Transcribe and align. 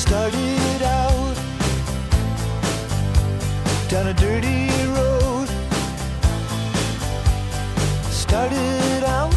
Started 0.00 0.82
out 0.82 1.36
down 3.88 4.06
a 4.08 4.14
dirty 4.14 4.68
road. 4.96 5.46
Started 8.10 9.04
out 9.04 9.32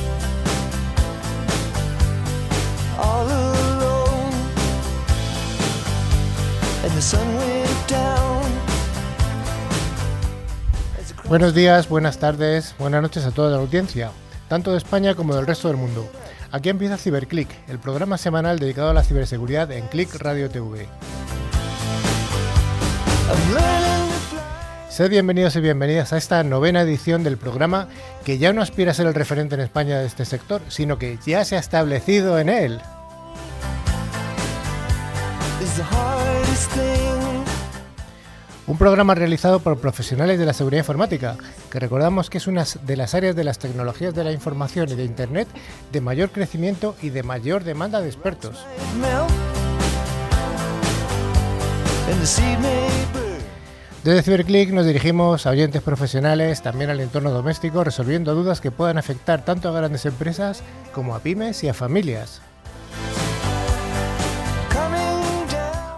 all 2.97 3.27
alone, 3.27 4.33
and 6.83 6.91
the 6.93 7.01
sun 7.01 7.27
went 7.35 7.87
down. 7.87 8.43
Buenos 11.27 11.53
días, 11.53 11.89
buenas 11.89 12.17
tardes, 12.19 12.73
buenas 12.79 13.01
noches 13.01 13.25
a 13.25 13.31
toda 13.31 13.51
la 13.51 13.57
audiencia, 13.57 14.11
tanto 14.47 14.71
de 14.71 14.77
España 14.77 15.13
como 15.13 15.35
del 15.35 15.45
resto 15.45 15.67
del 15.67 15.77
mundo. 15.77 16.09
Aquí 16.53 16.69
empieza 16.69 16.99
CiberClick, 16.99 17.49
el 17.67 17.79
programa 17.79 18.15
semanal 18.19 18.59
dedicado 18.59 18.91
a 18.91 18.93
la 18.93 19.01
ciberseguridad 19.01 19.71
en 19.71 19.87
Click 19.87 20.13
Radio 20.19 20.51
TV. 20.51 20.87
Sed 24.87 25.09
bienvenidos 25.09 25.55
y 25.55 25.61
bienvenidas 25.61 26.13
a 26.13 26.17
esta 26.17 26.43
novena 26.43 26.83
edición 26.83 27.23
del 27.23 27.37
programa 27.37 27.87
que 28.23 28.37
ya 28.37 28.53
no 28.53 28.61
aspira 28.61 28.91
a 28.91 28.93
ser 28.93 29.07
el 29.07 29.15
referente 29.15 29.55
en 29.55 29.61
España 29.61 29.97
de 29.97 30.05
este 30.05 30.25
sector, 30.25 30.61
sino 30.67 30.99
que 30.99 31.17
ya 31.25 31.43
se 31.43 31.55
ha 31.55 31.59
establecido 31.59 32.37
en 32.37 32.49
él. 32.49 32.81
Un 38.65 38.77
programa 38.77 39.13
realizado 39.13 39.59
por 39.59 39.77
profesionales 39.77 40.39
de 40.39 40.45
la 40.45 40.53
seguridad 40.53 40.83
informática, 40.83 41.35
que 41.69 41.79
recordamos 41.79 42.29
que 42.29 42.37
es 42.37 42.47
una 42.47 42.63
de 42.83 42.95
las 42.95 43.13
áreas 43.13 43.35
de 43.35 43.43
las 43.43 43.59
tecnologías 43.59 44.15
de 44.15 44.23
la 44.23 44.31
información 44.31 44.89
y 44.89 44.95
de 44.95 45.03
Internet 45.03 45.49
de 45.91 45.99
mayor 45.99 46.29
crecimiento 46.31 46.95
y 47.01 47.09
de 47.09 47.23
mayor 47.23 47.65
demanda 47.65 47.99
de 47.99 48.07
expertos. 48.07 48.65
Desde 54.05 54.21
CiberClick 54.21 54.71
nos 54.71 54.85
dirigimos 54.85 55.45
a 55.45 55.49
oyentes 55.49 55.81
profesionales, 55.81 56.61
también 56.61 56.89
al 56.89 57.01
entorno 57.01 57.31
doméstico, 57.31 57.83
resolviendo 57.83 58.33
dudas 58.33 58.61
que 58.61 58.71
puedan 58.71 58.97
afectar 58.97 59.43
tanto 59.43 59.69
a 59.69 59.71
grandes 59.73 60.05
empresas 60.05 60.63
como 60.93 61.15
a 61.15 61.19
pymes 61.19 61.63
y 61.65 61.69
a 61.69 61.73
familias. 61.73 62.41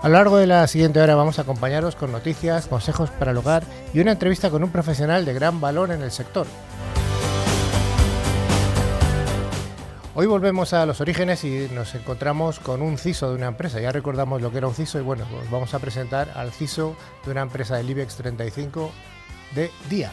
A 0.05 0.07
lo 0.07 0.17
largo 0.17 0.37
de 0.37 0.45
la 0.45 0.67
siguiente 0.67 1.01
hora 1.01 1.15
vamos 1.15 1.39
a 1.39 1.41
acompañaros 1.41 1.95
con 1.95 2.11
noticias, 2.11 2.67
consejos 2.67 3.09
para 3.09 3.31
el 3.31 3.37
hogar 3.37 3.63
y 3.91 4.01
una 4.01 4.11
entrevista 4.11 4.51
con 4.51 4.63
un 4.63 4.69
profesional 4.69 5.25
de 5.25 5.33
gran 5.33 5.59
valor 5.59 5.89
en 5.89 6.03
el 6.03 6.11
sector. 6.11 6.45
Hoy 10.13 10.27
volvemos 10.27 10.73
a 10.73 10.85
los 10.85 11.01
orígenes 11.01 11.43
y 11.43 11.69
nos 11.73 11.95
encontramos 11.95 12.59
con 12.59 12.83
un 12.83 12.99
CISO 12.99 13.29
de 13.29 13.35
una 13.37 13.47
empresa. 13.47 13.79
Ya 13.79 13.91
recordamos 13.91 14.43
lo 14.43 14.51
que 14.51 14.59
era 14.59 14.67
un 14.67 14.75
CISO 14.75 14.99
y 14.99 15.01
bueno, 15.01 15.25
pues 15.31 15.49
vamos 15.49 15.73
a 15.73 15.79
presentar 15.79 16.29
al 16.35 16.51
CISO 16.51 16.95
de 17.25 17.31
una 17.31 17.41
empresa 17.41 17.75
del 17.77 17.89
IBEX 17.89 18.17
35 18.17 18.91
de 19.55 19.71
día. 19.89 20.11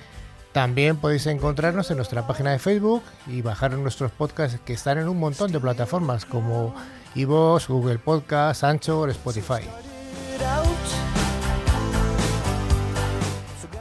También 0.50 0.96
podéis 0.96 1.28
encontrarnos 1.28 1.92
en 1.92 1.96
nuestra 1.96 2.26
página 2.26 2.50
de 2.50 2.58
Facebook 2.58 3.04
y 3.28 3.40
bajar 3.40 3.70
nuestros 3.78 4.10
podcasts 4.10 4.58
que 4.64 4.72
están 4.72 4.98
en 4.98 5.08
un 5.08 5.20
montón 5.20 5.52
de 5.52 5.60
plataformas 5.60 6.24
como 6.24 6.74
iVoox, 7.14 7.68
Google 7.68 8.00
Podcast, 8.00 8.64
Anchor, 8.64 9.10
Spotify. 9.10 9.62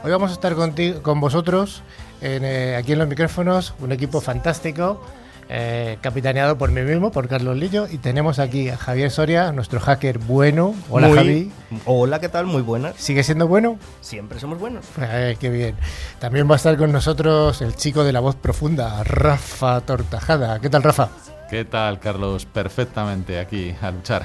Hoy 0.04 0.12
vamos 0.12 0.30
a 0.30 0.34
estar 0.34 0.54
con 1.02 1.20
vosotros 1.20 1.82
eh, 2.22 2.76
aquí 2.78 2.92
en 2.92 3.00
los 3.00 3.08
micrófonos, 3.08 3.74
un 3.80 3.90
equipo 3.92 4.20
fantástico, 4.20 5.00
eh, 5.52 5.98
capitaneado 6.00 6.56
por 6.56 6.70
mí 6.70 6.80
mismo, 6.82 7.10
por 7.10 7.26
Carlos 7.26 7.56
Lillo, 7.56 7.88
y 7.90 7.98
tenemos 7.98 8.38
aquí 8.38 8.68
a 8.68 8.76
Javier 8.76 9.10
Soria, 9.10 9.50
nuestro 9.50 9.80
hacker 9.80 10.18
bueno. 10.20 10.74
Hola 10.88 11.08
Muy- 11.08 11.16
Javi, 11.18 11.52
Hola, 11.86 12.20
¿qué 12.20 12.28
tal? 12.28 12.46
Muy 12.46 12.62
buenas. 12.62 12.94
¿sigue 12.96 13.22
siendo 13.24 13.48
bueno? 13.48 13.76
Siempre 14.00 14.38
somos 14.38 14.58
buenos. 14.60 14.84
Eh, 15.00 15.36
qué 15.40 15.50
bien. 15.50 15.74
También 16.20 16.48
va 16.48 16.54
a 16.54 16.56
estar 16.56 16.76
con 16.76 16.92
nosotros 16.92 17.60
el 17.62 17.74
chico 17.74 18.04
de 18.04 18.12
la 18.12 18.20
voz 18.20 18.36
profunda, 18.36 19.02
Rafa 19.02 19.80
Tortajada. 19.80 20.60
¿Qué 20.60 20.70
tal, 20.70 20.82
Rafa? 20.84 21.08
¿Qué 21.50 21.64
tal, 21.64 21.98
Carlos? 21.98 22.46
Perfectamente 22.46 23.40
aquí 23.40 23.74
a 23.82 23.90
luchar. 23.90 24.24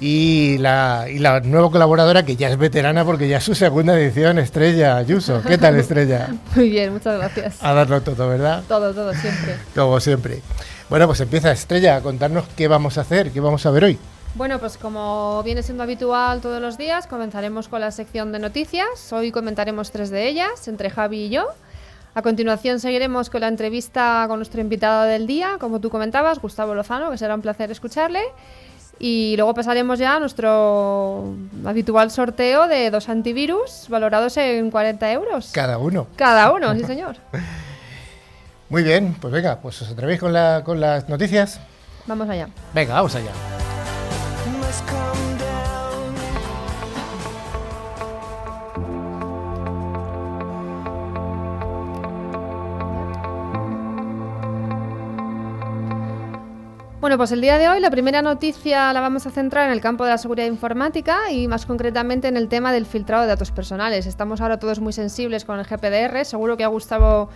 Y 0.00 0.58
la, 0.58 1.06
y 1.10 1.18
la 1.18 1.40
nueva 1.40 1.70
colaboradora 1.70 2.24
que 2.24 2.36
ya 2.36 2.48
es 2.48 2.56
veterana 2.56 3.04
porque 3.04 3.28
ya 3.28 3.38
es 3.38 3.44
su 3.44 3.54
segunda 3.54 3.98
edición, 3.98 4.38
Estrella 4.38 4.96
Ayuso. 4.96 5.42
¿Qué 5.46 5.58
tal, 5.58 5.76
Estrella? 5.80 6.28
Muy 6.54 6.70
bien, 6.70 6.92
muchas 6.92 7.18
gracias. 7.18 7.62
A 7.62 7.74
darlo 7.74 8.00
todo, 8.00 8.28
¿verdad? 8.28 8.62
Todo, 8.68 8.94
todo, 8.94 9.12
siempre. 9.14 9.56
Como 9.74 9.98
siempre. 9.98 10.40
Bueno, 10.88 11.06
pues 11.06 11.20
empieza 11.20 11.50
Estrella 11.50 11.96
a 11.96 12.00
contarnos 12.00 12.44
qué 12.56 12.68
vamos 12.68 12.96
a 12.96 13.00
hacer, 13.00 13.32
qué 13.32 13.40
vamos 13.40 13.66
a 13.66 13.70
ver 13.70 13.84
hoy. 13.84 13.98
Bueno, 14.34 14.60
pues 14.60 14.76
como 14.76 15.42
viene 15.42 15.62
siendo 15.62 15.82
habitual 15.82 16.40
todos 16.40 16.62
los 16.62 16.78
días, 16.78 17.06
comenzaremos 17.06 17.66
con 17.68 17.80
la 17.80 17.90
sección 17.90 18.30
de 18.30 18.38
noticias. 18.38 19.12
Hoy 19.12 19.32
comentaremos 19.32 19.90
tres 19.90 20.10
de 20.10 20.28
ellas, 20.28 20.68
entre 20.68 20.90
Javi 20.90 21.24
y 21.24 21.28
yo. 21.30 21.48
A 22.14 22.22
continuación 22.22 22.78
seguiremos 22.78 23.30
con 23.30 23.40
la 23.40 23.48
entrevista 23.48 24.24
con 24.28 24.38
nuestro 24.38 24.60
invitado 24.60 25.04
del 25.04 25.26
día, 25.26 25.56
como 25.58 25.80
tú 25.80 25.90
comentabas, 25.90 26.40
Gustavo 26.40 26.74
Lozano, 26.74 27.10
que 27.10 27.18
será 27.18 27.34
un 27.34 27.42
placer 27.42 27.70
escucharle. 27.70 28.22
Y 29.00 29.36
luego 29.36 29.54
pasaremos 29.54 29.98
ya 29.98 30.16
a 30.16 30.20
nuestro 30.20 31.34
habitual 31.64 32.10
sorteo 32.10 32.66
de 32.66 32.90
dos 32.90 33.08
antivirus 33.08 33.86
valorados 33.88 34.36
en 34.36 34.70
40 34.70 35.12
euros. 35.12 35.50
Cada 35.52 35.78
uno. 35.78 36.08
Cada 36.16 36.52
uno, 36.52 36.74
sí 36.74 36.84
señor. 36.84 37.16
Muy 38.68 38.82
bien, 38.82 39.16
pues 39.20 39.32
venga, 39.32 39.60
pues 39.60 39.80
os 39.82 39.90
atrevéis 39.90 40.20
con, 40.20 40.32
la, 40.32 40.62
con 40.64 40.80
las 40.80 41.08
noticias. 41.08 41.60
Vamos 42.06 42.28
allá. 42.28 42.48
Venga, 42.74 42.94
vamos 42.94 43.14
allá. 43.14 43.30
Bueno, 57.08 57.16
pues 57.16 57.32
el 57.32 57.40
día 57.40 57.56
de 57.56 57.70
hoy 57.70 57.80
la 57.80 57.90
primera 57.90 58.20
noticia 58.20 58.92
la 58.92 59.00
vamos 59.00 59.26
a 59.26 59.30
centrar 59.30 59.64
en 59.64 59.72
el 59.72 59.80
campo 59.80 60.04
de 60.04 60.10
la 60.10 60.18
seguridad 60.18 60.46
informática 60.46 61.32
y 61.32 61.48
más 61.48 61.64
concretamente 61.64 62.28
en 62.28 62.36
el 62.36 62.48
tema 62.48 62.70
del 62.70 62.84
filtrado 62.84 63.22
de 63.22 63.28
datos 63.28 63.50
personales. 63.50 64.04
Estamos 64.04 64.42
ahora 64.42 64.58
todos 64.58 64.78
muy 64.80 64.92
sensibles 64.92 65.46
con 65.46 65.58
el 65.58 65.64
GPDR, 65.64 66.26
seguro 66.26 66.58
que 66.58 66.64
a 66.64 66.66
Gustavo 66.66 67.30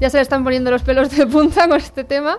ya 0.00 0.08
se 0.08 0.16
le 0.16 0.22
están 0.22 0.44
poniendo 0.44 0.70
los 0.70 0.82
pelos 0.82 1.14
de 1.14 1.26
punta 1.26 1.68
con 1.68 1.76
este 1.76 2.04
tema. 2.04 2.38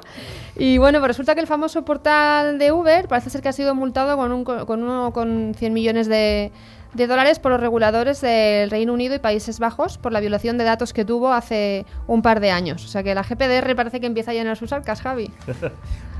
Y 0.58 0.80
bueno, 0.80 0.98
pues 0.98 1.10
resulta 1.10 1.36
que 1.36 1.42
el 1.42 1.46
famoso 1.46 1.86
portal 1.86 2.58
de 2.58 2.72
Uber 2.72 3.08
parece 3.08 3.30
ser 3.30 3.44
que 3.44 3.50
ha 3.50 3.54
sido 3.54 3.76
multado 3.76 4.18
con, 4.18 4.32
un, 4.32 4.44
con, 4.44 4.82
uno, 4.82 5.14
con 5.14 5.54
100 5.56 5.72
millones 5.72 6.08
de, 6.08 6.52
de 6.94 7.08
dólares 7.08 7.40
por 7.40 7.52
los 7.52 7.62
reguladores 7.62 8.22
del 8.22 8.70
Reino 8.72 8.94
Unido 8.94 9.16
y 9.16 9.20
Países 9.20 9.60
Bajos 9.60 9.98
por 9.98 10.12
la 10.12 10.20
violación 10.20 10.58
de 10.58 10.64
datos 10.64 10.94
que 10.94 11.06
tuvo 11.06 11.32
hace 11.32 11.86
un 12.08 12.22
par 12.22 12.40
de 12.40 12.52
años. 12.52 12.84
O 12.86 12.88
sea 12.88 13.04
que 13.04 13.14
la 13.14 13.24
GPDR 13.24 13.76
parece 13.76 14.00
que 14.00 14.08
empieza 14.08 14.32
a 14.32 14.34
llenar 14.34 14.58
sus 14.58 14.74
arcas, 14.74 15.02
Javi. 15.02 15.32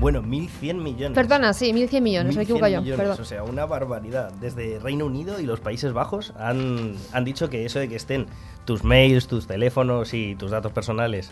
Bueno, 0.00 0.22
1.100 0.22 0.76
millones. 0.76 1.14
Perdona, 1.14 1.52
sí, 1.52 1.74
1.100 1.74 2.00
millones, 2.00 2.34
me 2.34 2.40
1.100 2.40 2.44
equivoco 2.44 2.68
yo. 2.68 2.80
millones, 2.80 3.00
Perdón. 3.06 3.20
O 3.20 3.24
sea, 3.26 3.42
una 3.42 3.66
barbaridad. 3.66 4.32
Desde 4.40 4.78
Reino 4.78 5.04
Unido 5.04 5.38
y 5.40 5.44
los 5.44 5.60
Países 5.60 5.92
Bajos 5.92 6.32
han, 6.38 6.94
han 7.12 7.24
dicho 7.26 7.50
que 7.50 7.66
eso 7.66 7.80
de 7.80 7.88
que 7.90 7.96
estén 7.96 8.26
tus 8.64 8.82
mails, 8.82 9.26
tus 9.26 9.46
teléfonos 9.46 10.14
y 10.14 10.36
tus 10.36 10.52
datos 10.52 10.72
personales 10.72 11.30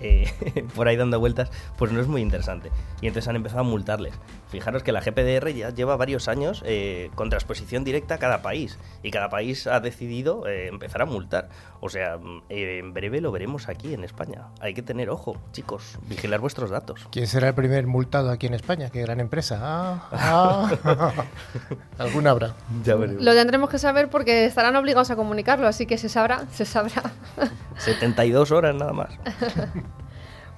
eh, 0.00 0.30
por 0.74 0.88
ahí 0.88 0.96
dando 0.96 1.18
vueltas, 1.20 1.50
pues 1.76 1.92
no 1.92 2.00
es 2.00 2.08
muy 2.08 2.22
interesante. 2.22 2.70
Y 3.00 3.06
entonces 3.06 3.28
han 3.28 3.36
empezado 3.36 3.60
a 3.60 3.64
multarles. 3.64 4.14
Fijaros 4.50 4.82
que 4.82 4.90
la 4.90 5.00
GPDR 5.00 5.52
ya 5.52 5.70
lleva 5.70 5.96
varios 5.96 6.26
años 6.26 6.62
eh, 6.66 7.10
con 7.14 7.30
transposición 7.30 7.84
directa 7.84 8.16
a 8.16 8.18
cada 8.18 8.42
país. 8.42 8.78
Y 9.02 9.12
cada 9.12 9.30
país 9.30 9.68
ha 9.68 9.78
decidido 9.78 10.46
eh, 10.48 10.66
empezar 10.66 11.02
a 11.02 11.04
multar. 11.04 11.48
O 11.80 11.88
sea, 11.88 12.18
mm, 12.18 12.42
eh, 12.48 12.78
en 12.78 12.92
breve 12.92 13.20
lo 13.20 13.30
veremos 13.30 13.68
aquí 13.68 13.94
en 13.94 14.02
España. 14.02 14.48
Hay 14.60 14.74
que 14.74 14.82
tener 14.82 15.08
ojo, 15.08 15.36
chicos. 15.52 15.98
Vigilar 16.08 16.40
vuestros 16.40 16.70
datos. 16.70 17.06
¿Quién 17.12 17.28
será 17.28 17.48
el 17.48 17.54
primer 17.54 17.86
multado 17.86 18.30
aquí 18.30 18.48
en 18.48 18.54
España? 18.54 18.90
Qué 18.90 19.02
gran 19.02 19.20
empresa. 19.20 19.60
Ah, 19.62 20.08
ah. 20.12 21.24
Alguna 21.98 22.30
habrá. 22.30 22.56
Ya 22.84 22.96
veremos. 22.96 23.22
Lo 23.22 23.32
tendremos 23.32 23.70
que 23.70 23.78
saber 23.78 24.10
porque 24.10 24.46
estarán 24.46 24.74
obligados 24.74 25.10
a 25.12 25.16
comunicarlo, 25.16 25.68
así 25.68 25.86
que 25.86 25.96
se 25.96 26.08
sabrá, 26.08 26.46
se 26.52 26.64
sabrá. 26.64 27.12
72 27.78 28.50
horas 28.50 28.74
nada 28.74 28.92
más. 28.92 29.10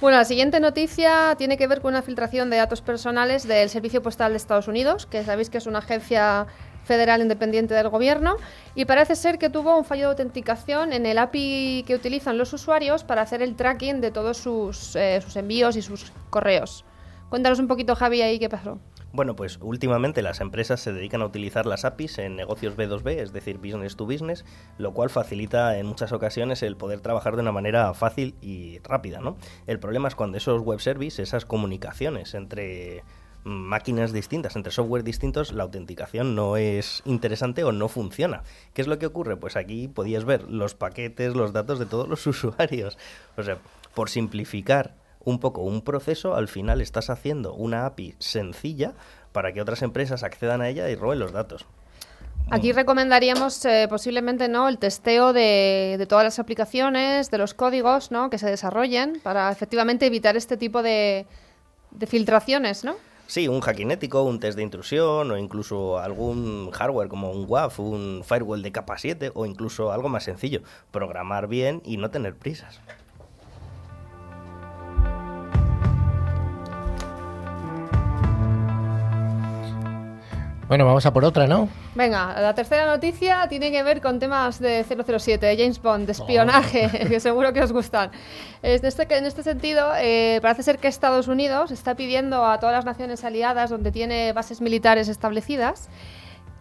Bueno, 0.03 0.19
la 0.19 0.25
siguiente 0.25 0.59
noticia 0.59 1.37
tiene 1.39 1.57
que 1.57 1.69
ver 1.69 1.81
con 1.81 1.95
una 1.95 2.03
filtración 2.03 2.51
de 2.51 2.57
datos 2.57 2.83
personales 2.83 3.47
del 3.47 3.69
Servicio 3.69 4.03
Postal 4.03 4.33
de 4.33 4.37
Estados 4.39 4.67
Unidos, 4.67 5.07
que 5.07 5.23
sabéis 5.23 5.49
que 5.49 5.59
es 5.59 5.67
una 5.69 5.79
agencia 5.79 6.49
federal 6.83 7.23
independiente 7.23 7.73
del 7.75 7.89
gobierno, 7.89 8.35
y 8.75 8.85
parece 8.85 9.15
ser 9.15 9.39
que 9.39 9.49
tuvo 9.49 9.79
un 9.79 9.85
fallo 9.85 10.07
de 10.07 10.09
autenticación 10.09 10.93
en 10.93 11.07
el 11.07 11.19
API 11.19 11.85
que 11.87 11.95
utilizan 11.95 12.37
los 12.37 12.53
usuarios 12.53 13.05
para 13.05 13.23
hacer 13.23 13.43
el 13.43 13.55
tracking 13.55 14.01
de 14.01 14.11
todos 14.11 14.39
sus, 14.39 14.97
eh, 14.97 15.21
sus 15.21 15.37
envíos 15.37 15.77
y 15.77 15.83
sus 15.83 16.11
correos. 16.31 16.85
Cuéntanos 17.29 17.61
un 17.61 17.69
poquito, 17.69 17.95
Javi, 17.95 18.23
ahí 18.23 18.41
qué 18.41 18.49
pasó. 18.49 18.81
Bueno, 19.13 19.37
pues 19.37 19.59
últimamente 19.61 20.23
las 20.23 20.41
empresas 20.41 20.81
se 20.81 20.93
dedican 20.93 21.21
a 21.21 21.27
utilizar 21.27 21.67
las 21.67 21.85
APIs 21.85 22.17
en 22.17 22.35
negocios 22.35 22.77
B2B, 22.77 23.19
es 23.19 23.33
decir, 23.35 23.59
business 23.59 23.95
to 23.95 24.07
business, 24.07 24.47
lo 24.79 24.95
cual 24.95 25.11
facilita 25.11 25.79
en 25.79 25.85
muchas 25.85 26.13
ocasiones 26.13 26.63
el 26.63 26.79
poder 26.79 27.01
trabajar 27.01 27.37
de 27.37 27.43
una 27.43 27.53
manera 27.53 27.93
fácil 27.93 28.35
y 28.41 28.79
rápida, 28.79 29.21
¿no? 29.21 29.37
El 29.67 29.79
problema 29.79 30.09
es 30.09 30.15
cuando 30.15 30.39
esos 30.39 30.63
web 30.63 30.81
services, 30.81 31.29
esas 31.29 31.45
comunicaciones 31.45 32.33
entre 32.33 33.05
máquinas 33.45 34.13
distintas, 34.13 34.57
entre 34.57 34.73
software 34.73 35.05
distintos, 35.05 35.53
la 35.53 35.65
autenticación 35.65 36.35
no 36.35 36.57
es 36.57 37.03
interesante 37.05 37.65
o 37.65 37.73
no 37.73 37.89
funciona. 37.89 38.45
¿Qué 38.73 38.81
es 38.81 38.89
lo 38.89 38.99
que 38.99 39.07
ocurre? 39.07 39.37
Pues 39.37 39.57
aquí 39.57 39.89
podías 39.89 40.25
ver 40.25 40.45
los 40.45 40.75
paquetes, 40.75 41.35
los 41.35 41.53
datos 41.53 41.79
de 41.79 41.87
todos 41.87 42.09
los 42.09 42.27
usuarios. 42.27 42.97
O 43.37 43.43
sea, 43.43 43.59
por 43.95 44.09
simplificar 44.09 44.95
un 45.25 45.39
poco 45.39 45.63
un 45.63 45.83
proceso, 45.83 46.35
al 46.35 46.49
final 46.49 46.81
estás 46.81 47.11
haciendo 47.11 47.55
una 47.55 47.87
API 47.87 48.15
sencilla 48.19 48.95
para 49.33 49.53
que 49.53 49.61
otras 49.61 49.83
empresas 49.83 50.23
accedan 50.23 50.61
a 50.61 50.69
ella 50.69 50.89
y 50.91 50.95
roben 50.95 51.19
los 51.19 51.33
datos. 51.33 51.67
Aquí 52.51 52.73
recomendaríamos 52.73 53.65
eh, 53.65 53.87
posiblemente 53.89 54.49
no 54.49 54.69
el 54.69 54.79
testeo 54.79 55.33
de, 55.33 55.95
de 55.97 56.07
todas 56.07 56.25
las 56.25 56.39
aplicaciones, 56.39 57.31
de 57.31 57.39
los 57.39 57.55
códigos 57.55 58.11
¿no? 58.11 58.31
que 58.31 58.39
se 58.39 58.51
desarrollen 58.51 59.21
para 59.23 59.51
efectivamente 59.51 60.07
evitar 60.07 60.37
este 60.37 60.57
tipo 60.57 60.83
de, 60.83 61.27
de 61.93 62.07
filtraciones, 62.07 62.85
¿no? 62.85 62.97
Sí, 63.27 63.49
un 63.49 63.61
hackinético, 63.63 64.25
un 64.25 64.41
test 64.41 64.57
de 64.57 64.63
intrusión 64.63 65.31
o 65.31 65.39
incluso 65.39 65.99
algún 65.99 66.71
hardware 66.71 67.09
como 67.09 67.31
un 67.31 67.47
WAF, 67.49 67.81
un 67.81 68.23
firewall 68.23 68.61
de 68.61 68.73
capa 68.73 68.99
7 68.99 69.33
o 69.35 69.47
incluso 69.47 69.91
algo 69.91 70.11
más 70.11 70.25
sencillo, 70.25 70.61
programar 70.91 71.47
bien 71.47 71.81
y 71.85 71.97
no 71.97 72.11
tener 72.11 72.37
prisas. 72.37 72.81
Bueno, 80.73 80.87
vamos 80.87 81.05
a 81.05 81.13
por 81.13 81.23
otra, 81.27 81.47
¿no? 81.47 81.69
Venga, 81.95 82.35
la 82.41 82.55
tercera 82.55 82.87
noticia 82.87 83.47
tiene 83.47 83.71
que 83.71 83.83
ver 83.83 84.01
con 84.01 84.19
temas 84.19 84.59
de 84.59 84.83
007, 84.85 85.45
de 85.45 85.55
James 85.59 85.83
Bond, 85.83 86.07
de 86.07 86.13
espionaje, 86.13 86.89
que 87.11 87.21
seguro 87.21 87.53
que 87.53 87.61
os 87.61 87.73
gustan. 87.73 88.11
En 88.63 88.83
este, 88.83 89.15
en 89.15 89.27
este 89.27 89.43
sentido, 89.43 89.93
eh, 89.99 90.39
parece 90.41 90.63
ser 90.63 90.79
que 90.79 90.89
Estados 90.89 91.29
Unidos 91.29 91.73
está 91.73 91.95
pidiendo 91.95 92.47
a 92.47 92.59
todas 92.59 92.75
las 92.75 92.87
naciones 92.87 93.23
aliadas 93.23 93.69
donde 93.69 93.93
tiene 93.93 94.33
bases 94.33 94.63
militares 94.63 95.09
establecidas 95.09 95.91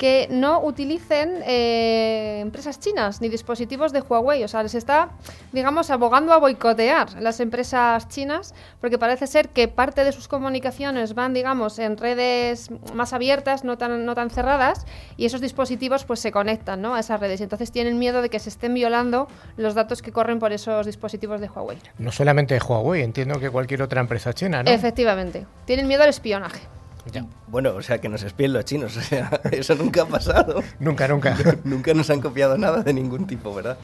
que 0.01 0.27
no 0.31 0.62
utilicen 0.63 1.44
eh, 1.45 2.39
empresas 2.42 2.80
chinas 2.80 3.21
ni 3.21 3.30
dispositivos 3.30 3.94
de 3.94 4.01
Huawei. 4.01 4.44
O 4.44 4.48
sea, 4.48 4.63
les 4.63 4.74
está, 4.74 5.09
digamos, 5.51 5.92
abogando 5.92 6.33
a 6.33 6.38
boicotear 6.38 7.21
las 7.21 7.39
empresas 7.39 8.09
chinas 8.09 8.56
porque 8.80 8.98
parece 8.98 9.27
ser 9.27 9.50
que 9.50 9.68
parte 9.68 10.03
de 10.03 10.12
sus 10.12 10.27
comunicaciones 10.27 11.13
van, 11.13 11.36
digamos, 11.36 11.77
en 11.77 11.98
redes 11.98 12.71
más 12.95 13.13
abiertas, 13.13 13.63
no 13.63 13.77
tan, 13.77 14.03
no 14.03 14.15
tan 14.15 14.31
cerradas, 14.31 14.88
y 15.18 15.27
esos 15.27 15.39
dispositivos 15.39 16.03
pues 16.03 16.19
se 16.19 16.31
conectan 16.31 16.81
¿no? 16.81 16.95
a 16.95 17.00
esas 17.00 17.19
redes. 17.19 17.39
Entonces 17.39 17.71
tienen 17.71 18.00
miedo 18.00 18.24
de 18.24 18.30
que 18.30 18.39
se 18.39 18.50
estén 18.50 18.74
violando 18.74 19.27
los 19.56 19.75
datos 19.75 20.01
que 20.01 20.12
corren 20.12 20.39
por 20.39 20.51
esos 20.51 20.88
dispositivos 20.88 21.39
de 21.42 21.48
Huawei. 21.48 21.77
No 22.00 22.12
solamente 22.12 22.57
Huawei, 22.57 23.03
entiendo 23.03 23.39
que 23.39 23.51
cualquier 23.51 23.83
otra 23.83 24.01
empresa 24.01 24.33
china, 24.33 24.63
¿no? 24.63 24.71
Efectivamente. 24.71 25.45
Tienen 25.65 25.88
miedo 25.88 26.01
al 26.01 26.09
espionaje. 26.09 26.81
Ya. 27.12 27.25
Bueno, 27.48 27.75
o 27.75 27.81
sea, 27.81 28.00
que 28.00 28.09
nos 28.09 28.24
espíen 28.24 28.53
los 28.53 28.65
chinos, 28.65 28.95
o 28.98 29.01
sea, 29.01 29.42
eso 29.51 29.75
nunca 29.75 30.03
ha 30.03 30.06
pasado. 30.06 30.62
Nunca, 30.80 31.07
nunca. 31.07 31.36
nunca 31.63 31.94
nos 31.94 32.09
han 32.09 32.21
copiado 32.21 32.57
nada 32.57 32.83
de 32.83 32.94
ningún 32.94 33.27
tipo, 33.27 33.53
¿verdad? 33.53 33.77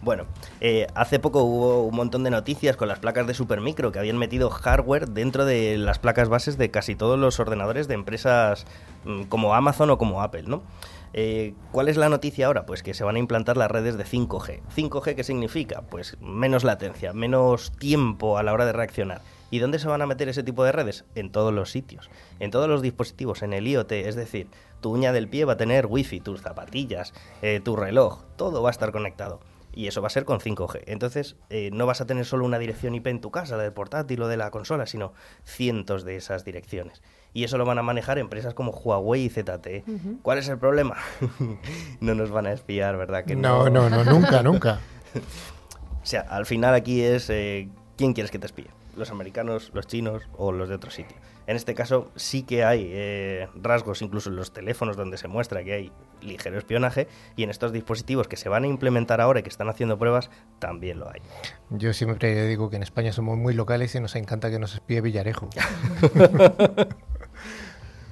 Bueno, 0.00 0.26
eh, 0.60 0.86
hace 0.94 1.18
poco 1.18 1.42
hubo 1.42 1.82
un 1.82 1.96
montón 1.96 2.22
de 2.22 2.30
noticias 2.30 2.76
con 2.76 2.86
las 2.86 3.00
placas 3.00 3.26
de 3.26 3.34
Supermicro 3.34 3.90
que 3.90 3.98
habían 3.98 4.16
metido 4.16 4.48
hardware 4.48 5.08
dentro 5.08 5.44
de 5.44 5.76
las 5.76 5.98
placas 5.98 6.28
bases 6.28 6.56
de 6.56 6.70
casi 6.70 6.94
todos 6.94 7.18
los 7.18 7.40
ordenadores 7.40 7.88
de 7.88 7.94
empresas 7.94 8.64
mm, 9.04 9.24
como 9.24 9.54
Amazon 9.54 9.90
o 9.90 9.98
como 9.98 10.22
Apple, 10.22 10.44
¿no? 10.46 10.62
Eh, 11.14 11.54
¿Cuál 11.72 11.88
es 11.88 11.96
la 11.96 12.08
noticia 12.08 12.46
ahora? 12.46 12.64
Pues 12.64 12.84
que 12.84 12.94
se 12.94 13.02
van 13.02 13.16
a 13.16 13.18
implantar 13.18 13.56
las 13.56 13.70
redes 13.70 13.96
de 13.96 14.04
5G. 14.04 14.60
¿5G 14.76 15.14
qué 15.16 15.24
significa? 15.24 15.82
Pues 15.82 16.16
menos 16.20 16.62
latencia, 16.62 17.12
menos 17.12 17.72
tiempo 17.72 18.38
a 18.38 18.44
la 18.44 18.52
hora 18.52 18.66
de 18.66 18.72
reaccionar. 18.72 19.20
¿Y 19.50 19.58
dónde 19.58 19.78
se 19.78 19.88
van 19.88 20.02
a 20.02 20.06
meter 20.06 20.28
ese 20.28 20.42
tipo 20.42 20.64
de 20.64 20.72
redes? 20.72 21.04
En 21.14 21.30
todos 21.30 21.52
los 21.52 21.70
sitios, 21.70 22.10
en 22.38 22.50
todos 22.50 22.68
los 22.68 22.82
dispositivos, 22.82 23.42
en 23.42 23.52
el 23.52 23.66
IoT, 23.66 23.92
es 23.92 24.14
decir, 24.14 24.48
tu 24.80 24.92
uña 24.92 25.12
del 25.12 25.28
pie 25.28 25.44
va 25.44 25.54
a 25.54 25.56
tener 25.56 25.86
wifi, 25.86 26.20
tus 26.20 26.42
zapatillas, 26.42 27.12
eh, 27.42 27.60
tu 27.62 27.76
reloj, 27.76 28.22
todo 28.36 28.62
va 28.62 28.70
a 28.70 28.72
estar 28.72 28.92
conectado. 28.92 29.40
Y 29.72 29.86
eso 29.86 30.00
va 30.00 30.08
a 30.08 30.10
ser 30.10 30.24
con 30.24 30.40
5G. 30.40 30.82
Entonces, 30.86 31.36
eh, 31.50 31.70
no 31.72 31.86
vas 31.86 32.00
a 32.00 32.06
tener 32.06 32.24
solo 32.24 32.44
una 32.44 32.58
dirección 32.58 32.94
IP 32.94 33.06
en 33.06 33.20
tu 33.20 33.30
casa, 33.30 33.56
la 33.56 33.62
del 33.62 33.72
portátil 33.72 34.20
o 34.22 34.26
de 34.26 34.36
la 34.36 34.50
consola, 34.50 34.86
sino 34.86 35.12
cientos 35.44 36.04
de 36.04 36.16
esas 36.16 36.44
direcciones. 36.44 37.00
Y 37.32 37.44
eso 37.44 37.58
lo 37.58 37.64
van 37.64 37.78
a 37.78 37.82
manejar 37.82 38.18
empresas 38.18 38.54
como 38.54 38.72
Huawei 38.72 39.26
y 39.26 39.28
ZTE. 39.28 39.84
¿Cuál 40.22 40.38
es 40.38 40.48
el 40.48 40.58
problema? 40.58 40.96
no 42.00 42.14
nos 42.14 42.30
van 42.30 42.46
a 42.46 42.52
espiar, 42.52 42.96
¿verdad? 42.96 43.24
Que 43.24 43.36
No, 43.36 43.70
no, 43.70 43.88
no, 43.88 44.04
nunca, 44.04 44.42
nunca. 44.42 44.80
O 46.00 46.10
sea, 46.10 46.22
al 46.22 46.46
final 46.46 46.74
aquí 46.74 47.02
es 47.02 47.28
eh, 47.28 47.68
quién 47.98 48.14
quieres 48.14 48.30
que 48.30 48.38
te 48.38 48.46
espíe, 48.46 48.68
los 48.98 49.10
americanos, 49.10 49.70
los 49.74 49.86
chinos 49.86 50.28
o 50.36 50.52
los 50.52 50.68
de 50.68 50.74
otro 50.74 50.90
sitio. 50.90 51.16
En 51.46 51.56
este 51.56 51.74
caso 51.74 52.10
sí 52.16 52.42
que 52.42 52.64
hay 52.64 52.88
eh, 52.90 53.48
rasgos, 53.54 54.02
incluso 54.02 54.28
en 54.28 54.36
los 54.36 54.52
teléfonos 54.52 54.96
donde 54.96 55.16
se 55.16 55.28
muestra 55.28 55.64
que 55.64 55.72
hay 55.72 55.92
ligero 56.20 56.58
espionaje 56.58 57.08
y 57.36 57.42
en 57.44 57.50
estos 57.50 57.72
dispositivos 57.72 58.28
que 58.28 58.36
se 58.36 58.48
van 58.48 58.64
a 58.64 58.66
implementar 58.66 59.20
ahora 59.20 59.40
y 59.40 59.42
que 59.42 59.48
están 59.48 59.68
haciendo 59.68 59.98
pruebas 59.98 60.30
también 60.58 60.98
lo 60.98 61.08
hay. 61.08 61.20
Yo 61.70 61.92
siempre 61.92 62.46
digo 62.46 62.68
que 62.70 62.76
en 62.76 62.82
España 62.82 63.12
somos 63.12 63.38
muy 63.38 63.54
locales 63.54 63.94
y 63.94 64.00
nos 64.00 64.16
encanta 64.16 64.50
que 64.50 64.58
nos 64.58 64.74
espíe 64.74 65.00
Villarejo. 65.00 65.48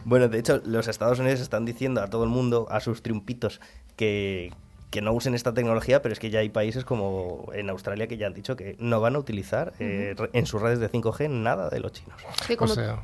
Bueno, 0.06 0.28
de 0.28 0.38
hecho, 0.38 0.62
los 0.64 0.86
Estados 0.86 1.18
Unidos 1.18 1.40
están 1.40 1.64
diciendo 1.64 2.00
a 2.00 2.06
todo 2.08 2.22
el 2.22 2.30
mundo, 2.30 2.68
a 2.70 2.78
sus 2.78 3.02
triunpitos, 3.02 3.60
que, 3.96 4.52
que 4.96 5.02
no 5.02 5.12
usen 5.12 5.34
esta 5.34 5.52
tecnología, 5.52 6.00
pero 6.00 6.14
es 6.14 6.18
que 6.18 6.30
ya 6.30 6.38
hay 6.38 6.48
países 6.48 6.86
como 6.86 7.50
en 7.52 7.68
Australia 7.68 8.06
que 8.06 8.16
ya 8.16 8.26
han 8.28 8.32
dicho 8.32 8.56
que 8.56 8.76
no 8.78 8.98
van 8.98 9.14
a 9.14 9.18
utilizar 9.18 9.74
eh, 9.78 10.16
en 10.32 10.46
sus 10.46 10.62
redes 10.62 10.78
de 10.78 10.90
5G 10.90 11.28
nada 11.28 11.68
de 11.68 11.80
los 11.80 11.92
chinos. 11.92 12.18
Sí, 12.46 12.54
O 12.54 12.56
como- 12.56 12.72
sea, 12.74 13.00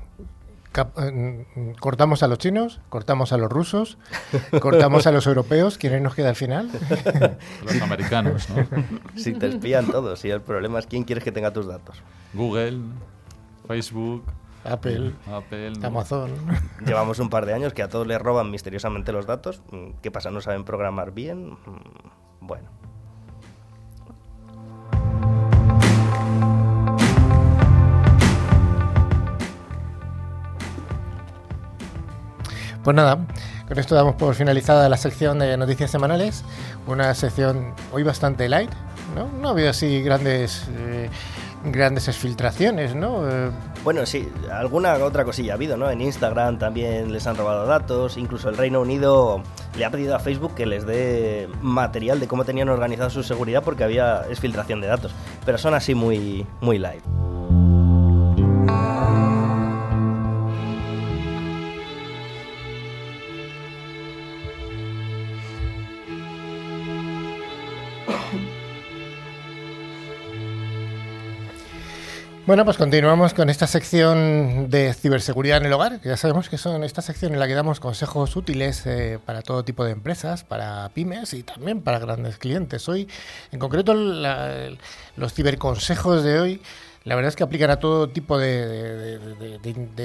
cap- 0.73 0.97
eh, 0.99 1.45
cortamos 1.81 2.23
a 2.23 2.29
los 2.29 2.39
chinos, 2.39 2.81
cortamos 2.89 3.35
a 3.35 3.37
los 3.37 3.53
rusos, 3.53 3.99
cortamos 4.63 5.07
a 5.07 5.13
los 5.13 5.27
europeos. 5.27 5.77
¿Quién 5.77 6.03
nos 6.03 6.15
queda 6.15 6.31
al 6.31 6.37
final? 6.37 6.71
Los 7.67 7.83
americanos, 7.83 8.49
¿no? 8.49 8.67
Si 9.17 9.35
te 9.35 9.49
espían 9.49 9.91
todos, 9.91 10.25
y 10.25 10.31
el 10.31 10.41
problema 10.41 10.79
es 10.79 10.87
quién 10.87 11.05
quieres 11.05 11.23
que 11.23 11.31
tenga 11.33 11.53
tus 11.53 11.67
datos. 11.67 12.03
Google, 12.33 12.79
Facebook, 13.69 14.25
Apple, 14.65 15.13
Apple. 15.27 15.73
¿no? 15.73 15.87
Amazon. 15.89 16.31
Llevamos 16.87 17.19
un 17.19 17.29
par 17.31 17.47
de 17.47 17.55
años 17.55 17.73
que 17.75 17.83
a 17.83 17.89
todos 17.89 18.07
les 18.07 18.21
roban 18.21 18.51
misteriosamente 18.51 19.13
los 19.13 19.27
datos. 19.27 19.61
Mm, 19.71 19.93
¿Qué 20.03 20.11
pasa? 20.11 20.31
¿No 20.31 20.41
saben 20.41 20.65
programar 20.65 21.13
bien? 21.13 21.51
Mm, 21.53 21.57
Bueno. 22.41 22.69
Pues 32.83 32.97
nada, 32.97 33.19
con 33.69 33.79
esto 33.79 33.95
damos 33.95 34.17
por 34.17 34.35
finalizada 34.35 34.89
la 34.89 34.97
sección 34.97 35.39
de 35.39 35.57
noticias 35.57 35.91
semanales. 35.91 36.45
Una 36.87 37.15
sección 37.15 37.75
hoy 37.93 38.03
bastante 38.03 38.49
light, 38.49 38.71
¿no? 39.15 39.29
No 39.41 39.49
ha 39.49 39.51
habido 39.53 39.71
así 39.71 40.03
grandes, 40.03 40.67
eh, 40.79 41.09
grandes 41.65 42.09
exfiltraciones, 42.09 42.95
¿no? 42.95 43.23
Bueno, 43.85 44.07
sí, 44.07 44.29
alguna 44.51 44.95
otra 44.95 45.25
cosilla 45.25 45.53
ha 45.53 45.57
habido, 45.57 45.77
¿no? 45.77 45.91
En 45.91 46.01
Instagram 46.01 46.59
también 46.59 47.13
les 47.13 47.27
han 47.27 47.37
robado 47.37 47.67
datos, 47.67 48.17
incluso 48.17 48.49
el 48.49 48.57
Reino 48.57 48.81
Unido 48.81 49.43
le 49.77 49.85
ha 49.85 49.91
pedido 49.91 50.15
a 50.15 50.19
Facebook 50.19 50.55
que 50.55 50.67
les 50.67 50.87
dé 50.87 51.49
material 51.61 52.21
de 52.21 52.29
cómo 52.29 52.45
tenían 52.45 52.69
organizado 52.69 53.11
su 53.11 53.23
seguridad 53.23 53.63
porque 53.63 53.85
había 53.85 54.23
exfiltración 54.29 54.81
de 54.81 54.89
datos, 54.89 55.13
pero 55.45 55.59
son 55.59 55.75
así 55.75 55.95
muy, 55.95 56.47
muy 56.61 56.79
light. 56.79 57.03
Bueno, 72.45 72.65
pues 72.65 72.77
continuamos 72.77 73.35
con 73.35 73.51
esta 73.51 73.69
sección 73.69 74.69
de 74.69 74.93
ciberseguridad 74.95 75.59
en 75.59 75.67
el 75.67 75.73
hogar, 75.75 76.01
ya 76.03 76.17
sabemos 76.17 76.49
que 76.49 76.59
son 76.59 76.83
esta 76.83 77.01
sección 77.01 77.33
en 77.35 77.39
la 77.39 77.47
que 77.47 77.55
damos 77.55 77.79
consejos 77.79 78.35
útiles 78.35 78.85
eh, 78.85 79.21
para 79.25 79.43
todo 79.43 79.65
tipo 79.65 79.85
de 79.85 79.93
empresas, 79.93 80.43
para 80.43 80.89
pymes 80.89 81.35
y 81.35 81.45
también 81.45 81.83
para 81.83 82.01
grandes 82.01 82.39
clientes. 82.39 82.89
Hoy, 82.89 83.09
en 83.53 83.61
concreto, 83.61 83.95
la- 83.95 84.71
los 85.17 85.33
ciberconsejos 85.35 86.25
de 86.25 86.41
hoy, 86.41 86.63
la 87.05 87.15
verdad 87.15 87.29
es 87.29 87.37
que 87.37 87.45
aplican 87.45 87.71
a 87.71 87.77
todo 87.77 88.09
tipo 88.09 88.37
de, 88.39 89.21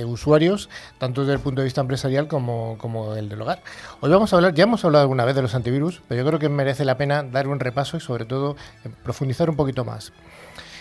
usuarios, 0.06 0.70
tanto 1.00 1.22
desde 1.22 1.34
el 1.34 1.40
punto 1.40 1.62
de 1.62 1.66
vista 1.66 1.82
empresarial 1.82 2.28
como, 2.28 2.78
como 2.78 3.16
el 3.16 3.30
del 3.30 3.42
hogar. 3.42 3.64
Hoy 4.00 4.12
vamos 4.12 4.32
a 4.32 4.36
hablar, 4.36 4.54
ya 4.54 4.66
hemos 4.66 4.86
hablado 4.86 5.02
alguna 5.02 5.26
vez 5.26 5.36
de 5.36 5.42
los 5.42 5.56
antivirus, 5.56 6.04
pero 6.08 6.22
yo 6.22 6.28
creo 6.28 6.40
que 6.40 6.50
merece 6.50 6.86
la 6.86 6.98
pena 6.98 7.24
dar 7.24 7.48
un 7.48 7.60
repaso 7.60 7.98
y 7.98 8.00
sobre 8.00 8.26
todo 8.26 8.56
profundizar 9.04 9.50
un 9.50 9.56
poquito 9.56 9.84
más. 9.86 10.14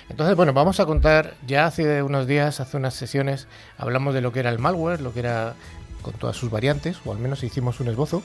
Entonces, 0.08 0.36
bueno, 0.36 0.52
vamos 0.52 0.78
a 0.80 0.86
contar, 0.86 1.34
ya 1.46 1.66
hace 1.66 2.02
unos 2.02 2.26
días, 2.26 2.60
hace 2.60 2.76
unas 2.76 2.94
sesiones, 2.94 3.48
hablamos 3.76 4.14
de 4.14 4.20
lo 4.20 4.32
que 4.32 4.40
era 4.40 4.50
el 4.50 4.58
malware, 4.58 5.00
lo 5.00 5.12
que 5.12 5.20
era 5.20 5.54
con 6.02 6.14
todas 6.14 6.36
sus 6.36 6.50
variantes, 6.50 6.98
o 7.04 7.12
al 7.12 7.18
menos 7.18 7.42
hicimos 7.42 7.80
un 7.80 7.88
esbozo, 7.88 8.22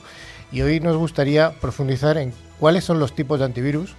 y 0.52 0.62
hoy 0.62 0.78
nos 0.78 0.96
gustaría 0.96 1.50
profundizar 1.60 2.16
en 2.18 2.32
cuáles 2.60 2.84
son 2.84 3.00
los 3.00 3.14
tipos 3.14 3.40
de 3.40 3.46
antivirus, 3.46 3.94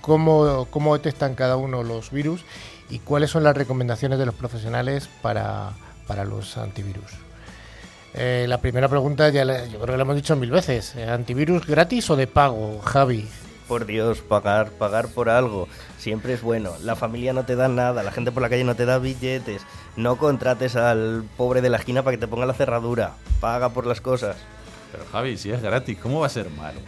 cómo, 0.00 0.66
cómo 0.70 0.94
detectan 0.96 1.34
cada 1.36 1.56
uno 1.56 1.82
los 1.84 2.10
virus 2.10 2.44
y 2.90 2.98
cuáles 2.98 3.30
son 3.30 3.44
las 3.44 3.56
recomendaciones 3.56 4.18
de 4.18 4.26
los 4.26 4.34
profesionales 4.34 5.08
para, 5.22 5.70
para 6.08 6.24
los 6.24 6.56
antivirus. 6.58 7.12
Eh, 8.14 8.46
la 8.48 8.58
primera 8.58 8.88
pregunta 8.88 9.28
ya 9.30 9.44
la- 9.44 9.64
yo 9.66 9.78
creo 9.80 9.92
que 9.94 9.96
la 9.96 10.02
hemos 10.02 10.16
dicho 10.16 10.36
mil 10.36 10.50
veces. 10.50 10.94
eh, 10.96 11.08
¿Antivirus 11.08 11.66
gratis 11.66 12.10
o 12.10 12.16
de 12.16 12.26
pago, 12.26 12.80
Javi? 12.80 13.28
Por 13.68 13.86
Dios, 13.86 14.20
pagar, 14.20 14.70
pagar 14.72 15.08
por 15.08 15.28
algo. 15.28 15.68
Siempre 15.98 16.34
es 16.34 16.42
bueno. 16.42 16.72
La 16.82 16.96
familia 16.96 17.32
no 17.32 17.44
te 17.44 17.56
da 17.56 17.68
nada, 17.68 18.02
la 18.02 18.12
gente 18.12 18.30
por 18.30 18.42
la 18.42 18.50
calle 18.50 18.64
no 18.64 18.76
te 18.76 18.84
da 18.84 18.98
billetes. 18.98 19.62
No 19.96 20.16
contrates 20.16 20.76
al 20.76 21.24
pobre 21.36 21.62
de 21.62 21.70
la 21.70 21.78
esquina 21.78 22.02
para 22.02 22.16
que 22.16 22.20
te 22.20 22.28
ponga 22.28 22.46
la 22.46 22.54
cerradura. 22.54 23.14
Paga 23.40 23.70
por 23.70 23.86
las 23.86 24.00
cosas. 24.00 24.36
Pero 24.94 25.06
Javi, 25.10 25.36
si 25.36 25.50
es 25.50 25.60
gratis, 25.60 25.98
¿cómo 26.00 26.20
va 26.20 26.26
a 26.26 26.30
ser 26.30 26.48
malo? 26.50 26.78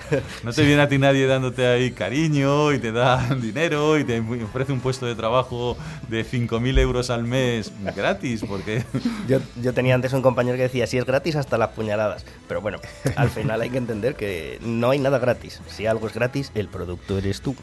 No 0.45 0.53
te 0.53 0.63
viene 0.65 0.81
a 0.81 0.89
ti 0.89 0.97
nadie 0.97 1.27
dándote 1.27 1.67
ahí 1.67 1.91
cariño 1.91 2.73
y 2.73 2.79
te 2.79 2.93
da 2.93 3.35
dinero 3.43 3.99
y 3.99 4.05
te 4.05 4.21
ofrece 4.21 4.73
un 4.73 4.79
puesto 4.79 5.07
de 5.07 5.17
trabajo 5.17 5.77
de 6.09 6.25
5.000 6.25 6.79
euros 6.79 7.11
al 7.11 7.25
mes 7.25 7.73
gratis, 7.97 8.45
porque 8.47 8.85
Yo, 9.29 9.41
yo 9.61 9.75
tenía 9.75 9.97
antes 9.97 10.13
un 10.13 10.23
compañero 10.23 10.57
que 10.57 10.63
decía, 10.63 10.87
si 10.87 10.99
es 10.99 11.05
gratis 11.05 11.35
hasta 11.35 11.59
las 11.59 11.71
puñaladas. 11.71 12.25
Pero 12.47 12.61
bueno, 12.61 12.79
al 13.17 13.29
final 13.29 13.61
hay 13.61 13.71
que 13.71 13.79
entender 13.79 14.15
que 14.15 14.61
no 14.63 14.91
hay 14.91 15.01
nada 15.01 15.19
gratis. 15.19 15.61
Si 15.69 15.87
algo 15.87 16.07
es 16.07 16.15
gratis, 16.15 16.53
el 16.55 16.69
producto 16.69 17.19
eres 17.19 17.41
tú. 17.41 17.57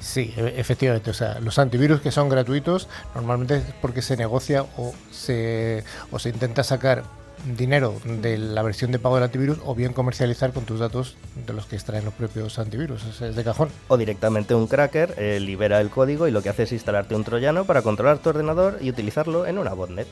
Sí, 0.00 0.34
e- 0.36 0.54
efectivamente. 0.56 1.10
O 1.10 1.14
sea, 1.14 1.38
los 1.38 1.60
antivirus 1.60 2.00
que 2.00 2.10
son 2.10 2.28
gratuitos 2.28 2.88
normalmente 3.14 3.58
es 3.58 3.62
porque 3.80 4.02
se 4.02 4.16
negocia 4.16 4.64
o 4.76 4.92
se, 5.12 5.84
o 6.10 6.18
se 6.18 6.30
intenta 6.30 6.64
sacar 6.64 7.04
dinero 7.44 7.94
de 8.04 8.38
la 8.38 8.62
versión 8.62 8.92
de 8.92 8.98
pago 8.98 9.16
del 9.16 9.24
antivirus 9.24 9.58
o 9.64 9.74
bien 9.74 9.92
comercializar 9.92 10.52
con 10.52 10.64
tus 10.64 10.80
datos 10.80 11.16
de 11.46 11.52
los 11.52 11.66
que 11.66 11.76
extraen 11.76 12.04
los 12.04 12.14
propios 12.14 12.58
antivirus. 12.58 13.04
Es, 13.04 13.20
es 13.20 13.36
de 13.36 13.44
cajón. 13.44 13.68
O 13.88 13.96
directamente 13.96 14.54
un 14.54 14.66
cracker 14.66 15.14
eh, 15.16 15.38
libera 15.40 15.80
el 15.80 15.90
código 15.90 16.26
y 16.26 16.30
lo 16.30 16.42
que 16.42 16.48
hace 16.48 16.64
es 16.64 16.72
instalarte 16.72 17.14
un 17.14 17.24
troyano 17.24 17.64
para 17.64 17.82
controlar 17.82 18.18
tu 18.18 18.30
ordenador 18.30 18.78
y 18.80 18.90
utilizarlo 18.90 19.46
en 19.46 19.58
una 19.58 19.74
botnet. 19.74 20.08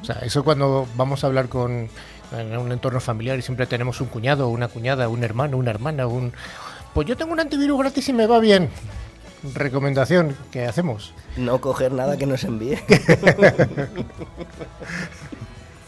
O 0.00 0.04
sea, 0.04 0.16
eso 0.16 0.44
cuando 0.44 0.86
vamos 0.96 1.24
a 1.24 1.28
hablar 1.28 1.48
con 1.48 1.88
en 2.32 2.56
un 2.56 2.70
entorno 2.70 3.00
familiar 3.00 3.38
y 3.38 3.42
siempre 3.42 3.66
tenemos 3.66 4.00
un 4.00 4.06
cuñado, 4.06 4.48
una 4.48 4.68
cuñada, 4.68 5.08
un 5.08 5.24
hermano, 5.24 5.56
una 5.56 5.70
hermana, 5.70 6.06
un 6.06 6.32
pues 6.94 7.06
yo 7.06 7.16
tengo 7.16 7.32
un 7.32 7.40
antivirus 7.40 7.78
gratis 7.78 8.08
y 8.08 8.12
me 8.12 8.26
va 8.26 8.40
bien. 8.40 8.68
Recomendación 9.54 10.36
que 10.50 10.66
hacemos. 10.66 11.14
No 11.36 11.60
coger 11.60 11.92
nada 11.92 12.16
que 12.16 12.26
nos 12.26 12.44
envíe. 12.44 12.78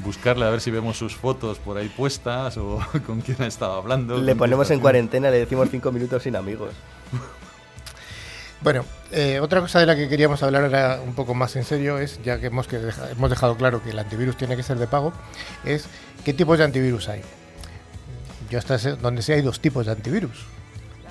buscarle 0.04 0.44
a 0.44 0.50
ver 0.50 0.60
si 0.60 0.70
vemos 0.70 0.96
sus 0.98 1.14
fotos 1.16 1.58
por 1.58 1.76
ahí 1.78 1.88
puestas 1.88 2.56
o 2.56 2.80
con 3.06 3.20
quién 3.20 3.40
ha 3.42 3.46
estado 3.46 3.74
hablando. 3.74 4.18
Le 4.20 4.34
ponemos 4.36 4.70
en 4.70 4.80
cuarentena, 4.80 5.30
le 5.30 5.38
decimos 5.38 5.68
cinco 5.70 5.92
minutos 5.92 6.22
sin 6.22 6.36
amigos. 6.36 6.70
Bueno, 8.60 8.84
eh, 9.10 9.40
otra 9.40 9.60
cosa 9.60 9.80
de 9.80 9.86
la 9.86 9.96
que 9.96 10.08
queríamos 10.08 10.40
hablar 10.44 10.62
ahora 10.64 11.00
un 11.04 11.14
poco 11.14 11.34
más 11.34 11.56
en 11.56 11.64
serio 11.64 11.98
es, 11.98 12.20
ya 12.22 12.38
que 12.38 12.46
hemos, 12.46 12.68
que 12.68 12.78
deja- 12.78 13.10
hemos 13.10 13.28
dejado 13.28 13.56
claro 13.56 13.82
que 13.82 13.90
el 13.90 13.98
antivirus 13.98 14.36
tiene 14.36 14.56
que 14.56 14.62
ser 14.62 14.78
de 14.78 14.86
pago, 14.86 15.12
es 15.64 15.86
qué 16.24 16.32
tipos 16.32 16.58
de 16.58 16.64
antivirus 16.64 17.08
hay. 17.08 17.22
Yo 18.50 18.58
hasta 18.58 18.78
sé- 18.78 18.94
donde 18.96 19.22
sé 19.22 19.34
hay 19.34 19.42
dos 19.42 19.58
tipos 19.60 19.86
de 19.86 19.92
antivirus. 19.92 20.44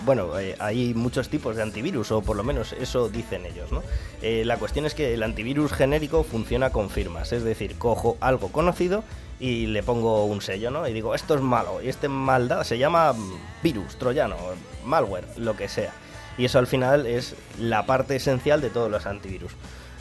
Bueno, 0.04 0.40
eh, 0.40 0.56
hay 0.60 0.96
muchos 0.96 1.30
tipos 1.30 1.56
de 1.56 1.62
antivirus, 1.62 2.12
o 2.12 2.22
por 2.22 2.36
lo 2.36 2.44
menos 2.44 2.74
eso 2.74 3.08
dicen 3.08 3.46
ellos, 3.46 3.72
¿no? 3.72 3.84
Eh, 4.24 4.44
la 4.46 4.58
cuestión 4.58 4.86
es 4.86 4.96
que 4.96 5.14
el 5.14 5.22
antivirus 5.22 5.72
genérico 5.72 6.24
funciona 6.24 6.72
con 6.72 6.90
firmas, 6.90 7.32
es 7.32 7.44
decir, 7.44 7.78
cojo 7.78 8.18
algo 8.20 8.52
conocido 8.52 9.04
y 9.40 9.68
le 9.68 9.84
pongo 9.84 10.26
un 10.26 10.42
sello, 10.42 10.72
¿no? 10.72 10.88
Y 10.88 10.94
digo, 10.94 11.14
esto 11.14 11.36
es 11.36 11.42
malo, 11.42 11.84
y 11.84 11.90
este 11.90 12.08
maldad 12.08 12.64
se 12.64 12.80
llama 12.80 13.14
mm, 13.14 13.34
virus, 13.62 13.96
troyano, 13.98 14.38
malware, 14.84 15.28
lo 15.38 15.56
que 15.56 15.70
sea. 15.70 15.94
Y 16.38 16.46
eso 16.46 16.58
al 16.58 16.68
final 16.68 17.06
es 17.06 17.36
la 17.60 17.86
parte 17.86 18.16
esencial 18.16 18.60
de 18.62 18.72
todos 18.72 18.90
los 18.90 19.06
antivirus. 19.06 19.52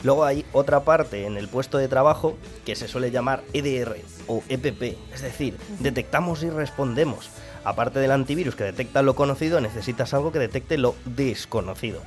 Luego 0.03 0.25
hay 0.25 0.45
otra 0.51 0.79
parte 0.79 1.27
en 1.27 1.37
el 1.37 1.47
puesto 1.47 1.77
de 1.77 1.87
trabajo 1.87 2.35
que 2.65 2.75
se 2.75 2.87
suele 2.87 3.11
llamar 3.11 3.43
EDR 3.53 3.97
o 4.27 4.41
EPP, 4.49 4.97
es 5.13 5.21
decir, 5.21 5.57
detectamos 5.79 6.41
y 6.41 6.49
respondemos. 6.49 7.29
Aparte 7.63 7.99
del 7.99 8.11
antivirus 8.11 8.55
que 8.55 8.63
detecta 8.63 9.01
lo 9.01 9.15
conocido, 9.15 9.61
necesitas 9.61 10.13
algo 10.13 10.31
que 10.31 10.39
detecte 10.39 10.77
lo 10.77 10.95
desconocido. 11.05 12.01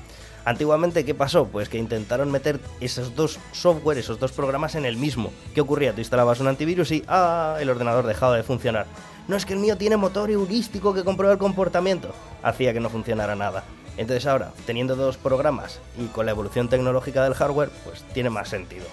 Antiguamente, 0.45 1.05
¿qué 1.05 1.15
pasó? 1.15 1.47
Pues 1.47 1.69
que 1.71 1.79
intentaron 1.79 2.31
meter 2.31 2.61
esos 2.81 3.15
dos 3.17 3.39
software, 3.53 3.97
esos 3.97 4.19
dos 4.19 4.33
programas 4.33 4.75
en 4.75 4.85
el 4.85 4.97
mismo. 4.97 5.33
¿Qué 5.55 5.63
ocurría? 5.63 5.95
Tú 5.95 6.01
instalabas 6.01 6.41
un 6.41 6.49
antivirus 6.49 6.91
y 6.91 7.03
¡ah! 7.09 7.57
el 7.61 7.71
ordenador 7.71 8.07
dejaba 8.07 8.37
de 8.37 8.43
funcionar. 8.43 8.87
No 9.27 9.37
es 9.37 9.47
que 9.47 9.55
el 9.55 9.59
mío 9.61 9.79
tiene 9.79 9.97
motor 9.97 10.31
heurístico 10.31 10.93
que 10.93 11.03
comprueba 11.03 11.33
el 11.33 11.39
comportamiento. 11.39 12.15
Hacía 12.43 12.75
que 12.75 12.81
no 12.81 12.91
funcionara 12.91 13.35
nada. 13.35 13.65
Entonces 13.97 14.27
ahora, 14.27 14.53
teniendo 14.67 14.97
dos 14.97 15.17
programas 15.17 15.81
y 15.99 16.07
con 16.07 16.27
la 16.27 16.33
evolución 16.33 16.69
tecnológica 16.69 17.25
del 17.25 17.35
hardware, 17.35 17.71
pues 17.85 18.03
tiene 18.13 18.29
más 18.29 18.51
sentido. 18.51 18.85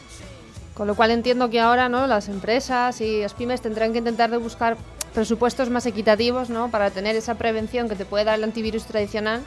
Con 0.74 0.88
lo 0.88 0.96
cual 0.96 1.12
entiendo 1.12 1.50
que 1.50 1.60
ahora 1.60 1.90
¿no? 1.90 2.08
las 2.08 2.30
empresas 2.30 3.02
y 3.02 3.22
las 3.22 3.34
pymes 3.34 3.62
tendrán 3.62 3.92
que 3.92 3.98
intentar 3.98 4.32
de 4.32 4.38
buscar 4.38 4.78
presupuestos 5.14 5.70
más 5.70 5.86
equitativos 5.86 6.50
¿no? 6.50 6.70
para 6.70 6.92
tener 6.92 7.16
esa 7.16 7.36
prevención 7.36 7.90
que 7.90 7.96
te 7.96 8.06
puede 8.06 8.26
dar 8.26 8.38
el 8.38 8.44
antivirus 8.44 8.86
tradicional 8.86 9.44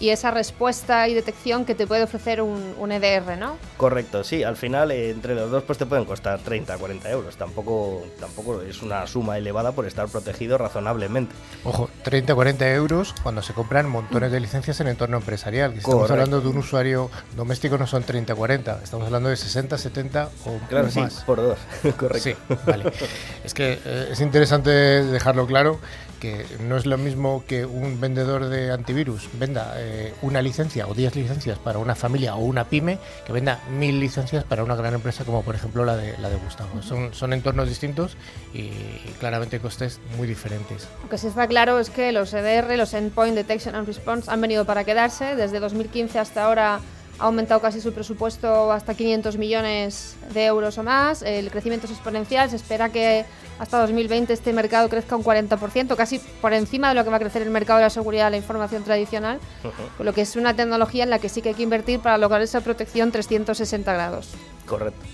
y 0.00 0.10
esa 0.10 0.30
respuesta 0.30 1.08
y 1.08 1.14
detección 1.14 1.64
que 1.64 1.74
te 1.74 1.86
puede 1.86 2.02
ofrecer 2.02 2.40
un, 2.42 2.74
un 2.78 2.92
EDR, 2.92 3.36
¿no? 3.36 3.56
Correcto, 3.76 4.22
sí, 4.24 4.42
al 4.44 4.56
final 4.56 4.90
eh, 4.90 5.10
entre 5.10 5.34
los 5.34 5.50
dos 5.50 5.62
pues 5.64 5.78
te 5.78 5.86
pueden 5.86 6.04
costar 6.04 6.38
30, 6.40 6.76
40 6.78 7.10
euros. 7.10 7.36
Tampoco, 7.36 8.04
tampoco 8.20 8.62
es 8.62 8.82
una 8.82 9.06
suma 9.06 9.38
elevada 9.38 9.72
por 9.72 9.86
estar 9.86 10.08
protegido 10.08 10.58
razonablemente. 10.58 11.34
Ojo, 11.64 11.90
30 12.04 12.32
o 12.32 12.36
40 12.36 12.72
euros 12.74 13.14
cuando 13.22 13.42
se 13.42 13.52
compran 13.54 13.88
montones 13.88 14.30
de 14.32 14.40
licencias 14.40 14.80
en 14.80 14.88
entorno 14.88 15.16
empresarial. 15.16 15.70
Que 15.70 15.76
si 15.76 15.80
estamos 15.80 16.02
Correcto. 16.02 16.14
hablando 16.14 16.40
de 16.40 16.48
un 16.48 16.58
usuario 16.58 17.10
doméstico 17.36 17.76
no 17.78 17.86
son 17.86 18.02
30 18.02 18.32
o 18.32 18.36
40, 18.36 18.80
estamos 18.82 19.06
hablando 19.06 19.28
de 19.28 19.36
60, 19.36 19.78
70 19.78 20.28
o 20.46 20.58
Claro, 20.68 20.90
sí, 20.90 21.00
más. 21.00 21.24
por 21.24 21.38
dos, 21.38 21.58
correcto. 21.96 22.18
Sí, 22.22 22.34
vale. 22.66 22.92
Es 23.44 23.54
que 23.54 23.78
eh, 23.84 24.08
es 24.12 24.20
interesante 24.20 24.70
dejarlo 24.70 25.46
claro 25.46 25.78
que 26.20 26.44
no 26.60 26.76
es 26.76 26.86
lo 26.86 26.98
mismo 26.98 27.44
que 27.46 27.64
un 27.64 28.00
vendedor 28.00 28.46
de 28.48 28.72
antivirus 28.72 29.28
venda 29.38 29.74
eh, 29.76 30.14
una 30.22 30.42
licencia 30.42 30.86
o 30.86 30.94
10 30.94 31.16
licencias 31.16 31.58
para 31.58 31.78
una 31.78 31.94
familia 31.94 32.34
o 32.34 32.40
una 32.40 32.64
pyme 32.64 32.98
que 33.26 33.32
venda 33.32 33.60
mil 33.70 34.00
licencias 34.00 34.44
para 34.44 34.64
una 34.64 34.76
gran 34.76 34.94
empresa 34.94 35.24
como 35.24 35.42
por 35.42 35.54
ejemplo 35.54 35.84
la 35.84 35.96
de, 35.96 36.16
la 36.18 36.28
de 36.28 36.36
Gustavo. 36.36 36.82
Son, 36.82 37.14
son 37.14 37.32
entornos 37.32 37.68
distintos 37.68 38.16
y, 38.54 38.70
claramente 39.18 39.60
costes 39.60 40.00
muy 40.16 40.28
diferentes. 40.28 40.88
Lo 41.02 41.08
que 41.08 41.18
sí 41.18 41.26
está 41.26 41.46
claro 41.46 41.78
es 41.78 41.90
que 41.90 42.12
los 42.12 42.32
EDR, 42.32 42.76
los 42.76 42.94
Endpoint 42.94 43.34
Detection 43.34 43.74
and 43.74 43.86
Response, 43.86 44.30
han 44.30 44.40
venido 44.40 44.64
para 44.64 44.84
quedarse. 44.84 45.34
Desde 45.34 45.60
2015 45.60 46.18
hasta 46.18 46.44
ahora 46.44 46.80
ha 47.18 47.24
aumentado 47.24 47.60
casi 47.60 47.80
su 47.80 47.92
presupuesto 47.92 48.70
hasta 48.70 48.94
500 48.94 49.36
millones 49.38 50.16
de 50.32 50.46
euros 50.46 50.78
o 50.78 50.82
más. 50.82 51.22
El 51.22 51.50
crecimiento 51.50 51.86
es 51.86 51.92
exponencial. 51.92 52.48
Se 52.48 52.56
espera 52.56 52.90
que 52.90 53.24
hasta 53.58 53.80
2020 53.80 54.32
este 54.32 54.52
mercado 54.52 54.88
crezca 54.88 55.16
un 55.16 55.24
40%, 55.24 55.96
casi 55.96 56.20
por 56.40 56.52
encima 56.52 56.88
de 56.90 56.94
lo 56.94 57.04
que 57.04 57.10
va 57.10 57.16
a 57.16 57.20
crecer 57.20 57.42
el 57.42 57.50
mercado 57.50 57.78
de 57.78 57.86
la 57.86 57.90
seguridad 57.90 58.26
de 58.26 58.32
la 58.32 58.36
información 58.36 58.84
tradicional. 58.84 59.40
Con 59.96 60.06
lo 60.06 60.12
que 60.12 60.20
es 60.22 60.36
una 60.36 60.54
tecnología 60.54 61.04
en 61.04 61.10
la 61.10 61.18
que 61.18 61.28
sí 61.28 61.42
que 61.42 61.50
hay 61.50 61.54
que 61.54 61.62
invertir 61.64 62.00
para 62.00 62.18
lograr 62.18 62.40
esa 62.40 62.60
protección 62.60 63.10
360 63.10 63.92
grados. 63.92 64.30
Correcto. 64.66 65.04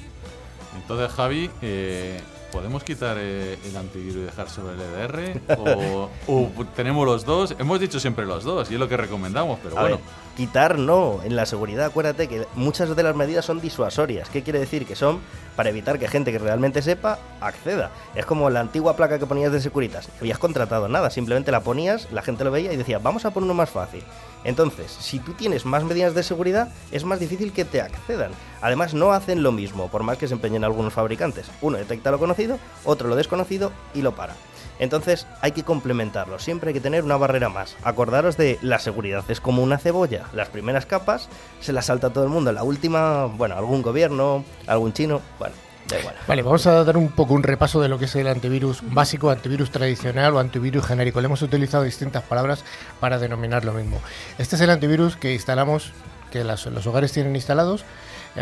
Entonces, 0.77 1.11
Javi, 1.13 1.51
eh, 1.63 2.21
¿podemos 2.55 2.85
quitar 2.85 3.17
eh, 3.19 3.59
el 3.69 3.77
antivirus 3.77 4.17
y 4.17 4.21
dejar 4.21 4.49
sobre 4.49 4.75
el 4.75 4.81
EDR? 4.81 5.41
¿O, 5.59 6.09
o 6.29 6.51
tenemos 6.77 7.05
los 7.05 7.25
dos? 7.25 7.55
Hemos 7.59 7.81
dicho 7.81 7.99
siempre 7.99 8.25
los 8.25 8.45
dos 8.45 8.71
y 8.71 8.75
es 8.75 8.81
lo 8.81 8.89
que 8.89 8.97
recomendamos, 8.97 9.59
pero 9.63 9.77
A 9.77 9.81
bueno. 9.83 9.97
ver, 9.97 10.05
quitar 10.37 10.79
no. 10.79 11.19
En 11.25 11.35
la 11.35 11.47
seguridad, 11.47 11.87
acuérdate 11.87 12.29
que 12.29 12.47
muchas 12.55 12.95
de 12.95 13.03
las 13.03 13.17
medidas 13.17 13.45
son 13.45 13.61
disuasorias. 13.61 14.29
¿Qué 14.31 14.43
quiere 14.45 14.61
decir? 14.61 14.87
Que 14.87 14.95
son 14.95 15.19
para 15.57 15.71
evitar 15.71 15.99
que 15.99 16.09
gente 16.09 16.33
que 16.33 16.39
realmente 16.39 16.83
sepa 16.83 17.19
acceda. 17.41 17.91
Es 18.15 18.27
como 18.27 18.51
la 18.51 18.61
antigua 18.61 18.97
placa 18.97 19.19
que 19.19 19.27
ponías 19.27 19.53
de 19.53 19.61
Securitas. 19.61 20.09
No 20.09 20.15
habías 20.21 20.39
contratado 20.39 20.89
nada, 20.89 21.11
simplemente 21.11 21.53
la 21.53 21.61
ponías, 21.61 22.11
la 22.13 22.23
gente 22.23 22.45
lo 22.45 22.51
veía 22.51 22.73
y 22.73 22.77
decía, 22.77 22.99
vamos 22.99 23.25
a 23.25 23.31
poner 23.31 23.45
uno 23.45 23.55
más 23.55 23.71
fácil. 23.71 24.03
Entonces, 24.45 24.91
si 24.91 25.19
tú 25.19 25.33
tienes 25.33 25.65
más 25.65 25.85
medidas 25.85 26.15
de 26.15 26.23
seguridad, 26.23 26.69
es 26.93 27.05
más 27.05 27.19
difícil 27.19 27.53
que 27.53 27.65
te 27.65 27.81
accedan. 27.81 28.33
Además, 28.61 28.95
no 28.95 29.13
hacen 29.13 29.43
lo 29.43 29.53
mismo, 29.53 29.89
por 29.89 30.03
más 30.03 30.19
que 30.19 30.29
se 30.29 30.35
empeñen 30.35 30.65
algunos 30.65 30.93
fabricantes. 30.93 31.47
Uno 31.63 31.79
detecta 31.79 32.11
lo 32.11 32.19
conocido, 32.19 32.59
otro 32.85 33.09
lo 33.09 33.17
desconocido 33.17 33.73
y 33.95 34.03
lo 34.03 34.15
para. 34.15 34.35
Entonces 34.79 35.27
hay 35.41 35.53
que 35.53 35.63
complementarlo, 35.63 36.39
siempre 36.39 36.69
hay 36.69 36.75
que 36.75 36.81
tener 36.81 37.05
una 37.05 37.17
barrera 37.17 37.49
más. 37.49 37.77
Acordaros 37.83 38.37
de 38.37 38.59
la 38.63 38.79
seguridad, 38.79 39.25
es 39.29 39.41
como 39.41 39.63
una 39.63 39.79
cebolla. 39.79 40.25
Las 40.33 40.49
primeras 40.49 40.87
capas 40.87 41.29
se 41.61 41.73
las 41.73 41.87
salta 41.87 42.11
todo 42.11 42.25
el 42.25 42.31
mundo, 42.31 42.53
la 42.53 42.63
última, 42.63 43.27
bueno, 43.27 43.57
algún 43.57 43.83
gobierno, 43.83 44.45
algún 44.67 44.93
chino, 44.93 45.21
bueno, 45.39 45.55
da 45.89 46.01
igual. 46.01 46.15
Vale, 46.27 46.43
vamos 46.43 46.67
a 46.67 46.85
dar 46.85 46.97
un 46.97 47.11
poco 47.11 47.35
un 47.35 47.43
repaso 47.43 47.81
de 47.81 47.89
lo 47.89 47.99
que 47.99 48.07
es 48.07 48.17
el 48.17 48.27
antivirus 48.27 48.81
básico, 48.83 49.31
antivirus 49.31 49.71
tradicional 49.71 50.35
o 50.35 50.39
antivirus 50.39 50.85
genérico. 50.85 51.21
Le 51.21 51.27
hemos 51.27 51.43
utilizado 51.43 51.85
distintas 51.85 52.23
palabras 52.23 52.65
para 53.01 53.19
denominar 53.19 53.65
lo 53.65 53.73
mismo. 53.73 54.01
Este 54.39 54.57
es 54.57 54.63
el 54.63 54.71
antivirus 54.71 55.17
que 55.17 55.35
instalamos, 55.35 55.93
que 56.31 56.43
los 56.43 56.87
hogares 56.87 57.13
tienen 57.13 57.37
instalados, 57.37 57.85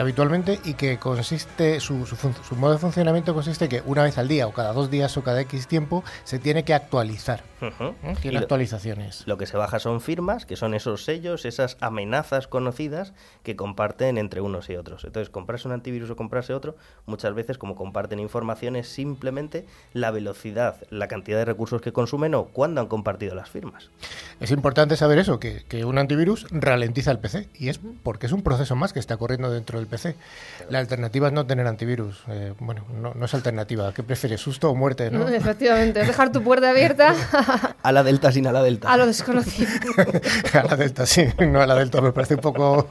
habitualmente 0.00 0.60
y 0.64 0.74
que 0.74 0.98
consiste, 0.98 1.80
su, 1.80 2.06
su 2.06 2.16
su 2.16 2.56
modo 2.56 2.72
de 2.72 2.78
funcionamiento 2.78 3.34
consiste 3.34 3.68
que 3.68 3.82
una 3.84 4.02
vez 4.02 4.18
al 4.18 4.28
día 4.28 4.46
o 4.46 4.52
cada 4.52 4.72
dos 4.72 4.90
días 4.90 5.16
o 5.16 5.22
cada 5.22 5.40
X 5.42 5.66
tiempo 5.66 6.04
se 6.24 6.38
tiene 6.38 6.64
que 6.64 6.74
actualizar. 6.74 7.51
¿Eh? 7.62 8.14
Tiene 8.20 8.34
lo- 8.38 8.40
actualizaciones. 8.42 9.22
Lo 9.26 9.38
que 9.38 9.46
se 9.46 9.56
baja 9.56 9.78
son 9.78 10.00
firmas, 10.00 10.46
que 10.46 10.56
son 10.56 10.74
esos 10.74 11.04
sellos, 11.04 11.44
esas 11.44 11.76
amenazas 11.80 12.46
conocidas 12.48 13.12
que 13.42 13.56
comparten 13.56 14.18
entre 14.18 14.40
unos 14.40 14.68
y 14.70 14.76
otros. 14.76 15.04
Entonces, 15.04 15.30
comprarse 15.30 15.68
un 15.68 15.74
antivirus 15.74 16.10
o 16.10 16.16
comprarse 16.16 16.52
otro, 16.54 16.76
muchas 17.06 17.34
veces 17.34 17.58
como 17.58 17.74
comparten 17.76 18.18
información 18.20 18.76
es 18.76 18.88
simplemente 18.88 19.64
la 19.92 20.10
velocidad, 20.10 20.76
la 20.90 21.08
cantidad 21.08 21.38
de 21.38 21.44
recursos 21.44 21.80
que 21.80 21.92
consumen 21.92 22.34
o 22.34 22.46
cuándo 22.46 22.80
han 22.80 22.86
compartido 22.88 23.34
las 23.34 23.50
firmas. 23.50 23.90
Es 24.40 24.50
importante 24.50 24.96
saber 24.96 25.18
eso, 25.18 25.38
que, 25.38 25.64
que 25.68 25.84
un 25.84 25.98
antivirus 25.98 26.46
ralentiza 26.50 27.10
el 27.10 27.18
PC 27.18 27.48
y 27.54 27.68
es 27.68 27.80
porque 28.02 28.26
es 28.26 28.32
un 28.32 28.42
proceso 28.42 28.76
más 28.76 28.92
que 28.92 28.98
está 28.98 29.16
corriendo 29.16 29.50
dentro 29.50 29.78
del 29.78 29.86
PC. 29.86 30.16
La 30.68 30.78
alternativa 30.78 31.28
es 31.28 31.32
no 31.32 31.46
tener 31.46 31.66
antivirus. 31.66 32.22
Eh, 32.28 32.54
bueno, 32.58 32.84
no, 33.00 33.14
no 33.14 33.24
es 33.24 33.34
alternativa. 33.34 33.92
¿Qué 33.94 34.02
prefieres, 34.02 34.40
susto 34.40 34.70
o 34.70 34.74
muerte? 34.74 35.10
¿no? 35.10 35.28
Efectivamente, 35.42 36.00
es 36.00 36.06
dejar 36.08 36.32
tu 36.32 36.42
puerta 36.42 36.70
abierta 36.70 37.14
A 37.82 37.92
la 37.92 38.02
delta 38.02 38.32
sin 38.32 38.46
a 38.46 38.52
la 38.52 38.62
delta. 38.62 38.92
a 38.92 38.96
lo 38.96 39.06
desconocido. 39.06 39.70
a 40.54 40.62
la 40.64 40.76
Delta, 40.76 41.06
sí, 41.06 41.26
no 41.38 41.60
a 41.60 41.66
la 41.66 41.74
Delta, 41.74 42.00
me 42.00 42.12
parece 42.12 42.34
un 42.34 42.40
poco 42.40 42.88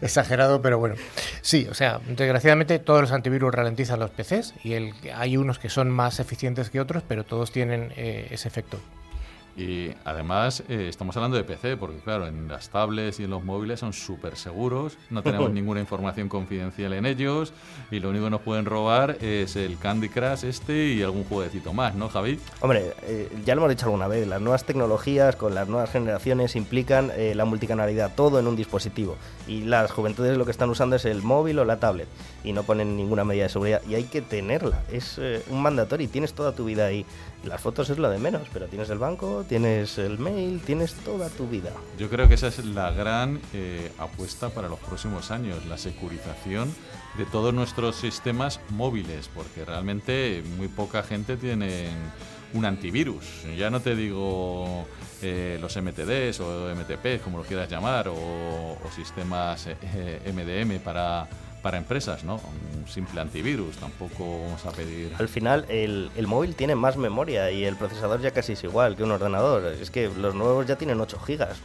exagerado, 0.00 0.62
pero 0.62 0.78
bueno. 0.78 0.94
Sí, 1.42 1.66
o 1.70 1.74
sea, 1.74 2.00
desgraciadamente 2.06 2.78
todos 2.78 3.00
los 3.00 3.12
antivirus 3.12 3.52
ralentizan 3.52 3.98
los 3.98 4.10
PCs 4.10 4.54
y 4.64 4.74
el, 4.74 4.94
hay 5.14 5.36
unos 5.36 5.58
que 5.58 5.68
son 5.68 5.90
más 5.90 6.20
eficientes 6.20 6.70
que 6.70 6.80
otros, 6.80 7.02
pero 7.06 7.24
todos 7.24 7.52
tienen 7.52 7.92
eh, 7.96 8.28
ese 8.30 8.48
efecto. 8.48 8.78
Y 9.60 9.92
además 10.06 10.62
eh, 10.70 10.86
estamos 10.88 11.14
hablando 11.18 11.36
de 11.36 11.44
PC, 11.44 11.76
porque 11.76 11.98
claro, 11.98 12.26
en 12.26 12.48
las 12.48 12.70
tablets 12.70 13.20
y 13.20 13.24
en 13.24 13.30
los 13.30 13.44
móviles 13.44 13.80
son 13.80 13.92
súper 13.92 14.36
seguros, 14.36 14.96
no 15.10 15.22
tenemos 15.22 15.50
ninguna 15.52 15.80
información 15.80 16.30
confidencial 16.30 16.94
en 16.94 17.04
ellos 17.04 17.52
y 17.90 18.00
lo 18.00 18.08
único 18.08 18.24
que 18.24 18.30
nos 18.30 18.40
pueden 18.40 18.64
robar 18.64 19.18
es 19.20 19.56
el 19.56 19.78
Candy 19.78 20.08
Crush 20.08 20.44
este 20.44 20.86
y 20.86 21.02
algún 21.02 21.24
jueguecito 21.24 21.74
más, 21.74 21.94
¿no, 21.94 22.08
Javi? 22.08 22.40
Hombre, 22.60 22.94
eh, 23.02 23.28
ya 23.44 23.54
lo 23.54 23.60
hemos 23.60 23.70
dicho 23.70 23.84
alguna 23.84 24.08
vez, 24.08 24.26
las 24.26 24.40
nuevas 24.40 24.64
tecnologías 24.64 25.36
con 25.36 25.54
las 25.54 25.68
nuevas 25.68 25.90
generaciones 25.90 26.56
implican 26.56 27.12
eh, 27.14 27.34
la 27.34 27.44
multicanalidad, 27.44 28.14
todo 28.14 28.38
en 28.38 28.46
un 28.46 28.56
dispositivo. 28.56 29.18
Y 29.46 29.64
las 29.64 29.90
juventudes 29.90 30.38
lo 30.38 30.46
que 30.46 30.52
están 30.52 30.70
usando 30.70 30.96
es 30.96 31.04
el 31.04 31.22
móvil 31.22 31.58
o 31.58 31.66
la 31.66 31.78
tablet 31.78 32.08
y 32.44 32.52
no 32.52 32.62
ponen 32.62 32.96
ninguna 32.96 33.24
medida 33.24 33.42
de 33.42 33.48
seguridad. 33.50 33.82
Y 33.86 33.94
hay 33.94 34.04
que 34.04 34.22
tenerla, 34.22 34.82
es 34.90 35.18
eh, 35.18 35.42
un 35.50 35.60
mandatorio 35.60 36.06
y 36.06 36.08
tienes 36.08 36.32
toda 36.32 36.52
tu 36.52 36.64
vida 36.64 36.86
ahí. 36.86 37.04
Las 37.44 37.60
fotos 37.60 37.88
es 37.90 37.98
lo 37.98 38.10
de 38.10 38.18
menos, 38.18 38.42
pero 38.52 38.66
tienes 38.66 38.90
el 38.90 38.98
banco, 38.98 39.44
tienes 39.50 39.98
el 39.98 40.20
mail, 40.20 40.60
tienes 40.64 40.94
toda 40.94 41.28
tu 41.28 41.48
vida. 41.48 41.72
Yo 41.98 42.08
creo 42.08 42.28
que 42.28 42.34
esa 42.34 42.46
es 42.46 42.64
la 42.64 42.92
gran 42.92 43.40
eh, 43.52 43.90
apuesta 43.98 44.50
para 44.50 44.68
los 44.68 44.78
próximos 44.78 45.32
años, 45.32 45.66
la 45.66 45.76
securización 45.76 46.72
de 47.18 47.26
todos 47.26 47.52
nuestros 47.52 47.96
sistemas 47.96 48.60
móviles, 48.68 49.28
porque 49.34 49.64
realmente 49.64 50.44
muy 50.56 50.68
poca 50.68 51.02
gente 51.02 51.36
tiene 51.36 51.88
un 52.54 52.64
antivirus. 52.64 53.24
Ya 53.58 53.70
no 53.70 53.80
te 53.80 53.96
digo 53.96 54.86
eh, 55.20 55.58
los 55.60 55.76
MTDs 55.76 56.38
o 56.38 56.72
MTPs, 56.72 57.20
como 57.20 57.38
lo 57.38 57.42
quieras 57.42 57.68
llamar, 57.68 58.06
o, 58.06 58.14
o 58.14 58.90
sistemas 58.94 59.66
eh, 59.66 60.32
MDM 60.32 60.78
para, 60.78 61.28
para 61.62 61.78
empresas, 61.78 62.24
¿no? 62.24 62.36
Un 62.36 62.88
simple 62.88 63.20
antivirus, 63.20 63.76
tampoco 63.76 64.42
vamos 64.44 64.64
a 64.66 64.72
pedir... 64.72 65.12
Al 65.18 65.28
final, 65.28 65.66
el, 65.68 66.10
el 66.16 66.26
móvil 66.26 66.54
tiene 66.54 66.74
más 66.74 66.96
memoria 66.96 67.50
y 67.50 67.64
el 67.64 67.76
procesador 67.76 68.20
ya 68.20 68.30
casi 68.30 68.52
es 68.52 68.64
igual 68.64 68.96
que 68.96 69.04
un 69.04 69.12
ordenador. 69.12 69.64
Es 69.80 69.90
que 69.90 70.08
los 70.08 70.34
nuevos 70.34 70.66
ya 70.66 70.76
tienen 70.76 71.00
8 71.00 71.18
gigas. 71.20 71.58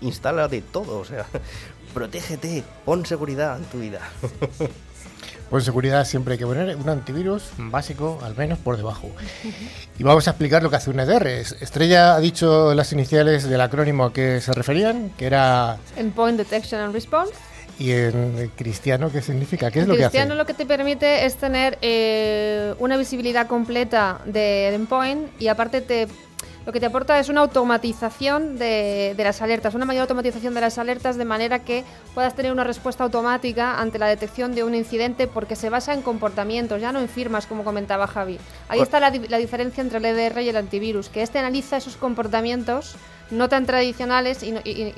Instala 0.00 0.48
de 0.48 0.62
todo, 0.62 0.98
o 0.98 1.04
sea, 1.04 1.26
protégete, 1.94 2.62
pon 2.84 3.04
seguridad 3.04 3.58
en 3.58 3.64
tu 3.64 3.80
vida. 3.80 4.00
Pues 5.50 5.64
seguridad 5.64 6.04
siempre 6.04 6.32
hay 6.34 6.38
que 6.38 6.46
poner 6.46 6.76
un 6.76 6.88
antivirus 6.90 7.44
básico, 7.56 8.18
al 8.22 8.36
menos 8.36 8.58
por 8.58 8.76
debajo. 8.76 9.10
Y 9.98 10.02
vamos 10.02 10.28
a 10.28 10.32
explicar 10.32 10.62
lo 10.62 10.68
que 10.68 10.76
hace 10.76 10.90
un 10.90 11.00
EDR. 11.00 11.26
Estrella 11.26 12.14
ha 12.14 12.20
dicho 12.20 12.74
las 12.74 12.92
iniciales 12.92 13.44
del 13.44 13.60
acrónimo 13.62 14.04
a 14.04 14.12
que 14.12 14.42
se 14.42 14.52
referían, 14.52 15.10
que 15.16 15.24
era 15.24 15.78
Endpoint 15.96 16.36
Detection 16.36 16.82
and 16.82 16.92
Response. 16.92 17.32
Y 17.78 17.92
en 17.92 18.50
cristiano, 18.56 19.10
¿qué 19.12 19.22
significa? 19.22 19.70
¿Qué 19.70 19.80
es 19.80 19.86
lo 19.86 19.94
que 19.94 20.04
hace? 20.04 20.10
Cristiano 20.18 20.34
lo 20.34 20.46
que 20.46 20.54
te 20.54 20.66
permite 20.66 21.24
es 21.26 21.36
tener 21.36 21.78
eh, 21.80 22.74
una 22.78 22.96
visibilidad 22.96 23.46
completa 23.46 24.20
del 24.24 24.74
endpoint 24.74 25.28
y 25.40 25.48
aparte 25.48 25.80
te 25.80 26.08
lo 26.66 26.72
que 26.72 26.80
te 26.80 26.86
aporta 26.86 27.18
es 27.18 27.30
una 27.30 27.40
automatización 27.40 28.58
de, 28.58 29.14
de 29.16 29.24
las 29.24 29.40
alertas, 29.40 29.74
una 29.74 29.86
mayor 29.86 30.02
automatización 30.02 30.52
de 30.52 30.60
las 30.60 30.76
alertas 30.76 31.16
de 31.16 31.24
manera 31.24 31.60
que 31.60 31.82
puedas 32.14 32.34
tener 32.34 32.52
una 32.52 32.62
respuesta 32.62 33.04
automática 33.04 33.80
ante 33.80 33.98
la 33.98 34.06
detección 34.06 34.54
de 34.54 34.64
un 34.64 34.74
incidente 34.74 35.26
porque 35.28 35.56
se 35.56 35.70
basa 35.70 35.94
en 35.94 36.02
comportamientos, 36.02 36.78
ya 36.82 36.92
no 36.92 37.00
en 37.00 37.08
firmas 37.08 37.46
como 37.46 37.64
comentaba 37.64 38.06
Javi. 38.06 38.38
Ahí 38.68 38.80
está 38.80 39.00
la, 39.00 39.10
la 39.10 39.38
diferencia 39.38 39.80
entre 39.80 39.96
el 39.96 40.04
EDR 40.04 40.42
y 40.42 40.50
el 40.50 40.56
antivirus, 40.58 41.08
que 41.08 41.22
este 41.22 41.38
analiza 41.38 41.78
esos 41.78 41.96
comportamientos 41.96 42.96
no 43.30 43.48
tan 43.48 43.64
tradicionales 43.64 44.42
y 44.42 44.52
no, 44.52 44.60
y- 44.62 44.70
y 44.70 44.94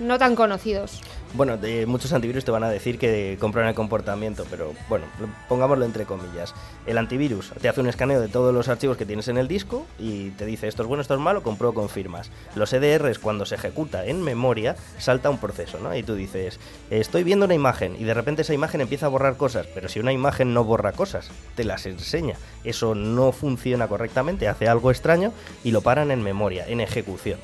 no 0.00 0.18
tan 0.18 0.34
conocidos. 0.36 1.00
Bueno, 1.36 1.58
de 1.58 1.84
muchos 1.84 2.14
antivirus 2.14 2.46
te 2.46 2.50
van 2.50 2.64
a 2.64 2.70
decir 2.70 2.98
que 2.98 3.36
compran 3.38 3.68
el 3.68 3.74
comportamiento, 3.74 4.46
pero 4.50 4.72
bueno, 4.88 5.04
pongámoslo 5.50 5.84
entre 5.84 6.06
comillas. 6.06 6.54
El 6.86 6.96
antivirus 6.96 7.52
te 7.60 7.68
hace 7.68 7.82
un 7.82 7.88
escaneo 7.88 8.22
de 8.22 8.28
todos 8.28 8.54
los 8.54 8.70
archivos 8.70 8.96
que 8.96 9.04
tienes 9.04 9.28
en 9.28 9.36
el 9.36 9.46
disco 9.46 9.86
y 9.98 10.30
te 10.30 10.46
dice 10.46 10.66
esto 10.66 10.80
es 10.80 10.88
bueno, 10.88 11.02
esto 11.02 11.12
es 11.12 11.20
malo, 11.20 11.42
compruebo 11.42 11.74
con 11.74 11.90
firmas. 11.90 12.30
Los 12.54 12.72
EDRs 12.72 13.18
cuando 13.18 13.44
se 13.44 13.56
ejecuta 13.56 14.06
en 14.06 14.22
memoria 14.22 14.76
salta 14.96 15.28
un 15.28 15.36
proceso, 15.36 15.78
¿no? 15.78 15.94
Y 15.94 16.02
tú 16.02 16.14
dices, 16.14 16.58
estoy 16.88 17.22
viendo 17.22 17.44
una 17.44 17.54
imagen 17.54 17.96
y 18.00 18.04
de 18.04 18.14
repente 18.14 18.40
esa 18.40 18.54
imagen 18.54 18.80
empieza 18.80 19.04
a 19.04 19.10
borrar 19.10 19.36
cosas, 19.36 19.66
pero 19.74 19.90
si 19.90 20.00
una 20.00 20.14
imagen 20.14 20.54
no 20.54 20.64
borra 20.64 20.92
cosas, 20.92 21.30
te 21.54 21.64
las 21.64 21.84
enseña. 21.84 22.36
Eso 22.64 22.94
no 22.94 23.32
funciona 23.32 23.88
correctamente, 23.88 24.48
hace 24.48 24.68
algo 24.68 24.90
extraño 24.90 25.34
y 25.62 25.72
lo 25.72 25.82
paran 25.82 26.10
en 26.10 26.22
memoria, 26.22 26.66
en 26.66 26.80
ejecución. 26.80 27.38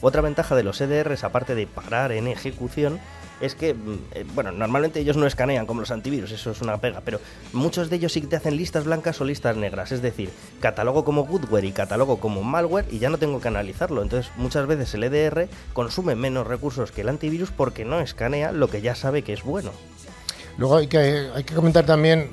Otra 0.00 0.22
ventaja 0.22 0.54
de 0.54 0.62
los 0.62 0.80
EDRs, 0.80 1.24
aparte 1.24 1.56
de 1.56 1.66
parar 1.66 2.12
en 2.12 2.28
ejecución, 2.28 3.00
es 3.40 3.54
que, 3.54 3.74
mm, 3.74 3.98
eh, 4.12 4.24
bueno, 4.34 4.52
normalmente 4.52 5.00
ellos 5.00 5.16
no 5.16 5.26
escanean 5.26 5.66
como 5.66 5.80
los 5.80 5.90
antivirus, 5.90 6.30
eso 6.32 6.50
es 6.50 6.60
una 6.60 6.78
pega, 6.78 7.02
pero 7.04 7.20
muchos 7.52 7.90
de 7.90 7.96
ellos 7.96 8.12
sí 8.12 8.20
que 8.20 8.26
te 8.26 8.36
hacen 8.36 8.56
listas 8.56 8.84
blancas 8.84 9.20
o 9.20 9.24
listas 9.24 9.56
negras, 9.56 9.92
es 9.92 10.02
decir, 10.02 10.30
catálogo 10.60 11.04
como 11.04 11.24
goodware 11.24 11.64
y 11.64 11.72
catálogo 11.72 12.18
como 12.20 12.42
malware 12.42 12.86
y 12.90 12.98
ya 12.98 13.10
no 13.10 13.18
tengo 13.18 13.40
que 13.40 13.48
analizarlo. 13.48 14.02
Entonces, 14.02 14.30
muchas 14.36 14.66
veces 14.66 14.94
el 14.94 15.04
EDR 15.04 15.48
consume 15.72 16.14
menos 16.14 16.46
recursos 16.46 16.92
que 16.92 17.02
el 17.02 17.08
antivirus 17.08 17.50
porque 17.50 17.84
no 17.84 18.00
escanea 18.00 18.52
lo 18.52 18.68
que 18.68 18.80
ya 18.80 18.94
sabe 18.94 19.22
que 19.22 19.32
es 19.32 19.42
bueno. 19.42 19.70
Luego 20.56 20.76
hay 20.76 20.88
que, 20.88 21.28
hay 21.34 21.44
que 21.44 21.54
comentar 21.54 21.86
también 21.86 22.30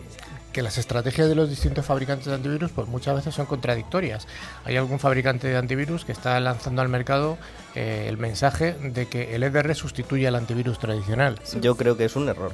que 0.56 0.62
las 0.62 0.78
estrategias 0.78 1.28
de 1.28 1.36
los 1.36 1.50
distintos 1.50 1.86
fabricantes 1.86 2.28
de 2.28 2.34
antivirus 2.34 2.72
pues 2.72 2.88
muchas 2.88 3.14
veces 3.14 3.36
son 3.36 3.46
contradictorias. 3.46 4.26
Hay 4.64 4.78
algún 4.78 5.00
fabricante 5.00 5.50
de 5.50 5.58
antivirus 5.58 6.06
que 6.06 6.14
está 6.14 6.40
lanzando 6.40 6.82
al 6.82 6.88
mercado 6.88 7.38
eh, 7.76 8.06
el 8.08 8.16
mensaje 8.18 8.72
de 8.74 9.08
que 9.08 9.36
el 9.36 9.44
EDR 9.44 9.76
sustituye 9.76 10.26
al 10.30 10.36
antivirus 10.36 10.80
tradicional. 10.80 11.38
Yo 11.60 11.76
creo 11.76 11.98
que 11.98 12.06
es 12.06 12.16
un 12.16 12.30
error. 12.30 12.54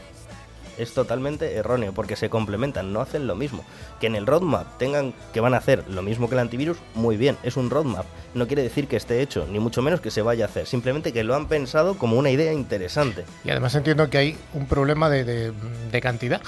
Es 0.80 0.96
totalmente 0.96 1.54
erróneo 1.58 1.94
porque 1.94 2.16
se 2.16 2.30
complementan, 2.32 2.92
no 2.92 3.02
hacen 3.02 3.28
lo 3.28 3.36
mismo. 3.36 3.64
Que 4.00 4.08
en 4.08 4.16
el 4.16 4.26
roadmap 4.26 4.80
tengan 4.80 5.14
que 5.32 5.40
van 5.40 5.54
a 5.54 5.58
hacer 5.58 5.84
lo 5.88 6.02
mismo 6.02 6.28
que 6.28 6.34
el 6.34 6.40
antivirus, 6.40 6.78
muy 6.96 7.18
bien, 7.18 7.38
es 7.44 7.56
un 7.56 7.70
roadmap. 7.70 8.06
No 8.34 8.48
quiere 8.48 8.64
decir 8.64 8.88
que 8.88 8.96
esté 8.96 9.22
hecho, 9.22 9.46
ni 9.48 9.60
mucho 9.60 9.84
menos 9.84 10.02
que 10.02 10.10
se 10.10 10.24
vaya 10.24 10.46
a 10.46 10.48
hacer, 10.48 10.66
simplemente 10.66 11.14
que 11.14 11.24
lo 11.24 11.36
han 11.36 11.48
pensado 11.48 12.00
como 12.00 12.18
una 12.18 12.32
idea 12.32 12.52
interesante. 12.52 13.26
Y 13.44 13.52
además 13.52 13.76
entiendo 13.76 14.10
que 14.10 14.18
hay 14.18 14.38
un 14.56 14.66
problema 14.66 15.08
de, 15.10 15.24
de- 15.24 15.54
de 15.92 16.02
cantidad, 16.02 16.42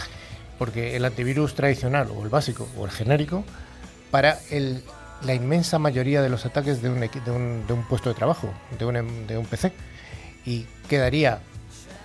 porque 0.64 0.96
el 0.96 1.04
antivirus 1.04 1.56
tradicional 1.56 2.08
o 2.16 2.24
el 2.24 2.30
básico 2.30 2.70
o 2.78 2.86
el 2.86 2.92
genérico, 2.92 3.44
para 4.12 4.40
la 5.22 5.34
inmensa 5.34 5.78
mayoría 5.78 6.22
de 6.22 6.30
los 6.30 6.46
ataques 6.46 6.82
de 6.82 6.90
un, 6.90 7.86
puesto 7.90 8.08
de 8.08 8.16
trabajo, 8.16 8.48
de 8.80 8.86
un, 8.86 8.96
em- 8.96 9.46
PC, 9.50 9.74
y 10.46 10.66
quedaría 10.88 11.40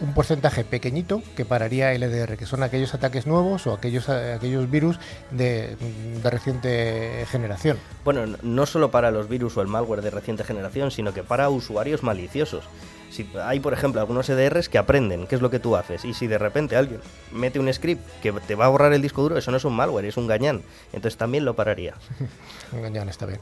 un 0.01 0.13
porcentaje 0.13 0.65
pequeñito 0.65 1.23
que 1.37 1.45
pararía 1.45 1.93
el 1.93 2.03
EDR, 2.03 2.37
que 2.37 2.47
son 2.47 2.65
aquellos 2.65 2.95
ataques 2.95 3.29
nuevos 3.29 3.69
o 3.69 3.75
aquellos, 3.75 4.09
aquellos 4.09 4.69
virus 4.69 4.99
de, 5.31 5.77
reciente 6.25 7.27
generación. 7.31 7.79
Bueno, 8.05 8.39
no 8.43 8.67
solo 8.67 8.91
para 8.91 9.13
los 9.13 9.29
virus 9.29 9.57
o 9.57 9.63
el 9.63 9.69
malware 9.69 10.03
de 10.03 10.11
reciente 10.11 10.43
generación, 10.43 10.91
sino 10.91 11.15
que 11.15 11.23
para 11.23 11.49
usuarios 11.49 12.03
maliciosos. 12.03 12.65
Si 13.11 13.29
hay, 13.43 13.61
por 13.61 13.73
ejemplo, 13.73 14.01
algunos 14.01 14.29
EDRs 14.29 14.69
que 14.69 14.79
aprenden 14.79 15.27
qué 15.27 15.35
es 15.35 15.41
lo 15.41 15.51
que 15.51 15.59
tú 15.59 15.77
haces, 15.77 16.05
y 16.05 16.15
si 16.15 16.27
de 16.27 16.39
repente 16.39 16.77
alguien 16.77 17.01
mete 17.33 17.59
un 17.59 17.73
script 17.73 18.03
que 18.23 18.33
te 18.33 18.55
va 18.55 18.67
a 18.67 18.69
borrar 18.69 18.93
el 18.93 19.03
disco 19.03 19.23
duro, 19.23 19.39
eso 19.39 19.51
no 19.51 19.57
es 19.57 19.65
un 19.65 19.75
malware, 19.75 20.05
es 20.07 20.17
un 20.17 20.27
gañán. 20.27 20.63
Entonces 20.93 21.17
también 21.17 21.45
lo 21.45 21.55
pararía. 21.55 21.95
Engañan, 22.73 23.09
está 23.09 23.27
bien. 23.27 23.41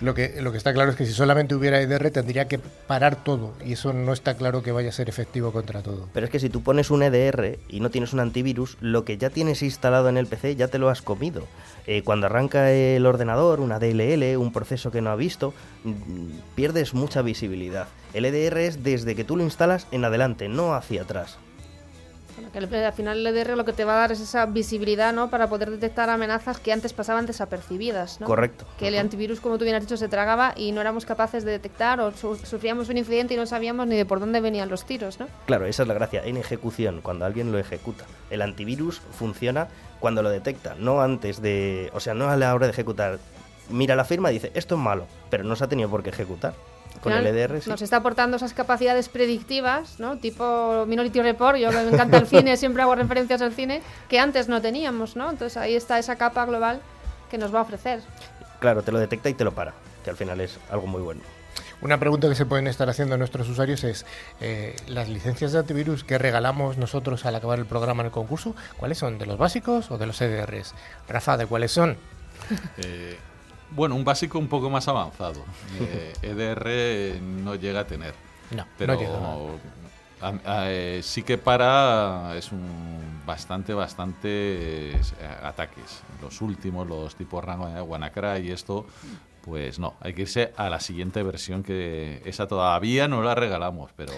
Lo 0.00 0.14
que, 0.14 0.40
lo 0.40 0.52
que 0.52 0.58
está 0.58 0.72
claro 0.72 0.90
es 0.90 0.96
que 0.96 1.06
si 1.06 1.12
solamente 1.12 1.54
hubiera 1.54 1.80
EDR 1.80 2.10
tendría 2.10 2.48
que 2.48 2.58
parar 2.58 3.22
todo 3.24 3.54
y 3.64 3.72
eso 3.72 3.92
no 3.92 4.12
está 4.12 4.36
claro 4.36 4.62
que 4.62 4.72
vaya 4.72 4.90
a 4.90 4.92
ser 4.92 5.08
efectivo 5.08 5.52
contra 5.52 5.82
todo. 5.82 6.08
Pero 6.12 6.26
es 6.26 6.30
que 6.30 6.38
si 6.38 6.48
tú 6.48 6.62
pones 6.62 6.90
un 6.90 7.02
EDR 7.02 7.58
y 7.68 7.80
no 7.80 7.90
tienes 7.90 8.12
un 8.12 8.20
antivirus, 8.20 8.76
lo 8.80 9.04
que 9.04 9.18
ya 9.18 9.30
tienes 9.30 9.62
instalado 9.62 10.08
en 10.08 10.16
el 10.16 10.26
PC 10.26 10.56
ya 10.56 10.68
te 10.68 10.78
lo 10.78 10.88
has 10.88 11.02
comido. 11.02 11.46
Eh, 11.86 12.02
cuando 12.02 12.26
arranca 12.26 12.72
el 12.72 13.06
ordenador, 13.06 13.60
una 13.60 13.78
DLL, 13.78 14.36
un 14.36 14.52
proceso 14.52 14.90
que 14.90 15.00
no 15.00 15.10
ha 15.10 15.16
visto, 15.16 15.54
mm, 15.84 15.94
pierdes 16.54 16.94
mucha 16.94 17.22
visibilidad. 17.22 17.88
El 18.16 18.24
EDR 18.24 18.56
es 18.58 18.82
desde 18.82 19.14
que 19.14 19.24
tú 19.24 19.36
lo 19.36 19.42
instalas 19.44 19.86
en 19.90 20.02
adelante, 20.04 20.48
no 20.48 20.72
hacia 20.74 21.02
atrás. 21.02 21.36
Bueno, 22.34 22.50
que 22.70 22.76
al 22.84 22.92
final 22.94 23.18
el 23.18 23.26
EDR 23.26 23.56
lo 23.58 23.64
que 23.66 23.72
te 23.74 23.84
va 23.84 23.94
a 23.94 24.00
dar 24.00 24.12
es 24.12 24.20
esa 24.20 24.46
visibilidad, 24.46 25.12
¿no? 25.12 25.28
Para 25.28 25.48
poder 25.48 25.70
detectar 25.70 26.08
amenazas 26.08 26.58
que 26.58 26.72
antes 26.72 26.94
pasaban 26.94 27.26
desapercibidas, 27.26 28.18
¿no? 28.20 28.26
Correcto. 28.26 28.64
Que 28.78 28.88
el 28.88 28.98
antivirus, 28.98 29.40
como 29.40 29.58
tú 29.58 29.64
bien 29.64 29.76
has 29.76 29.82
dicho, 29.82 29.96
se 29.98 30.08
tragaba 30.08 30.54
y 30.56 30.72
no 30.72 30.80
éramos 30.80 31.04
capaces 31.04 31.44
de 31.44 31.50
detectar 31.52 32.00
o 32.00 32.12
su- 32.12 32.36
sufríamos 32.36 32.88
un 32.88 32.96
incidente 32.96 33.34
y 33.34 33.36
no 33.36 33.44
sabíamos 33.46 33.86
ni 33.86 33.96
de 33.96 34.06
por 34.06 34.20
dónde 34.20 34.40
venían 34.40 34.68
los 34.70 34.84
tiros, 34.86 35.20
¿no? 35.20 35.28
Claro, 35.46 35.66
esa 35.66 35.82
es 35.82 35.88
la 35.88 35.94
gracia. 35.94 36.22
En 36.24 36.38
ejecución, 36.38 37.00
cuando 37.02 37.26
alguien 37.26 37.52
lo 37.52 37.58
ejecuta. 37.58 38.04
El 38.30 38.40
antivirus 38.42 39.00
funciona 39.12 39.68
cuando 40.00 40.22
lo 40.22 40.30
detecta, 40.30 40.74
no 40.78 41.02
antes 41.02 41.42
de. 41.42 41.90
O 41.94 42.00
sea, 42.00 42.14
no 42.14 42.28
a 42.30 42.36
la 42.36 42.54
hora 42.54 42.66
de 42.66 42.72
ejecutar. 42.72 43.18
Mira 43.68 43.94
la 43.96 44.04
firma 44.04 44.30
y 44.30 44.34
dice, 44.34 44.52
esto 44.54 44.74
es 44.76 44.80
malo, 44.80 45.06
pero 45.30 45.44
no 45.44 45.54
se 45.56 45.64
ha 45.64 45.68
tenido 45.68 45.88
por 45.90 46.02
qué 46.02 46.10
ejecutar. 46.10 46.54
Con 47.06 47.12
Al 47.12 47.24
el 47.24 47.32
final, 47.32 47.50
EDR 47.50 47.62
sí. 47.62 47.70
Nos 47.70 47.82
está 47.82 47.98
aportando 47.98 48.36
esas 48.36 48.52
capacidades 48.52 49.08
predictivas, 49.08 50.00
¿no? 50.00 50.16
Tipo 50.18 50.84
Minority 50.86 51.22
Report, 51.22 51.56
yo 51.56 51.70
que 51.70 51.76
me 51.76 51.88
encanta 51.90 52.16
el 52.16 52.26
cine, 52.26 52.56
siempre 52.56 52.82
hago 52.82 52.96
referencias 52.96 53.40
al 53.42 53.52
cine, 53.52 53.80
que 54.08 54.18
antes 54.18 54.48
no 54.48 54.60
teníamos, 54.60 55.14
¿no? 55.14 55.30
Entonces 55.30 55.56
ahí 55.56 55.76
está 55.76 56.00
esa 56.00 56.16
capa 56.16 56.44
global 56.46 56.80
que 57.30 57.38
nos 57.38 57.54
va 57.54 57.60
a 57.60 57.62
ofrecer. 57.62 58.00
Claro, 58.58 58.82
te 58.82 58.90
lo 58.90 58.98
detecta 58.98 59.28
y 59.28 59.34
te 59.34 59.44
lo 59.44 59.54
para, 59.54 59.72
que 60.02 60.10
al 60.10 60.16
final 60.16 60.40
es 60.40 60.58
algo 60.68 60.88
muy 60.88 61.00
bueno. 61.00 61.20
Una 61.80 62.00
pregunta 62.00 62.28
que 62.28 62.34
se 62.34 62.44
pueden 62.44 62.66
estar 62.66 62.88
haciendo 62.90 63.16
nuestros 63.16 63.48
usuarios 63.48 63.84
es, 63.84 64.04
eh, 64.40 64.74
¿las 64.88 65.08
licencias 65.08 65.52
de 65.52 65.60
antivirus 65.60 66.02
que 66.02 66.18
regalamos 66.18 66.76
nosotros 66.76 67.24
al 67.24 67.36
acabar 67.36 67.60
el 67.60 67.66
programa 67.66 68.02
en 68.02 68.06
el 68.06 68.12
concurso, 68.12 68.56
cuáles 68.78 68.98
son? 68.98 69.18
¿De 69.18 69.26
los 69.26 69.38
básicos 69.38 69.92
o 69.92 69.98
de 69.98 70.06
los 70.06 70.20
EDRs? 70.20 70.74
Rafa, 71.08 71.36
¿de 71.36 71.46
cuáles 71.46 71.70
son? 71.70 71.96
Eh, 72.78 73.16
bueno, 73.70 73.94
un 73.94 74.04
básico 74.04 74.38
un 74.38 74.48
poco 74.48 74.70
más 74.70 74.86
avanzado. 74.88 75.44
Eh, 75.80 76.12
EDR 76.22 77.20
no 77.20 77.54
llega 77.54 77.80
a 77.80 77.86
tener. 77.86 78.14
No, 78.50 78.64
Pero 78.78 78.94
no 78.94 79.00
llega. 79.00 79.18
a- 80.20 80.60
a- 80.62 80.70
eh, 80.70 81.00
sí 81.02 81.22
que 81.22 81.36
para 81.38 82.34
es 82.36 82.50
un 82.52 83.22
bastante, 83.26 83.74
bastante 83.74 84.28
eh, 84.92 85.00
ataques. 85.42 86.00
Los 86.22 86.40
últimos, 86.40 86.86
los 86.88 87.14
tipo 87.16 87.40
Rango 87.40 87.68
de 87.68 87.80
WannaCry 87.82 88.48
y 88.48 88.50
esto, 88.52 88.86
pues 89.42 89.78
no, 89.78 89.94
hay 90.00 90.14
que 90.14 90.22
irse 90.22 90.52
a 90.56 90.70
la 90.70 90.80
siguiente 90.80 91.22
versión 91.22 91.62
que 91.62 92.22
esa 92.24 92.46
todavía 92.48 93.08
no 93.08 93.22
la 93.22 93.34
regalamos, 93.34 93.90
pero 93.96 94.12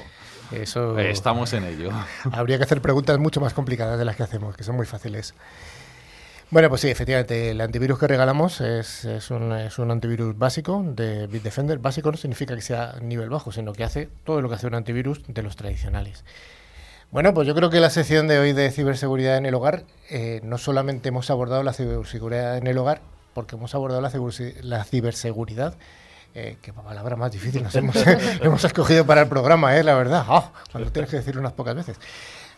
Eso 0.53 0.99
eh, 0.99 1.11
estamos 1.11 1.53
en 1.55 1.65
ello. 1.65 1.91
habría 2.33 2.59
que 2.59 2.65
hacer 2.65 2.81
preguntas 2.81 3.19
mucho 3.19 3.41
más 3.41 3.53
complicadas 3.55 3.99
de 3.99 4.05
las 4.05 4.15
que 4.17 4.23
hacemos, 4.23 4.57
que 4.57 4.63
son 4.65 4.77
muy 4.77 4.87
fáciles. 4.87 5.35
Bueno, 6.51 6.71
pues 6.71 6.81
sí, 6.81 6.89
efectivamente, 6.89 7.51
el 7.51 7.61
antivirus 7.61 7.99
que 7.99 8.07
regalamos 8.07 8.63
es, 8.63 9.05
un, 9.31 9.91
antivirus 9.91 10.39
básico 10.39 10.83
de 10.83 11.27
Bitdefender. 11.27 11.79
Básico 11.79 12.11
no 12.11 12.17
significa 12.17 12.55
que 12.55 12.63
sea 12.63 12.95
nivel 13.03 13.29
bajo, 13.29 13.53
sino 13.53 13.75
que 13.75 13.85
hace 13.85 14.09
todo 14.25 14.41
lo 14.41 14.49
que 14.49 14.55
hace 14.55 14.67
un 14.67 14.75
antivirus 14.75 15.21
de 15.29 15.43
los 15.43 15.57
tradicionales. 15.57 16.25
Bueno, 17.11 17.35
pues 17.35 17.47
yo 17.47 17.55
creo 17.55 17.69
que 17.69 17.81
la 17.81 17.91
sección 17.91 18.29
de 18.29 18.39
hoy 18.39 18.55
de 18.55 18.71
ciberseguridad 18.71 19.37
en 19.37 19.45
el 19.45 19.55
hogar, 19.55 19.85
eh, 20.09 20.41
no 20.43 20.57
solamente 20.57 21.11
hemos 21.11 21.29
abordado 21.29 21.63
la 21.63 21.75
ciberseguridad 21.75 22.57
en 22.57 22.67
el 22.67 22.79
hogar, 22.79 23.03
porque 23.35 23.57
hemos 23.57 23.75
abordado 23.75 24.01
la, 24.01 24.11
la 24.63 24.85
ciberseguridad, 24.85 25.75
eh, 26.35 26.57
que 26.63 26.73
palabra 26.73 27.17
más 27.17 27.31
difícil 27.31 27.63
nos 27.63 27.75
hemos, 27.75 27.97
hemos 28.41 28.65
escogido 28.65 29.05
para 29.05 29.21
el 29.23 29.29
programa, 29.29 29.77
eh, 29.77 29.85
la 29.85 29.95
verdad, 29.95 30.25
Ah, 30.27 30.51
cuando 30.73 30.91
tienes 30.91 31.11
que 31.11 31.17
decirlo 31.19 31.43
unas 31.43 31.53
pocas 31.53 31.75
veces. 31.75 31.99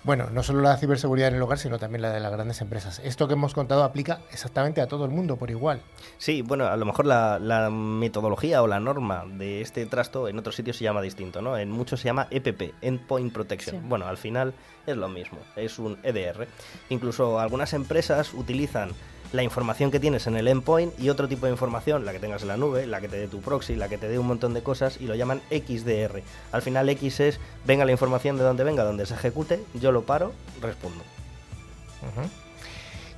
Bueno, 0.03 0.31
no 0.31 0.43
solo 0.43 0.63
la 0.63 0.77
ciberseguridad 0.79 1.29
en 1.29 1.35
el 1.35 1.43
hogar, 1.43 1.59
sino 1.59 1.79
también 1.79 2.01
la 2.01 2.11
de 2.11 2.21
las 2.21 2.33
grandes 2.33 2.61
empresas. 2.63 3.01
Esto 3.05 3.29
que 3.29 3.35
hemos 3.35 3.53
contado 3.53 3.85
aplica 3.85 4.21
exactamente 4.33 4.81
a 4.81 4.87
todo 4.87 5.05
el 5.05 5.11
mundo 5.11 5.37
por 5.37 5.51
igual. 5.51 5.83
Sí, 6.17 6.41
bueno, 6.41 6.67
a 6.67 6.77
lo 6.77 6.87
mejor 6.87 7.05
la, 7.05 7.39
la 7.39 7.69
metodología 7.69 8.63
o 8.63 8.67
la 8.67 8.81
norma 8.81 9.25
de 9.27 9.61
este 9.61 9.85
trasto 9.85 10.29
en 10.29 10.39
otros 10.39 10.57
sitios 10.57 10.79
se 10.79 10.85
llama 10.85 11.03
distinto, 11.03 11.43
¿no? 11.43 11.59
En 11.59 11.71
muchos 11.71 12.01
se 12.01 12.07
llama 12.07 12.29
EPP, 12.31 12.75
Endpoint 12.81 13.33
Protection. 13.33 13.77
Sí. 13.77 13.87
Bueno, 13.87 14.07
al 14.07 14.17
final 14.17 14.55
es 14.87 14.97
lo 14.97 15.09
mismo, 15.09 15.39
es 15.55 15.79
un 15.79 15.99
EDR. 16.03 16.49
Incluso 16.89 17.39
algunas 17.39 17.75
empresas 17.75 18.33
utilizan 18.33 18.91
la 19.33 19.43
información 19.43 19.90
que 19.90 20.01
tienes 20.01 20.27
en 20.27 20.37
el 20.37 20.49
endpoint 20.49 20.99
y 20.99 21.09
otro 21.09 21.29
tipo 21.29 21.47
de 21.47 21.53
información, 21.53 22.05
la 22.05 22.12
que 22.12 22.19
tengas 22.19 22.43
en 22.43 22.49
la 22.49 22.57
nube, 22.57 22.87
la 22.87 23.01
que 23.01 23.09
te 23.09 23.16
dé 23.16 23.29
tu 23.29 23.40
proxy, 23.40 23.77
la 23.77 23.88
que 23.88 23.99
te 23.99 24.09
dé 24.09 24.19
un 24.19 24.27
montón 24.27 24.55
de 24.55 24.62
cosas 24.62 24.99
y 25.01 25.07
lo 25.07 25.14
llaman 25.14 25.40
XDR. 25.51 26.23
Al 26.53 26.62
final 26.62 26.88
X 26.88 27.21
es, 27.21 27.40
venga 27.64 27.85
la 27.85 27.93
información 27.93 28.37
de 28.37 28.43
donde 28.43 28.64
venga, 28.64 28.83
donde 28.83 29.07
se 29.07 29.14
ejecute, 29.14 29.62
yo 29.75 29.93
lo 29.93 30.03
paro, 30.03 30.33
respondo. 30.61 31.05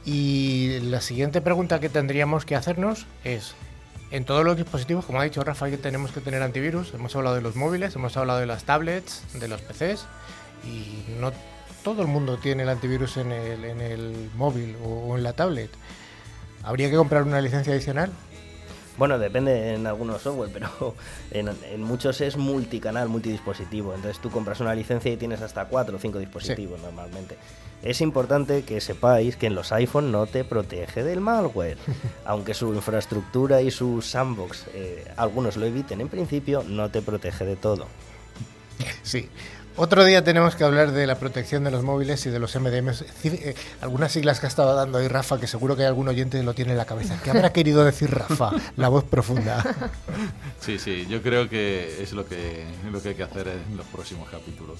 Y 0.05 0.81
la 0.81 1.01
siguiente 1.01 1.40
pregunta 1.40 1.81
que 1.81 1.88
tendríamos 1.88 2.44
que 2.44 2.57
hacernos 2.57 3.07
es, 3.25 3.55
en 4.11 4.25
todos 4.25 4.44
los 4.44 4.57
dispositivos, 4.57 5.07
como 5.07 5.20
ha 5.20 5.25
dicho 5.25 5.42
Rafa, 5.42 5.70
que 5.70 5.79
tenemos 5.79 6.12
que 6.12 6.20
tener 6.20 6.42
antivirus. 6.42 6.92
Hemos 6.92 7.16
hablado 7.16 7.37
de 7.37 7.42
los 7.42 7.57
móviles, 7.57 7.94
hemos 7.94 8.16
hablado 8.16 8.40
de 8.40 8.46
las 8.46 8.64
tablets, 8.64 9.22
de 9.33 9.48
los 9.48 9.62
PCs, 9.62 10.07
y 10.64 11.18
no 11.18 11.33
todo 11.83 12.03
el 12.03 12.09
mundo 12.09 12.37
tiene 12.37 12.64
el 12.64 12.68
antivirus 12.68 13.16
en 13.16 13.33
el, 13.33 13.64
en 13.64 13.81
el 13.81 14.31
móvil 14.37 14.77
o 14.85 15.16
en 15.16 15.22
la 15.22 15.33
tablet. 15.33 15.70
¿Habría 16.62 16.90
que 16.90 16.96
comprar 16.96 17.22
una 17.25 17.40
licencia 17.40 17.72
adicional? 17.72 18.11
Bueno, 18.98 19.18
depende 19.18 19.75
en 19.75 19.87
algunos 19.87 20.22
software, 20.22 20.51
pero 20.53 20.94
en, 21.31 21.48
en 21.48 21.83
muchos 21.83 22.20
es 22.20 22.37
multicanal, 22.37 23.09
multidispositivo. 23.09 23.94
Entonces 23.94 24.20
tú 24.20 24.31
compras 24.31 24.61
una 24.61 24.75
licencia 24.75 25.12
y 25.12 25.16
tienes 25.16 25.40
hasta 25.40 25.64
cuatro 25.66 25.96
o 25.96 25.98
cinco 25.98 26.18
dispositivos 26.18 26.81
normalmente. 26.81 27.37
Es 27.83 28.01
importante 28.01 28.62
que 28.62 28.81
sepáis 28.81 29.37
que 29.37 29.46
en 29.46 29.57
los 29.57 29.72
iPhone 29.72 30.12
no 30.12 30.27
te 30.27 30.44
protege 30.44 31.03
del 31.03 31.20
malware. 31.20 31.79
Aunque 32.25 32.55
su 32.55 32.75
infraestructura 32.75 33.61
y 33.61 33.70
su 33.70 34.03
sandbox, 34.03 34.66
eh, 34.75 35.05
algunos 35.16 35.57
lo 35.57 35.66
eviten 35.66 36.01
en 36.01 36.09
principio, 36.09 36.62
no 36.62 36.90
te 36.90 37.03
protege 37.03 37.44
de 37.44 37.57
todo. 37.57 37.88
Sí. 39.03 39.29
Otro 39.76 40.04
día 40.04 40.22
tenemos 40.22 40.54
que 40.54 40.64
hablar 40.64 40.92
de 40.92 41.06
la 41.06 41.14
protección 41.14 41.64
de 41.64 41.70
los 41.70 41.82
móviles 41.82 42.26
y 42.26 42.30
de 42.30 42.38
los 42.38 42.54
MDMs. 42.54 43.04
Eh, 43.24 43.54
algunas 43.80 44.12
siglas 44.12 44.38
que 44.38 44.46
ha 44.46 44.48
estado 44.48 44.74
dando 44.74 44.98
ahí 44.98 45.08
Rafa, 45.08 45.40
que 45.40 45.46
seguro 45.46 45.76
que 45.76 45.85
algún 45.85 46.08
oyente 46.08 46.42
lo 46.42 46.52
tiene 46.52 46.72
en 46.72 46.78
la 46.78 46.85
cabeza. 46.85 47.18
¿Qué 47.24 47.30
habrá 47.30 47.52
querido 47.52 47.82
decir 47.82 48.11
Rafa? 48.11 48.50
La 48.76 48.88
voz 48.88 49.04
profunda. 49.04 49.62
Sí, 50.61 50.78
sí, 50.78 51.06
yo 51.08 51.20
creo 51.22 51.48
que 51.48 52.00
es 52.00 52.12
lo 52.12 52.24
que, 52.24 52.64
lo 52.92 53.02
que 53.02 53.08
hay 53.11 53.14
que 53.16 53.24
hacer 53.24 53.48
en 53.48 53.76
los 53.76 53.85
próximos 53.87 54.28
capítulos. 54.30 54.78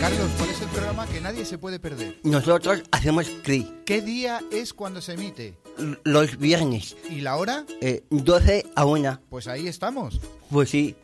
Carlos, 0.00 0.30
¿cuál 0.36 0.50
es 0.50 0.60
el 0.60 0.68
programa 0.68 1.06
que 1.06 1.20
nadie 1.22 1.44
se 1.46 1.56
puede 1.56 1.78
perder? 1.78 2.16
Nosotros 2.24 2.82
hacemos 2.90 3.26
CRI 3.42 3.72
¿Qué 3.86 4.02
día 4.02 4.40
es 4.52 4.74
cuando 4.74 5.00
se 5.00 5.14
emite? 5.14 5.56
Los 6.04 6.38
viernes, 6.38 6.96
¿Y 7.08 7.20
la 7.20 7.36
hora? 7.36 7.64
eh, 7.80 8.04
12 8.10 8.66
a 8.74 8.84
1. 8.84 9.20
Pues 9.28 9.46
ahí 9.48 9.66
estamos. 9.68 10.20
Pues 10.50 10.70
sí. 10.70 10.96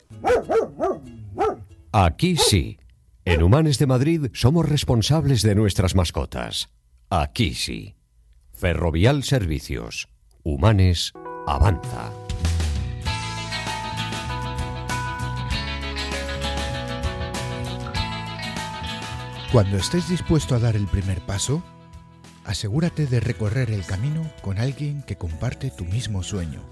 Aquí 1.92 2.36
sí. 2.36 2.78
En 3.24 3.42
Humanes 3.42 3.78
de 3.78 3.86
Madrid 3.86 4.26
somos 4.32 4.68
responsables 4.68 5.42
de 5.42 5.54
nuestras 5.54 5.94
mascotas. 5.94 6.68
Aquí 7.10 7.54
sí. 7.54 7.94
Ferrovial 8.52 9.22
Servicios. 9.24 10.08
Humanes 10.44 11.12
avanza. 11.46 12.12
Cuando 19.52 19.76
estés 19.78 20.08
dispuesto 20.08 20.54
a 20.54 20.58
dar 20.58 20.76
el 20.76 20.86
primer 20.86 21.20
paso, 21.20 21.62
asegúrate 22.46 23.06
de 23.06 23.20
recorrer 23.20 23.70
el 23.70 23.84
camino 23.84 24.22
con 24.40 24.56
alguien 24.58 25.02
que 25.02 25.16
comparte 25.16 25.70
tu 25.70 25.84
mismo 25.84 26.22
sueño. 26.22 26.62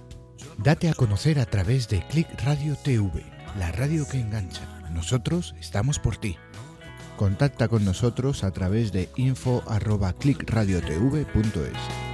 Date 0.59 0.89
a 0.89 0.95
conocer 0.95 1.41
a 1.41 1.47
través 1.47 1.89
de 1.89 2.07
Click 2.07 2.29
Radio 2.43 2.77
TV, 2.77 3.25
la 3.59 3.73
radio 3.73 4.07
que 4.09 4.21
engancha. 4.21 4.63
Nosotros 4.93 5.57
estamos 5.59 5.99
por 5.99 6.17
ti. 6.17 6.37
Contacta 7.17 7.67
con 7.69 7.85
nosotros 7.85 8.45
a 8.45 8.53
través 8.53 8.93
de 8.93 9.09
info@clickradiotv.es. 9.17 12.14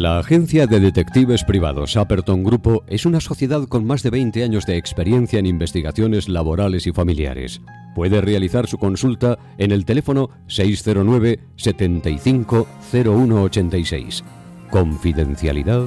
La 0.00 0.20
agencia 0.20 0.68
de 0.68 0.78
detectives 0.78 1.42
privados 1.42 1.96
Apperton 1.96 2.44
Grupo 2.44 2.84
es 2.86 3.04
una 3.04 3.20
sociedad 3.20 3.66
con 3.66 3.84
más 3.84 4.04
de 4.04 4.10
20 4.10 4.44
años 4.44 4.64
de 4.64 4.76
experiencia 4.76 5.40
en 5.40 5.46
investigaciones 5.46 6.28
laborales 6.28 6.86
y 6.86 6.92
familiares. 6.92 7.60
Puede 7.96 8.20
realizar 8.20 8.68
su 8.68 8.78
consulta 8.78 9.40
en 9.58 9.72
el 9.72 9.84
teléfono 9.84 10.30
609 10.46 11.40
75 11.56 12.68
0186. 12.92 14.22
Confidencialidad 14.70 15.82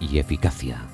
y 0.00 0.18
eficacia. 0.18 0.88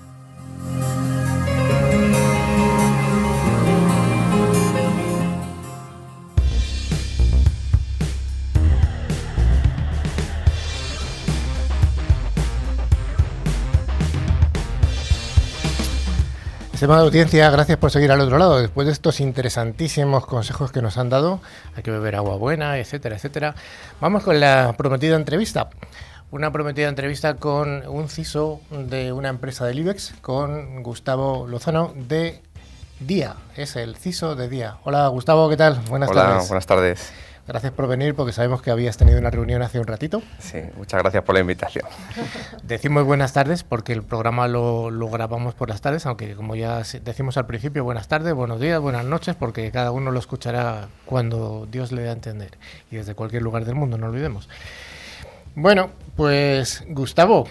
Estimada 16.80 17.02
audiencia, 17.02 17.50
gracias 17.50 17.76
por 17.76 17.90
seguir 17.90 18.10
al 18.10 18.22
otro 18.22 18.38
lado. 18.38 18.58
Después 18.58 18.86
de 18.86 18.94
estos 18.94 19.20
interesantísimos 19.20 20.24
consejos 20.24 20.72
que 20.72 20.80
nos 20.80 20.96
han 20.96 21.10
dado, 21.10 21.42
hay 21.76 21.82
que 21.82 21.90
beber 21.90 22.16
agua 22.16 22.36
buena, 22.36 22.78
etcétera, 22.78 23.16
etcétera. 23.16 23.54
Vamos 24.00 24.22
con 24.22 24.40
la 24.40 24.72
prometida 24.78 25.14
entrevista. 25.16 25.68
Una 26.30 26.50
prometida 26.50 26.88
entrevista 26.88 27.34
con 27.34 27.86
un 27.86 28.08
CISO 28.08 28.62
de 28.70 29.12
una 29.12 29.28
empresa 29.28 29.66
del 29.66 29.80
IBEX, 29.80 30.14
con 30.22 30.82
Gustavo 30.82 31.46
Lozano 31.46 31.92
de 31.94 32.40
Día. 32.98 33.34
Es 33.58 33.76
el 33.76 33.96
CISO 33.96 34.34
de 34.34 34.48
Día. 34.48 34.78
Hola 34.84 35.06
Gustavo, 35.08 35.50
¿qué 35.50 35.58
tal? 35.58 35.82
Buenas 35.90 36.08
Hola, 36.08 36.22
tardes. 36.22 36.48
buenas 36.48 36.66
tardes. 36.66 37.12
Gracias 37.50 37.72
por 37.72 37.88
venir 37.88 38.14
porque 38.14 38.32
sabemos 38.32 38.62
que 38.62 38.70
habías 38.70 38.96
tenido 38.96 39.18
una 39.18 39.28
reunión 39.28 39.60
hace 39.60 39.80
un 39.80 39.86
ratito. 39.88 40.22
Sí, 40.38 40.60
muchas 40.76 41.02
gracias 41.02 41.24
por 41.24 41.34
la 41.34 41.40
invitación. 41.40 41.84
Decimos 42.62 43.04
buenas 43.04 43.32
tardes 43.32 43.64
porque 43.64 43.92
el 43.92 44.04
programa 44.04 44.46
lo, 44.46 44.92
lo 44.92 45.08
grabamos 45.08 45.54
por 45.54 45.68
las 45.68 45.80
tardes, 45.80 46.06
aunque 46.06 46.36
como 46.36 46.54
ya 46.54 46.80
decimos 47.02 47.36
al 47.38 47.46
principio, 47.46 47.82
buenas 47.82 48.06
tardes, 48.06 48.34
buenos 48.34 48.60
días, 48.60 48.78
buenas 48.78 49.04
noches, 49.04 49.34
porque 49.34 49.68
cada 49.72 49.90
uno 49.90 50.12
lo 50.12 50.20
escuchará 50.20 50.86
cuando 51.06 51.66
Dios 51.68 51.90
le 51.90 52.02
dé 52.02 52.10
a 52.10 52.12
entender 52.12 52.56
y 52.88 52.96
desde 52.98 53.16
cualquier 53.16 53.42
lugar 53.42 53.64
del 53.64 53.74
mundo, 53.74 53.98
no 53.98 54.06
olvidemos. 54.06 54.48
Bueno, 55.56 55.90
pues 56.14 56.84
Gustavo, 56.86 57.48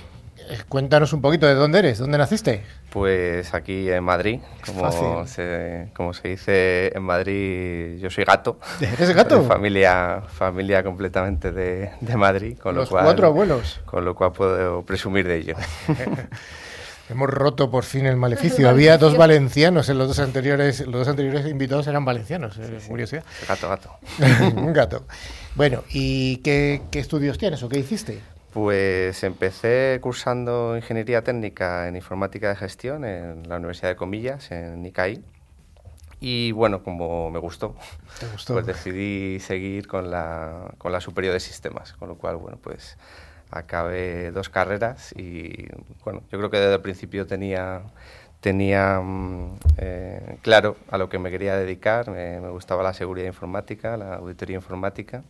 cuéntanos 0.68 1.14
un 1.14 1.22
poquito 1.22 1.48
de 1.48 1.54
dónde 1.54 1.80
eres, 1.80 2.00
dónde 2.00 2.18
naciste. 2.18 2.64
Pues 2.90 3.54
aquí 3.54 3.90
en 3.90 4.04
Madrid, 4.04 4.40
como 4.66 5.26
se, 5.28 5.90
como 5.94 6.14
se 6.14 6.30
dice 6.30 6.92
en 6.96 7.04
Madrid, 7.04 8.00
yo 8.00 8.10
soy 8.10 8.24
gato. 8.24 8.60
¿Eres 8.82 9.14
gato? 9.14 9.44
Familia, 9.44 10.24
familia 10.28 10.84
completamente 10.84 11.52
de, 11.52 11.92
de 12.02 12.18
Madrid, 12.18 12.58
con 12.58 12.76
Los 12.76 12.86
lo 12.86 12.92
cual, 12.92 13.04
cuatro 13.06 13.28
abuelos. 13.28 13.82
Con 13.86 14.06
lo 14.06 14.16
cual 14.16 14.32
puedo 14.32 14.82
presumir 14.84 15.28
de 15.28 15.38
ello. 15.38 15.56
Hemos 17.10 17.28
roto 17.28 17.72
por 17.72 17.84
fin 17.84 18.06
el 18.06 18.18
maleficio. 18.18 18.70
Había 18.70 18.98
dos 18.98 19.18
valencianos 19.18 19.90
en 19.90 19.98
los 19.98 20.08
dos 20.08 20.20
anteriores, 20.20 20.82
los 20.82 20.94
dos 20.94 21.08
anteriores 21.08 21.46
invitados 21.48 21.88
eran 21.88 22.06
valencianos, 22.06 22.58
eh, 22.58 22.80
curiosidad. 22.88 23.24
Gato, 23.48 23.70
gato. 23.70 23.98
un 24.56 24.74
gato. 24.74 25.06
Bueno, 25.56 25.84
¿y 25.90 26.38
qué, 26.38 26.82
qué 26.92 27.00
estudios 27.00 27.38
tienes 27.38 27.64
o 27.64 27.70
qué 27.70 27.80
hiciste? 27.80 28.20
Pues 28.54 29.24
empecé 29.24 30.00
cursando 30.02 30.76
ingeniería 30.76 31.24
técnica 31.24 31.88
en 31.88 31.96
informática 31.96 32.50
de 32.50 32.56
gestión 32.56 33.06
en 33.06 33.48
la 33.48 33.58
Universidad 33.58 33.90
de 33.90 33.96
Comillas, 33.96 34.50
en 34.52 34.84
ICAI. 34.86 35.24
Y 36.20 36.52
bueno, 36.52 36.84
como 36.84 37.30
me 37.32 37.40
gustó, 37.40 37.76
pues 38.48 38.66
decidí 38.66 39.40
seguir 39.40 39.88
con 39.88 40.12
la, 40.12 40.74
con 40.78 40.92
la 40.92 41.00
superior 41.00 41.34
de 41.34 41.40
sistemas, 41.40 41.94
con 41.94 42.10
lo 42.10 42.16
cual, 42.16 42.38
bueno, 42.38 42.58
pues 42.62 42.98
acabé 43.52 44.32
dos 44.32 44.50
carreras 44.50 45.14
y 45.16 45.68
bueno, 46.04 46.22
yo 46.32 46.38
creo 46.38 46.50
que 46.50 46.58
desde 46.58 46.76
el 46.76 46.82
principio 46.82 47.26
tenía, 47.26 47.84
tenía 48.42 49.00
mm, 49.00 49.60
eh, 49.78 50.38
claro 50.42 50.76
a 50.92 50.98
lo 50.98 51.08
que 51.08 51.20
me 51.20 51.32
quería 51.32 51.56
dedicar, 51.56 52.10
me, 52.12 52.42
me 52.42 52.50
gustaba 52.50 52.84
la 52.84 52.94
seguridad 52.94 53.28
informática, 53.28 53.96
la 53.96 54.16
auditoría 54.16 54.56
informática 54.56 55.24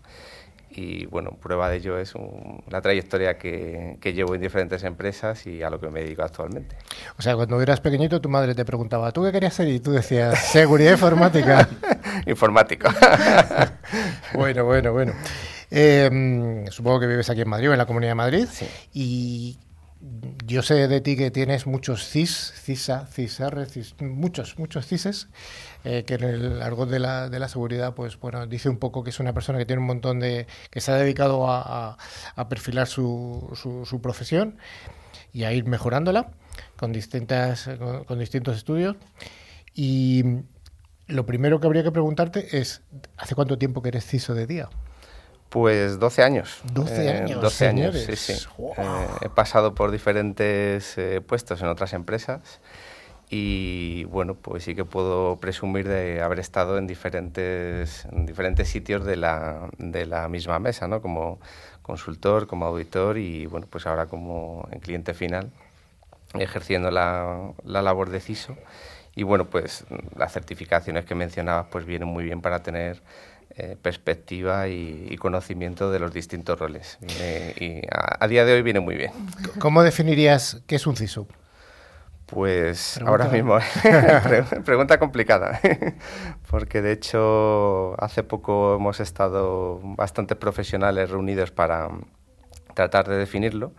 y 0.71 1.05
bueno, 1.07 1.31
prueba 1.41 1.69
de 1.69 1.77
ello 1.77 1.97
es 1.97 2.15
un- 2.15 2.63
la 2.69 2.81
trayectoria 2.81 3.37
que, 3.37 3.97
que 3.99 4.13
llevo 4.13 4.35
en 4.35 4.41
diferentes 4.41 4.83
empresas 4.83 5.45
y 5.47 5.63
a 5.63 5.69
lo 5.69 5.79
que 5.79 5.89
me 5.89 6.01
dedico 6.01 6.23
actualmente. 6.23 6.75
O 7.17 7.21
sea, 7.21 7.35
cuando 7.35 7.61
eras 7.61 7.81
pequeñito 7.81 8.21
tu 8.21 8.29
madre 8.29 8.53
te 8.55 8.65
preguntaba, 8.65 9.11
¿tú 9.11 9.23
qué 9.23 9.31
querías 9.31 9.53
ser? 9.53 9.67
Y 9.67 9.79
tú 9.79 9.91
decías, 9.91 10.37
seguridad 10.51 10.91
informática. 10.91 11.67
Informático. 12.25 12.89
bueno, 14.33 14.65
bueno, 14.65 14.91
bueno. 14.93 15.13
Eh, 15.71 16.09
mm, 16.11 16.67
supongo 16.71 16.99
que 17.01 17.07
vives 17.07 17.29
aquí 17.29 17.41
en 17.41 17.49
Madrid, 17.49 17.71
en 17.71 17.77
la 17.77 17.85
Comunidad 17.85 18.11
de 18.11 18.15
Madrid. 18.15 18.47
Y 18.93 19.57
yo 20.45 20.61
sé 20.61 20.87
de 20.87 21.01
ti 21.01 21.17
que 21.17 21.29
tienes 21.29 21.67
muchos 21.67 22.07
CIS, 22.07 22.53
CISA, 22.55 23.05
CISR, 23.07 23.65
CIS, 23.67 23.95
muchos, 24.01 24.57
muchos 24.57 24.85
CISes, 24.87 25.27
eh, 25.83 26.03
que 26.05 26.13
en 26.15 26.23
el 26.23 26.61
argot 26.61 26.89
de 26.89 26.99
la, 26.99 27.29
de 27.29 27.37
la 27.39 27.49
seguridad, 27.49 27.93
pues 27.95 28.17
bueno, 28.19 28.47
dice 28.47 28.69
un 28.69 28.77
poco 28.77 29.03
que 29.03 29.09
es 29.09 29.19
una 29.19 29.33
persona 29.33 29.59
que 29.59 29.65
tiene 29.65 29.81
un 29.81 29.87
montón 29.87 30.19
de... 30.19 30.47
que 30.71 30.79
se 30.79 30.91
ha 30.91 30.95
dedicado 30.95 31.49
a, 31.49 31.97
a- 32.35 32.49
perfilar 32.49 32.87
su, 32.87 33.49
su- 33.55 33.85
su 33.85 34.01
profesión 34.01 34.57
y 35.33 35.43
a 35.43 35.51
ir 35.53 35.65
mejorándola 35.65 36.31
con, 36.77 36.93
distintas, 36.93 37.69
con, 37.77 38.05
con 38.05 38.19
distintos 38.19 38.55
estudios. 38.57 38.95
Y 39.73 40.23
lo 41.07 41.25
primero 41.25 41.59
que 41.59 41.67
habría 41.67 41.83
que 41.83 41.91
preguntarte 41.91 42.57
es, 42.57 42.81
¿hace 43.17 43.35
cuánto 43.35 43.57
tiempo 43.57 43.81
que 43.81 43.89
eres 43.89 44.05
CISO 44.05 44.33
de 44.33 44.47
día? 44.47 44.69
Pues 45.49 45.99
12 45.99 46.23
años. 46.23 46.61
12 46.73 47.09
años, 47.09 47.41
12 47.41 47.67
años, 47.67 47.95
sí, 47.95 48.01
señores. 48.01 48.19
sí. 48.19 48.47
Wow. 48.57 48.73
Eh, 48.77 49.07
he 49.21 49.29
pasado 49.29 49.73
por 49.73 49.91
diferentes 49.91 50.97
eh, 50.97 51.21
puestos 51.21 51.61
en 51.61 51.67
otras 51.67 51.93
empresas 51.93 52.59
y 53.31 54.05
bueno, 54.05 54.35
pues 54.35 54.63
sí 54.63 54.75
que 54.75 54.85
puedo 54.85 55.37
presumir 55.37 55.87
de 55.87 56.21
haber 56.21 56.39
estado 56.39 56.77
en 56.77 56.87
diferentes, 56.87 58.05
en 58.05 58.25
diferentes 58.25 58.67
sitios 58.67 59.05
de 59.05 59.15
la, 59.17 59.69
de 59.77 60.05
la 60.05 60.27
misma 60.29 60.59
mesa, 60.59 60.87
¿no? 60.87 61.01
Como 61.01 61.39
consultor, 61.83 62.47
como 62.47 62.65
auditor 62.65 63.17
y 63.17 63.45
bueno, 63.45 63.67
pues 63.69 63.85
ahora 63.87 64.07
como 64.07 64.67
en 64.71 64.79
cliente 64.79 65.13
final, 65.13 65.51
ejerciendo 66.33 66.91
la, 66.91 67.53
la 67.63 67.81
labor 67.81 68.09
de 68.09 68.19
CISO. 68.19 68.55
Y 69.15 69.23
bueno, 69.23 69.45
pues 69.45 69.85
las 70.15 70.31
certificaciones 70.31 71.05
que 71.05 71.13
mencionabas 71.15 71.67
pues 71.71 71.85
vienen 71.85 72.07
muy 72.07 72.23
bien 72.23 72.41
para 72.41 72.63
tener 72.63 73.01
eh, 73.55 73.75
perspectiva 73.81 74.67
y, 74.67 75.07
y 75.09 75.17
conocimiento 75.17 75.91
de 75.91 75.99
los 75.99 76.13
distintos 76.13 76.59
roles. 76.59 76.97
Viene- 77.01 77.53
y 77.59 77.81
a, 77.91 78.23
a 78.23 78.27
día 78.27 78.45
de 78.45 78.53
hoy 78.53 78.61
viene 78.61 78.79
muy 78.79 78.95
bien. 78.95 79.11
¿Cómo 79.59 79.83
definirías 79.83 80.61
qué 80.67 80.75
es 80.75 80.87
un 80.87 80.95
CISO? 80.95 81.27
Pues 82.25 82.93
Pregunta- 82.95 83.09
ahora 83.23 83.33
mismo, 83.33 83.57
pre- 84.23 84.43
pregunta 84.61 84.99
complicada, 84.99 85.59
porque 86.49 86.81
de 86.83 86.91
hecho 86.91 87.95
hace 88.01 88.21
poco 88.21 88.75
hemos 88.75 88.99
estado 88.99 89.79
bastantes 89.83 90.37
profesionales 90.37 91.09
reunidos 91.09 91.49
para 91.51 91.89
tratar 92.75 93.09
de 93.09 93.17
definirlo. 93.17 93.73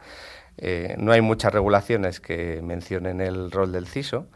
Eh, 0.59 0.97
no 0.99 1.13
hay 1.13 1.21
muchas 1.21 1.53
regulaciones 1.53 2.19
que 2.19 2.61
mencionen 2.61 3.21
el 3.21 3.53
rol 3.53 3.71
del 3.71 3.87
CISO, 3.87 4.27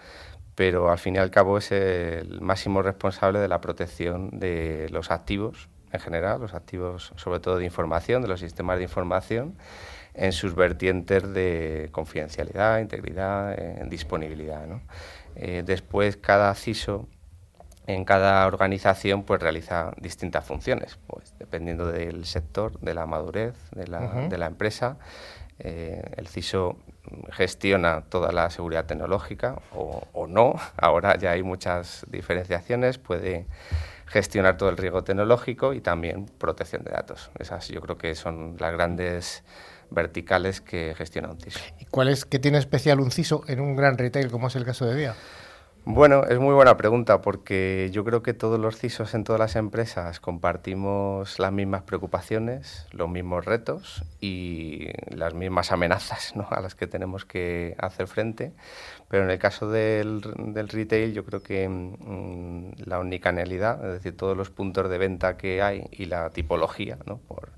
pero 0.54 0.90
al 0.90 0.98
fin 0.98 1.16
y 1.16 1.18
al 1.18 1.30
cabo 1.30 1.58
es 1.58 1.72
el 1.72 2.40
máximo 2.40 2.82
responsable 2.82 3.38
de 3.38 3.48
la 3.48 3.60
protección 3.60 4.30
de 4.38 4.88
los 4.90 5.10
activos 5.10 5.68
en 5.92 6.00
general, 6.00 6.40
los 6.40 6.54
activos 6.54 7.12
sobre 7.16 7.40
todo 7.40 7.58
de 7.58 7.64
información, 7.64 8.20
de 8.22 8.28
los 8.28 8.40
sistemas 8.40 8.78
de 8.78 8.84
información, 8.84 9.54
en 10.14 10.32
sus 10.32 10.54
vertientes 10.54 11.32
de 11.32 11.88
confidencialidad, 11.92 12.78
integridad, 12.80 13.54
eh, 13.56 13.84
disponibilidad. 13.88 14.66
¿no? 14.66 14.80
Eh, 15.36 15.62
después 15.64 16.16
cada 16.16 16.54
CISO 16.54 17.08
en 17.86 18.04
cada 18.04 18.46
organización 18.46 19.24
pues 19.24 19.42
realiza 19.42 19.92
distintas 20.00 20.44
funciones, 20.44 20.98
pues 21.06 21.34
dependiendo 21.38 21.86
del 21.86 22.24
sector, 22.24 22.78
de 22.80 22.94
la 22.94 23.06
madurez 23.06 23.54
de 23.72 23.86
la, 23.86 24.00
Ujú. 24.00 24.28
de 24.28 24.38
la 24.38 24.46
empresa. 24.46 24.96
Eh, 25.58 26.02
el 26.16 26.26
CISO 26.26 26.76
gestiona 27.32 28.02
toda 28.02 28.32
la 28.32 28.50
seguridad 28.50 28.86
tecnológica 28.86 29.60
o, 29.72 30.26
no. 30.28 30.54
Ahora 30.76 31.16
ya 31.18 31.32
hay 31.32 31.42
muchas 31.42 32.04
diferenciaciones. 32.08 32.98
Puede 32.98 33.46
gestionar 34.06 34.56
todo 34.56 34.68
el 34.68 34.76
riesgo 34.76 35.04
tecnológico 35.04 35.72
y 35.72 35.80
también 35.80 36.26
protección 36.26 36.84
de 36.84 36.92
datos. 36.92 37.30
Esas 37.38 37.68
yo 37.68 37.80
creo 37.80 37.98
que 37.98 38.14
son 38.14 38.56
las 38.58 38.72
grandes 38.72 39.44
verticales 39.90 40.60
que 40.60 40.94
gestiona 40.96 41.30
un 41.30 41.40
CISO. 41.40 41.60
¿Y 41.78 41.84
cuál 41.86 42.08
es 42.08 42.24
que 42.24 42.38
tiene 42.38 42.58
especial 42.58 43.00
un 43.00 43.10
CISO 43.10 43.44
en 43.48 43.60
un 43.60 43.76
gran 43.76 43.98
retail 43.98 44.30
como 44.30 44.48
es 44.48 44.56
el 44.56 44.64
caso 44.64 44.86
de 44.86 44.96
Día? 44.96 45.14
Bueno, 45.86 46.24
es 46.24 46.38
muy 46.38 46.54
buena 46.54 46.78
pregunta 46.78 47.20
porque 47.20 47.90
yo 47.92 48.04
creo 48.04 48.22
que 48.22 48.32
todos 48.32 48.58
los 48.58 48.78
CISOs 48.78 49.12
en 49.12 49.22
todas 49.22 49.38
las 49.38 49.54
empresas 49.54 50.18
compartimos 50.18 51.38
las 51.38 51.52
mismas 51.52 51.82
preocupaciones, 51.82 52.86
los 52.92 53.10
mismos 53.10 53.44
retos 53.44 54.02
y 54.18 54.88
las 55.14 55.34
mismas 55.34 55.72
amenazas 55.72 56.34
¿no? 56.36 56.46
a 56.50 56.60
las 56.62 56.74
que 56.74 56.86
tenemos 56.86 57.26
que 57.26 57.74
hacer 57.78 58.06
frente. 58.06 58.54
Pero 59.08 59.24
en 59.24 59.30
el 59.30 59.38
caso 59.38 59.68
del, 59.68 60.22
del 60.38 60.68
retail 60.70 61.12
yo 61.12 61.22
creo 61.26 61.42
que 61.42 61.68
mm, 61.68 62.72
la 62.86 62.98
omnicanalidad, 63.00 63.84
es 63.86 63.92
decir, 63.92 64.16
todos 64.16 64.38
los 64.38 64.48
puntos 64.48 64.88
de 64.88 64.96
venta 64.96 65.36
que 65.36 65.60
hay 65.60 65.84
y 65.90 66.06
la 66.06 66.30
tipología 66.30 66.96
¿no? 67.04 67.18
por 67.18 67.50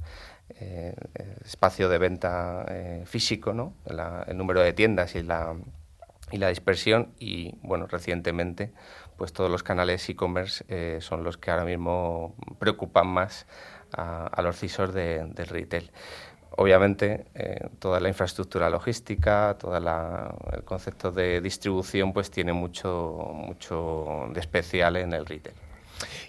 eh, 0.60 0.96
espacio 1.44 1.88
de 1.88 1.98
venta 1.98 2.64
eh, 2.70 3.02
físico, 3.06 3.52
¿no? 3.52 3.74
La- 3.84 4.24
el 4.26 4.36
número 4.36 4.60
de 4.62 4.72
tiendas 4.72 5.14
y 5.14 5.22
la 5.22 5.54
y 6.32 6.38
la 6.38 6.48
dispersión 6.48 7.12
y 7.18 7.56
bueno 7.62 7.86
recientemente 7.86 8.72
pues 9.16 9.32
todos 9.32 9.50
los 9.50 9.62
canales 9.62 10.08
e-commerce 10.08 10.64
eh, 10.68 10.98
son 11.00 11.24
los 11.24 11.38
que 11.38 11.50
ahora 11.50 11.64
mismo 11.64 12.34
preocupan 12.58 13.06
más 13.06 13.46
a, 13.92 14.42
los 14.42 14.58
CISOs 14.58 14.92
de- 14.92 15.24
del 15.26 15.46
retail. 15.46 15.90
Obviamente, 16.58 17.26
eh, 17.34 17.68
toda 17.78 18.00
la 18.00 18.08
infraestructura 18.08 18.70
logística, 18.70 19.56
todo 19.58 19.76
el 19.76 20.64
concepto 20.64 21.12
de 21.12 21.40
distribución, 21.40 22.12
pues 22.12 22.30
tiene 22.30 22.52
mucho, 22.52 23.30
mucho 23.34 24.26
de 24.32 24.40
especial 24.40 24.96
en 24.96 25.12
el 25.12 25.26
retail. 25.26 25.54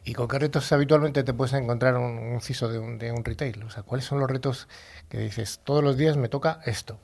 ¿Y 0.06 0.14
con 0.14 0.28
qué 0.28 0.40
retos 0.40 0.72
habitualmente 0.72 1.24
te 1.24 1.34
puedes 1.34 1.54
encontrar 1.54 1.96
un, 1.98 2.18
un 2.18 2.42
CISO 2.42 2.70
de 2.70 2.80
un, 2.80 2.98
de 2.98 3.12
un 3.12 3.24
retail? 3.24 3.64
O 3.64 3.70
sea, 3.70 3.84
¿cuáles 3.84 4.06
son 4.06 4.20
los 4.20 4.30
retos 4.30 4.68
que 5.10 5.18
dices, 5.20 5.60
todos 5.64 5.84
los 5.84 5.98
días 5.98 6.18
me 6.18 6.30
toca 6.30 6.60
esto? 6.66 7.00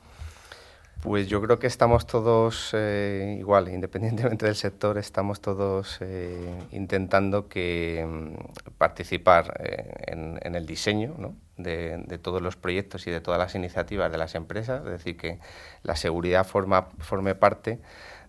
Pues 1.04 1.28
yo 1.28 1.42
creo 1.42 1.58
que 1.58 1.66
estamos 1.66 2.06
todos 2.06 2.70
eh, 2.72 3.36
igual, 3.38 3.68
independientemente 3.68 4.46
del 4.46 4.54
sector, 4.54 4.96
estamos 4.96 5.42
todos 5.42 5.98
eh, 6.00 6.48
intentando 6.72 7.46
que 7.46 8.06
mm, 8.08 8.72
participar 8.78 9.54
eh, 9.62 9.92
en, 10.06 10.54
el 10.54 10.64
diseño 10.64 11.14
de 11.58 12.18
todos 12.22 12.40
los 12.40 12.56
proyectos 12.56 13.06
y 13.06 13.10
de 13.10 13.20
todas 13.20 13.38
las 13.38 13.54
iniciativas 13.54 14.10
de 14.10 14.16
las 14.16 14.34
empresas, 14.34 14.82
es 14.82 14.92
decir, 14.92 15.18
que 15.18 15.40
la 15.82 15.94
seguridad 15.94 16.46
forma, 16.46 16.88
forme 17.00 17.34
parte 17.34 17.80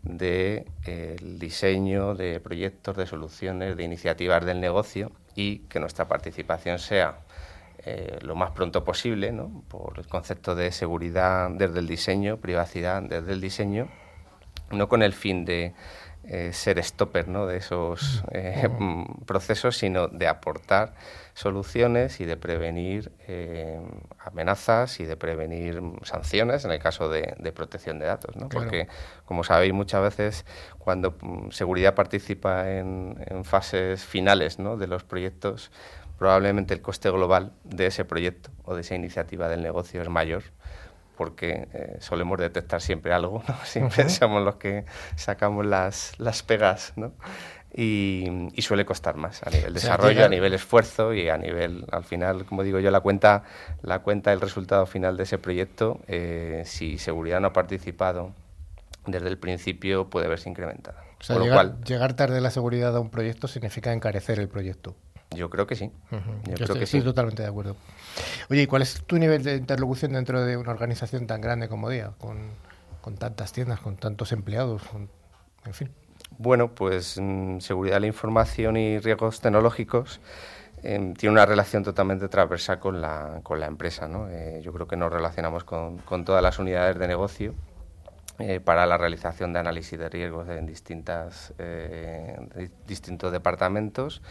del 0.04 0.66
diseño 1.40 2.14
de 2.14 2.42
proyectos, 2.42 2.98
de 2.98 3.08
soluciones, 3.08 3.78
de 3.78 3.84
iniciativas 3.84 4.46
del 4.46 4.60
negocio 4.60 5.14
y 5.34 5.60
que 5.70 5.80
nuestra 5.80 6.10
participación 6.10 6.80
sea 6.80 7.20
eh, 7.80 8.20
lo 8.22 8.36
más 8.36 8.52
pronto 8.52 8.84
posible, 8.84 9.32
¿no? 9.32 9.64
por 9.68 10.00
el 10.00 10.08
concepto 10.08 10.56
de 10.56 10.72
seguridad 10.72 11.50
desde 11.52 11.80
el 11.80 11.88
diseño, 11.88 12.38
privacidad 12.38 13.02
desde 13.02 13.34
el 13.34 13.42
diseño, 13.42 13.88
no 14.72 14.88
con 14.88 15.04
el 15.04 15.14
fin 15.14 15.46
de 15.46 15.74
eh, 16.28 16.54
ser 16.54 16.84
stopper 16.84 17.28
¿no? 17.28 17.46
de 17.46 17.58
esos 17.58 18.24
eh, 18.32 18.68
procesos, 19.28 19.78
sino 19.78 20.08
de 20.08 20.28
aportar 20.28 20.96
soluciones 21.36 22.20
y 22.20 22.26
de 22.26 22.36
prevenir 22.36 23.12
eh, 23.28 23.80
amenazas 24.18 25.00
y 25.00 25.06
de 25.06 25.18
prevenir 25.18 25.80
sanciones 26.02 26.66
en 26.66 26.72
el 26.72 26.80
caso 26.80 27.10
de, 27.10 27.36
de 27.38 27.52
protección 27.52 28.00
de 28.00 28.08
datos. 28.08 28.36
¿no? 28.38 28.50
Claro. 28.50 28.66
Porque, 28.66 28.88
como 29.26 29.44
sabéis, 29.44 29.74
muchas 29.74 30.02
veces 30.02 30.46
cuando 30.80 31.16
mm, 31.22 31.52
seguridad 31.52 31.94
participa 31.94 32.72
en, 32.72 33.24
en 33.28 33.46
fases 33.46 34.04
finales 34.04 34.58
¿no? 34.58 34.78
de 34.78 34.88
los 34.88 35.04
proyectos, 35.04 35.72
probablemente 36.18 36.74
el 36.74 36.82
coste 36.82 37.10
global 37.10 37.52
de 37.64 37.88
ese 37.88 38.06
proyecto 38.06 38.50
o 38.64 38.76
de 38.76 38.82
esa 38.82 38.96
iniciativa 38.96 39.48
del 39.50 39.62
negocio 39.62 40.02
es 40.02 40.10
mayor 40.10 40.44
porque 41.18 41.68
eh, 41.74 41.98
solemos 42.02 42.38
detectar 42.40 42.82
siempre 42.82 43.14
algo, 43.14 43.42
¿no? 43.48 43.56
siempre 43.66 44.10
somos 44.10 44.44
los 44.44 44.56
que 44.56 44.86
sacamos 45.16 45.66
las, 45.66 46.14
las 46.20 46.44
pegas 46.44 46.94
¿no? 46.98 47.14
y, 47.74 48.50
y 48.54 48.62
suele 48.62 48.86
costar 48.86 49.16
más 49.16 49.42
a 49.44 49.50
nivel 49.50 49.76
O 49.76 49.80
sea, 49.80 49.92
desarrollo, 49.92 50.14
llega- 50.14 50.26
a 50.26 50.30
nivel 50.30 50.54
esfuerzo 50.54 51.14
y 51.14 51.30
a 51.30 51.38
nivel, 51.38 51.86
al 51.92 52.04
final, 52.04 52.46
como 52.46 52.64
digo 52.64 52.80
yo, 52.80 52.92
la 52.92 53.00
cuenta, 53.02 53.44
la 53.82 54.00
cuenta 54.00 54.32
del 54.32 54.42
resultado 54.42 54.86
final 54.86 55.16
de 55.18 55.24
ese 55.24 55.38
proyecto, 55.38 56.00
eh, 56.08 56.64
si 56.66 56.98
seguridad 56.98 57.40
no 57.40 57.48
ha 57.48 57.54
participado 57.54 58.32
desde 59.06 59.28
el 59.28 59.38
principio, 59.38 60.10
puede 60.10 60.28
verse 60.28 60.50
incrementada. 60.50 61.02
O 61.20 61.24
sea, 61.24 61.38
llegar, 61.40 61.56
cual, 61.56 61.84
llegar 61.86 62.14
tarde 62.16 62.42
la 62.42 62.50
seguridad 62.52 62.96
a 62.96 63.00
un 63.00 63.10
proyecto 63.10 63.48
significa 63.48 63.94
encarecer 63.94 64.40
el 64.40 64.50
proyecto. 64.50 64.96
Yo 65.32 65.50
creo 65.50 65.68
que 65.68 65.76
sí. 65.76 65.92
Ujú. 66.12 66.20
Yo 66.20 66.22
Yo 66.22 66.54
creo 66.56 66.66
estoy, 66.66 66.78
que 66.80 66.84
estoy 66.86 67.00
sí. 67.02 67.06
totalmente 67.06 67.44
de 67.44 67.50
acuerdo. 67.50 67.76
Oye, 68.50 68.64
¿y 68.64 68.68
cuál 68.68 68.82
es 68.82 69.04
tu 69.06 69.18
nivel 69.18 69.44
de 69.44 69.56
interlocución 69.56 70.14
dentro 70.14 70.44
de 70.44 70.58
una 70.58 70.72
organización 70.72 71.28
tan 71.28 71.42
grande 71.42 71.68
como 71.68 71.90
DIA? 71.90 72.12
Con, 72.18 72.50
con 73.02 73.16
tantas 73.18 73.52
tiendas, 73.52 73.80
con 73.80 73.98
tantos 73.98 74.32
empleados, 74.32 74.84
con- 74.84 75.10
en 75.66 75.74
fin. 75.74 75.92
Bueno, 76.38 76.74
pues 76.74 77.20
mm, 77.22 77.60
seguridad 77.60 77.96
de 77.98 78.02
la 78.02 78.08
información 78.08 78.78
y 78.78 79.00
riesgos 79.00 79.40
tecnológicos 79.42 80.20
em, 80.84 81.14
tiene 81.14 81.34
una 81.34 81.46
relación 81.46 81.84
totalmente 81.84 82.28
transversal 82.30 82.80
con 82.80 83.02
la, 83.02 83.40
con 83.44 83.60
la 83.60 83.66
empresa. 83.68 84.08
¿no? 84.08 84.28
Eh, 84.30 84.62
yo 84.64 84.72
creo 84.74 84.88
que 84.88 84.96
nos 84.96 85.12
relacionamos 85.12 85.64
con, 85.64 85.98
con 86.00 86.24
todas 86.26 86.42
las 86.44 86.60
unidades 86.60 86.98
de 87.00 87.08
negocio 87.08 87.54
eh, 88.40 88.60
para 88.60 88.86
la 88.86 88.98
realización 88.98 89.54
de 89.54 89.60
análisis 89.60 89.98
de 89.98 90.10
riesgos 90.10 90.50
en 90.50 90.66
distintas, 90.66 91.54
eh, 91.58 92.38
di- 92.56 92.70
distintos 92.86 93.32
departamentos 93.32 94.22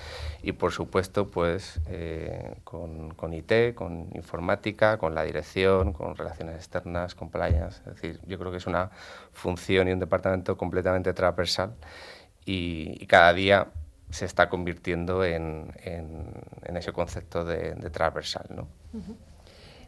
y, 0.43 0.53
por 0.53 0.73
supuesto, 0.73 1.31
pues 1.31 1.81
eh, 1.87 2.57
con, 2.65 3.15
con 3.15 3.33
IT, 3.33 3.75
con 3.75 4.09
informática, 4.15 4.99
con 4.99 5.15
la 5.15 5.23
dirección, 5.23 5.93
con 5.93 6.17
relaciones 6.17 6.57
externas, 6.57 7.15
compliance. 7.15 7.79
Es 7.87 7.95
decir, 7.95 8.21
yo 8.27 8.39
creo 8.39 8.51
que 8.51 8.59
es 8.59 8.67
una 8.67 8.91
función 9.33 9.89
y 9.89 9.93
un 9.93 10.01
departamento 10.01 10.57
completamente 10.57 11.13
transversal 11.15 11.75
y, 12.45 12.97
y 13.03 13.07
cada 13.07 13.33
día 13.33 13.69
se 14.11 14.27
está 14.27 14.49
convirtiendo 14.49 15.25
en, 15.25 15.73
en- 15.83 16.31
en 16.65 16.77
ese 16.77 16.93
concepto 16.93 17.45
de, 17.45 17.75
de 17.75 17.91
transversal. 17.91 18.47
¿no? 18.51 18.69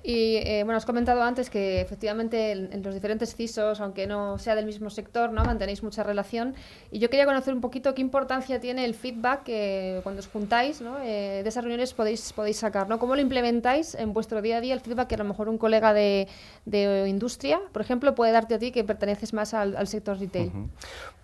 Y 0.08 0.36
eh, 0.36 0.62
bueno, 0.62 0.76
has 0.76 0.86
comentado 0.86 1.20
antes 1.24 1.50
que 1.50 1.80
efectivamente 1.80 2.52
en, 2.52 2.72
en 2.72 2.80
los 2.84 2.94
diferentes 2.94 3.34
CISOs, 3.34 3.80
aunque 3.80 4.06
no 4.06 4.38
sea 4.38 4.54
del 4.54 4.64
mismo 4.64 4.88
sector, 4.88 5.32
¿no? 5.32 5.44
mantenéis 5.44 5.82
mucha 5.82 6.04
relación. 6.04 6.54
Y 6.92 7.00
yo 7.00 7.10
quería 7.10 7.26
conocer 7.26 7.52
un 7.52 7.60
poquito 7.60 7.92
qué 7.92 8.02
importancia 8.02 8.60
tiene 8.60 8.84
el 8.84 8.94
feedback 8.94 9.42
que 9.42 9.98
cuando 10.04 10.20
os 10.20 10.28
juntáis, 10.28 10.80
¿no? 10.80 11.00
Eh, 11.02 11.40
de 11.42 11.48
esas 11.48 11.64
reuniones 11.64 11.92
podéis, 11.92 12.32
podéis 12.32 12.58
sacar, 12.58 12.88
¿no? 12.88 13.00
¿Cómo 13.00 13.16
lo 13.16 13.20
implementáis 13.20 13.96
en 13.96 14.12
vuestro 14.12 14.40
día 14.42 14.58
a 14.58 14.60
día 14.60 14.74
el 14.74 14.80
feedback 14.80 15.08
que 15.08 15.16
a 15.16 15.18
lo 15.18 15.24
mejor 15.24 15.48
un 15.48 15.58
colega 15.58 15.92
de, 15.92 16.28
de 16.66 17.08
industria, 17.08 17.60
por 17.72 17.82
ejemplo, 17.82 18.14
puede 18.14 18.30
darte 18.30 18.54
a 18.54 18.60
ti 18.60 18.70
que 18.70 18.84
perteneces 18.84 19.32
más 19.32 19.54
al, 19.54 19.76
al 19.76 19.88
sector 19.88 20.20
retail? 20.20 20.50
Ujú. 20.50 20.68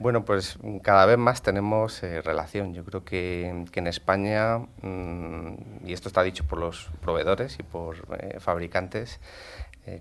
Bueno, 0.01 0.25
pues 0.25 0.59
cada 0.83 1.07
vez 1.07 1.19
más 1.19 1.41
tenemos 1.43 2.03
eh, 2.03 2.21
relación. 2.21 2.75
Yo 2.75 2.85
creo 2.85 3.05
que, 3.05 3.65
que 3.71 3.79
en 3.79 3.87
España, 3.87 4.59
mm, 4.59 5.87
y 5.87 5.93
esto 5.93 6.09
está 6.09 6.25
dicho 6.25 6.45
por 6.49 6.59
los 6.59 6.91
proveedores 7.01 7.61
y 7.61 7.63
por 7.63 7.99
eh, 8.19 8.41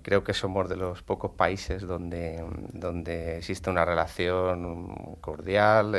creo 0.02 0.22
que 0.22 0.32
somos 0.32 0.68
de 0.68 0.76
los 0.76 1.02
pocos 1.02 1.32
países 1.32 1.82
donde, 1.82 2.44
donde 2.72 3.38
existe 3.38 3.68
una 3.68 3.84
relación 3.84 5.16
cordial, 5.20 5.92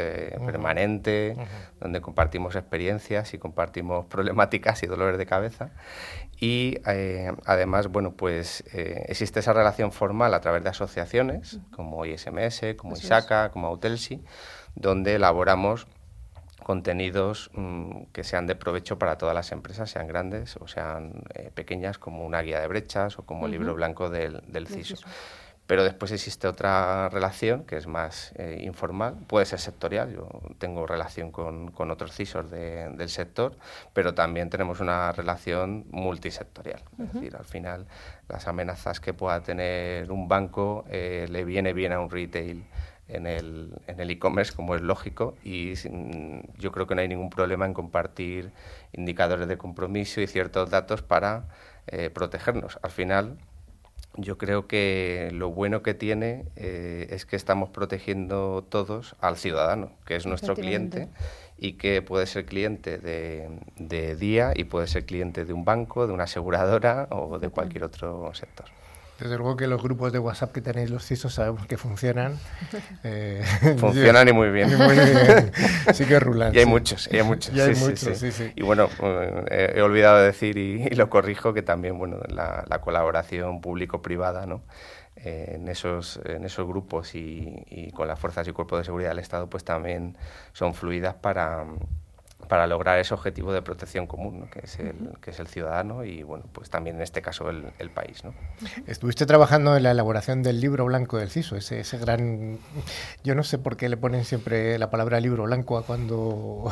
permanente, 0.45 1.35
donde 1.81 1.99
compartimos 1.99 2.55
experiencias 2.55 3.33
y 3.33 3.37
compartimos 3.37 4.05
problemáticas 4.05 4.83
y 4.83 4.87
dolores 4.87 5.17
de 5.17 5.25
cabeza. 5.25 5.71
Y 6.39 6.77
además, 7.45 7.87
bueno, 7.89 8.13
pues 8.13 8.63
existe 8.73 9.41
esa 9.41 9.51
relación 9.51 9.91
formal 9.91 10.33
a 10.33 10.39
través 10.39 10.63
de 10.63 10.69
asociaciones 10.69 11.59
como 11.75 12.05
ISMS, 12.05 12.75
como 12.77 12.93
es. 12.93 13.03
ISACA, 13.03 13.51
como 13.51 13.67
Autelsi, 13.67 14.23
donde 14.75 15.15
elaboramos 15.15 15.87
contenidos 16.63 17.51
mm, 17.53 18.03
que 18.11 18.23
sean 18.23 18.47
de 18.47 18.55
provecho 18.55 18.97
para 18.97 19.17
todas 19.17 19.35
las 19.35 19.51
empresas, 19.51 19.89
sean 19.91 20.07
grandes 20.07 20.57
o 20.57 20.67
sean 20.67 21.23
eh, 21.35 21.51
pequeñas, 21.53 21.97
como 21.99 22.25
una 22.25 22.41
guía 22.41 22.59
de 22.59 22.67
brechas 22.67 23.19
o 23.19 23.25
como 23.25 23.45
el 23.45 23.51
libro 23.51 23.75
blanco 23.75 24.09
del, 24.09 24.41
CISO. 24.67 24.95
CISO. 24.95 25.07
Pero 25.65 25.85
después 25.85 26.11
existe 26.11 26.45
otra 26.49 27.07
relación 27.07 27.63
que 27.63 27.77
es 27.77 27.87
más 27.87 28.33
eh, 28.35 28.59
informal, 28.63 29.15
puede 29.27 29.45
ser 29.45 29.59
sectorial, 29.59 30.13
yo 30.13 30.27
tengo 30.57 30.85
relación 30.85 31.31
con, 31.31 31.71
con 31.71 31.89
otros 31.89 32.11
CISOs 32.13 32.51
de- 32.51 32.89
del 32.89 33.07
sector, 33.07 33.55
pero 33.93 34.13
también 34.13 34.49
tenemos 34.49 34.81
una 34.81 35.13
relación 35.13 35.85
multisectorial. 35.89 36.81
Es 36.99 37.13
decir, 37.13 37.35
al 37.37 37.45
final 37.45 37.87
las 38.27 38.45
amenazas 38.49 38.99
que 38.99 39.13
pueda 39.13 39.39
tener 39.41 40.11
un 40.11 40.27
banco 40.27 40.83
eh, 40.89 41.27
le 41.29 41.45
viene 41.45 41.71
bien 41.71 41.93
a 41.93 41.99
un 42.01 42.09
retail 42.09 42.65
en 43.07 43.27
el 43.27 43.73
en 43.87 43.99
el 43.99 44.09
e-commerce, 44.11 44.53
como 44.53 44.75
es 44.75 44.81
lógico, 44.81 45.35
y 45.43 45.75
sin- 45.75 46.43
yo 46.57 46.71
creo 46.71 46.87
que 46.87 46.95
no 46.95 47.01
hay 47.01 47.07
ningún 47.07 47.29
problema 47.29 47.65
en 47.65 47.73
compartir 47.73 48.51
indicadores 48.93 49.47
de 49.47 49.57
compromiso 49.57 50.21
y 50.21 50.27
ciertos 50.27 50.69
datos 50.69 51.01
para 51.01 51.45
eh, 51.87 52.09
protegernos. 52.09 52.79
Al 52.81 52.91
final, 52.91 53.37
yo 54.15 54.37
creo 54.37 54.67
que 54.67 55.29
lo 55.33 55.49
bueno 55.49 55.81
que 55.81 55.93
tiene 55.95 56.45
eh, 56.55 57.07
es 57.09 57.25
que 57.25 57.35
estamos 57.35 57.69
protegiendo 57.69 58.63
todos 58.69 59.15
al 59.19 59.37
ciudadano, 59.37 59.91
que 60.05 60.15
es 60.15 60.25
nuestro 60.25 60.53
cliente 60.55 61.07
y 61.57 61.73
que 61.73 62.01
puede 62.01 62.25
ser 62.27 62.45
cliente 62.45 62.99
de, 62.99 63.49
de 63.77 64.15
día 64.15 64.53
y 64.55 64.65
puede 64.65 64.87
ser 64.87 65.05
cliente 65.05 65.45
de 65.45 65.53
un 65.53 65.65
banco, 65.65 66.05
de 66.07 66.13
una 66.13 66.23
aseguradora 66.25 67.07
o 67.11 67.39
de 67.39 67.49
cualquier 67.49 67.83
otro 67.83 68.31
sector. 68.33 68.67
Desde 69.19 69.37
luego 69.37 69.55
que 69.55 69.67
los 69.67 69.81
grupos 69.81 70.11
de 70.11 70.19
WhatsApp 70.19 70.51
que 70.51 70.61
tenéis 70.61 70.89
los 70.89 71.05
CISOs 71.05 71.35
sabemos 71.35 71.65
que 71.67 71.77
funcionan. 71.77 72.39
Eh, 73.03 73.43
Funcionan 73.77 74.27
y 74.29 74.33
muy 74.33 74.49
bien. 74.49 74.71
y 74.71 74.75
muy 74.75 74.93
bien. 74.93 75.51
Sí 75.93 76.05
que 76.05 76.19
rulan. 76.19 76.53
Y 76.53 76.59
hay 76.59 76.63
sí. 76.63 76.69
muchos, 76.69 77.09
y 77.11 77.17
hay 77.17 77.23
muchos. 77.23 77.53
Y 77.53 77.59
hay 77.61 77.75
sí, 77.75 77.83
muchos, 77.83 77.99
sí. 77.99 78.15
sí, 78.15 78.31
sí. 78.31 78.51
Y 78.55 78.63
bueno, 78.63 78.89
eh, 79.49 79.73
he 79.75 79.81
olvidado 79.81 80.19
de 80.19 80.25
decir 80.25 80.57
y, 80.57 80.87
y 80.89 80.95
lo 80.95 81.09
corrijo 81.09 81.53
que 81.53 81.61
también 81.61 81.97
bueno 81.97 82.17
la, 82.27 82.63
la 82.67 82.81
colaboración 82.81 83.61
público-privada, 83.61 84.45
¿no? 84.45 84.63
Eh, 85.15 85.53
en 85.55 85.67
esos 85.67 86.19
en 86.25 86.43
esos 86.43 86.67
grupos 86.67 87.13
y, 87.13 87.63
y 87.69 87.91
con 87.91 88.07
las 88.07 88.19
fuerzas 88.19 88.47
y 88.47 88.51
cuerpos 88.51 88.79
de 88.79 88.85
seguridad 88.85 89.09
del 89.09 89.19
Estado, 89.19 89.47
pues 89.49 89.63
también 89.63 90.17
son 90.53 90.73
fluidas 90.73 91.13
para 91.15 91.65
para 92.47 92.67
lograr 92.67 92.99
ese 92.99 93.13
objetivo 93.13 93.53
de 93.53 93.61
protección 93.61 94.07
común, 94.07 94.41
¿no? 94.41 94.49
que, 94.49 94.59
es 94.63 94.79
el, 94.79 94.95
que 95.21 95.31
es 95.31 95.39
el 95.39 95.47
ciudadano 95.47 96.03
y, 96.03 96.23
bueno, 96.23 96.45
pues 96.51 96.69
también 96.69 96.97
en 96.97 97.01
este 97.01 97.21
caso 97.21 97.49
el, 97.49 97.65
el 97.79 97.89
país. 97.89 98.23
¿no? 98.23 98.33
Estuviste 98.87 99.25
trabajando 99.25 99.75
en 99.77 99.83
la 99.83 99.91
elaboración 99.91 100.43
del 100.43 100.59
libro 100.59 100.85
blanco 100.85 101.17
del 101.17 101.29
CISO, 101.29 101.55
ese, 101.55 101.79
ese 101.79 101.97
gran... 101.97 102.59
Yo 103.23 103.35
no 103.35 103.43
sé 103.43 103.57
por 103.57 103.77
qué 103.77 103.89
le 103.89 103.97
ponen 103.97 104.25
siempre 104.25 104.77
la 104.77 104.89
palabra 104.89 105.19
libro 105.19 105.43
blanco 105.43 105.77
a 105.77 105.85
cuando... 105.85 106.71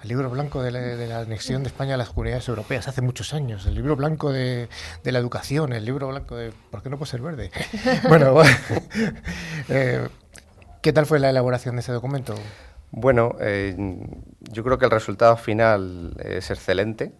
al 0.00 0.08
libro 0.08 0.30
blanco 0.30 0.62
de 0.62 0.70
la, 0.70 0.80
de 0.80 1.06
la 1.06 1.20
anexión 1.20 1.62
de 1.62 1.68
España 1.68 1.94
a 1.94 1.96
las 1.96 2.10
comunidades 2.10 2.48
europeas, 2.48 2.88
hace 2.88 3.02
muchos 3.02 3.34
años, 3.34 3.66
el 3.66 3.74
libro 3.74 3.96
blanco 3.96 4.32
de, 4.32 4.68
de 5.02 5.12
la 5.12 5.18
educación, 5.18 5.72
el 5.72 5.84
libro 5.84 6.08
blanco 6.08 6.36
de... 6.36 6.52
¿Por 6.70 6.82
qué 6.82 6.90
no 6.90 6.98
puede 6.98 7.10
ser 7.10 7.20
verde? 7.20 7.50
bueno, 8.08 8.36
eh, 9.68 10.08
¿qué 10.82 10.92
tal 10.92 11.06
fue 11.06 11.18
la 11.18 11.30
elaboración 11.30 11.76
de 11.76 11.80
ese 11.80 11.92
documento? 11.92 12.34
Bueno, 12.92 13.36
eh, 13.40 13.76
yo 14.50 14.64
creo 14.64 14.78
que 14.78 14.84
el 14.84 14.90
resultado 14.90 15.36
final 15.36 16.16
es 16.24 16.50
excelente 16.50 17.12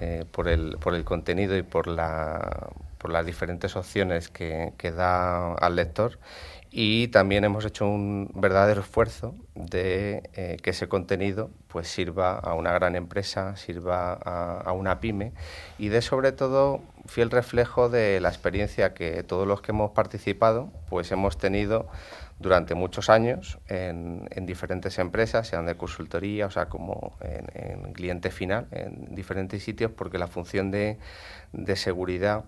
eh, 0.00 0.24
por, 0.30 0.48
el, 0.48 0.78
por 0.78 0.94
el 0.94 1.04
contenido 1.04 1.56
y 1.56 1.62
por, 1.62 1.88
la, 1.88 2.70
por 2.98 3.10
las 3.10 3.26
diferentes 3.26 3.74
opciones 3.76 4.28
que, 4.28 4.72
que 4.78 4.92
da 4.92 5.54
al 5.54 5.76
lector. 5.76 6.18
Y 6.70 7.08
también 7.08 7.44
hemos 7.44 7.64
hecho 7.64 7.86
un 7.86 8.30
verdadero 8.34 8.80
esfuerzo 8.80 9.34
de 9.54 10.28
eh, 10.34 10.56
que 10.62 10.70
ese 10.70 10.88
contenido 10.88 11.50
pues 11.68 11.86
sirva 11.88 12.36
a 12.38 12.54
una 12.54 12.72
gran 12.72 12.96
empresa, 12.96 13.56
sirva 13.56 14.12
a, 14.12 14.60
a, 14.60 14.72
una 14.72 14.98
pyme 14.98 15.32
y 15.78 15.88
de 15.88 16.02
sobre 16.02 16.32
todo 16.32 16.80
fiel 17.06 17.30
reflejo 17.30 17.88
de 17.88 18.20
la 18.20 18.28
experiencia 18.28 18.94
que 18.94 19.22
todos 19.22 19.46
los 19.46 19.60
que 19.60 19.70
hemos 19.70 19.92
participado 19.92 20.72
pues 20.88 21.12
hemos 21.12 21.38
tenido 21.38 21.86
durante 22.38 22.74
muchos 22.74 23.10
años 23.10 23.58
en, 23.68 24.28
en 24.30 24.46
diferentes 24.46 24.98
empresas, 24.98 25.46
sean 25.48 25.66
de 25.66 25.76
consultoría, 25.76 26.46
o 26.46 26.50
sea, 26.50 26.66
como 26.66 27.16
en, 27.20 27.46
en, 27.54 27.92
cliente 27.92 28.30
final, 28.30 28.66
en 28.70 29.14
diferentes 29.14 29.62
sitios, 29.62 29.90
porque 29.92 30.18
la 30.18 30.26
función 30.26 30.70
de, 30.70 30.98
de 31.52 31.76
seguridad 31.76 32.44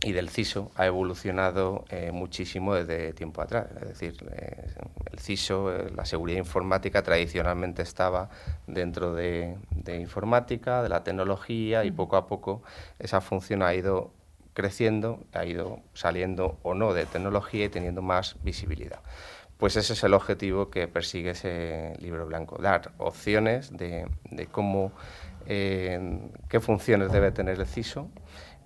y 0.00 0.12
del 0.12 0.28
CISO 0.28 0.70
ha 0.76 0.86
evolucionado 0.86 1.84
eh, 1.90 2.12
muchísimo 2.12 2.74
desde 2.74 3.12
tiempo 3.12 3.42
atrás. 3.42 3.66
Es 3.82 3.88
decir, 3.88 4.14
eh, 4.30 4.68
el 5.10 5.18
CISO, 5.18 5.74
eh, 5.74 5.90
la 5.94 6.04
seguridad 6.04 6.38
informática, 6.38 7.02
tradicionalmente 7.02 7.82
estaba 7.82 8.30
dentro 8.68 9.14
de, 9.14 9.56
de, 9.70 9.96
informática, 9.96 10.82
de 10.84 10.88
la 10.88 11.02
tecnología, 11.02 11.84
y 11.84 11.90
poco 11.90 12.16
a 12.16 12.28
poco 12.28 12.62
esa 13.00 13.20
función 13.20 13.62
ha 13.62 13.74
ido 13.74 14.12
creciendo, 14.58 15.20
ha 15.32 15.44
ido 15.44 15.78
saliendo 15.94 16.58
o 16.64 16.74
no 16.74 16.92
de 16.92 17.06
tecnología 17.06 17.66
y 17.66 17.68
teniendo 17.68 18.02
más 18.02 18.34
visibilidad. 18.42 18.98
Pues 19.56 19.76
ese 19.76 19.92
es 19.92 20.02
el 20.02 20.14
objetivo 20.14 20.68
que 20.68 20.88
persigue 20.88 21.30
ese 21.30 21.94
libro 22.00 22.26
blanco, 22.26 22.58
dar 22.60 22.90
opciones 22.98 23.76
de, 23.76 24.08
de 24.32 24.46
cómo, 24.46 24.90
qué 25.46 26.60
funciones 26.60 27.12
debe 27.12 27.30
tener 27.30 27.60
el 27.60 27.66
CISO, 27.66 28.08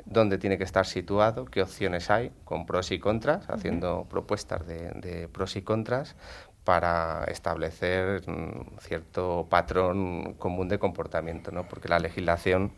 dónde 0.07 0.39
tiene 0.39 0.57
que 0.57 0.65
estar 0.65 0.87
situado, 0.87 1.45
qué 1.45 1.61
opciones 1.61 2.11
hay, 2.11 2.33
con 2.47 2.65
pros 2.65 2.91
y 2.91 2.99
contras, 2.99 3.51
haciendo 3.51 3.99
uh 3.99 4.05
-huh. 4.05 4.09
propuestas 4.09 4.67
de, 4.67 4.93
de, 4.93 5.29
pros 5.29 5.57
y 5.57 5.63
contras 5.63 6.17
para 6.65 7.25
establecer 7.25 8.23
mm, 8.27 8.79
cierto 8.81 9.47
patrón 9.51 10.35
común 10.39 10.69
de 10.69 10.79
comportamiento, 10.79 11.51
¿no? 11.51 11.69
porque 11.69 11.89
la 11.89 11.99
legislación 11.99 12.73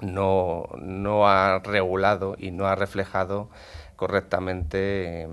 no, 0.00 0.68
no 0.80 1.28
ha 1.28 1.58
regulado 1.60 2.36
y 2.38 2.50
no 2.50 2.66
ha 2.66 2.74
reflejado 2.74 3.48
correctamente 3.98 5.24
eh, 5.24 5.28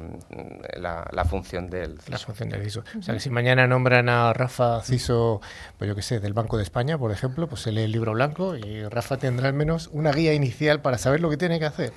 la, 0.80 1.08
la, 1.12 1.24
función 1.24 1.70
del 1.70 2.00
CISO. 2.00 2.12
La 2.12 2.18
función 2.18 2.50
del 2.50 2.64
CISO. 2.64 2.84
O 2.98 3.02
sea, 3.04 3.14
que 3.14 3.20
si 3.20 3.30
mañana 3.30 3.68
nombran 3.68 4.10
a 4.10 4.34
Rafa 4.34 4.82
CISO, 4.82 5.40
pues 5.78 5.88
yo 5.88 5.96
qué 5.96 6.02
sé, 6.02 6.20
del 6.20 6.34
Banco 6.34 6.58
de 6.58 6.64
España, 6.64 6.98
por 6.98 7.12
ejemplo, 7.12 7.48
pues 7.48 7.62
se 7.62 7.72
lee 7.72 7.84
el 7.84 7.92
libro 7.92 8.14
blanco 8.14 8.56
y 8.56 8.84
Rafa 8.90 9.18
tendrá 9.18 9.50
al 9.50 9.54
menos 9.54 9.92
una 9.94 10.12
guía 10.12 10.34
inicial 10.34 10.82
para 10.82 10.98
saber 10.98 11.22
lo 11.22 11.30
que 11.30 11.38
tiene 11.38 11.60
que 11.60 11.66
hacer. 11.66 11.94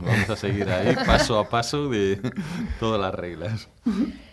Vamos 0.00 0.28
a 0.28 0.36
seguir 0.36 0.68
ahí 0.68 0.94
paso 1.06 1.38
a 1.38 1.48
paso 1.48 1.88
de 1.88 2.20
todas 2.78 3.00
las 3.00 3.14
reglas. 3.14 3.70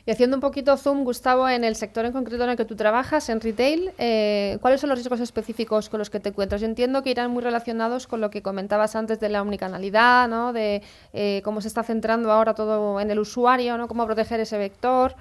Y 0.05 0.11
haciendo 0.11 0.37
un 0.37 0.41
poquito 0.41 0.77
zoom, 0.77 1.03
Gustavo, 1.03 1.49
en 1.49 1.63
el 1.63 1.75
sector 1.75 2.05
en 2.05 2.13
concreto 2.13 2.43
en 2.45 2.51
el 2.51 2.57
que 2.57 2.65
tú 2.65 2.75
trabajas, 2.75 3.27
en 3.29 3.41
retail, 3.41 3.91
eh, 3.97 4.57
¿cuáles 4.61 4.79
son 4.79 4.89
los 4.89 4.97
riesgos 4.97 5.19
específicos 5.19 5.89
con 5.89 5.99
los 5.99 6.09
que 6.09 6.19
te 6.19 6.29
encuentras? 6.29 6.61
Yo 6.61 6.67
entiendo 6.67 7.03
que 7.03 7.11
irán 7.11 7.31
muy 7.31 7.43
relacionados 7.43 8.07
con 8.07 8.21
lo 8.21 8.29
que 8.29 8.41
comentabas 8.41 8.95
antes 8.95 9.19
de 9.19 9.29
la 9.29 9.41
omnicanalidad, 9.41 10.29
¿no? 10.29 10.53
de 10.53 10.81
eh, 11.11 11.41
cómo 11.43 11.59
se 11.59 11.67
está 11.67 11.83
centrando 11.83 12.31
ahora 12.31 12.53
todo 12.53 13.01
en 13.01 13.11
el 13.11 13.19
usuario, 13.19 13.77
¿no? 13.77 13.87
cómo 13.87 14.05
proteger 14.05 14.39
ese 14.39 14.57
vector. 14.57 15.15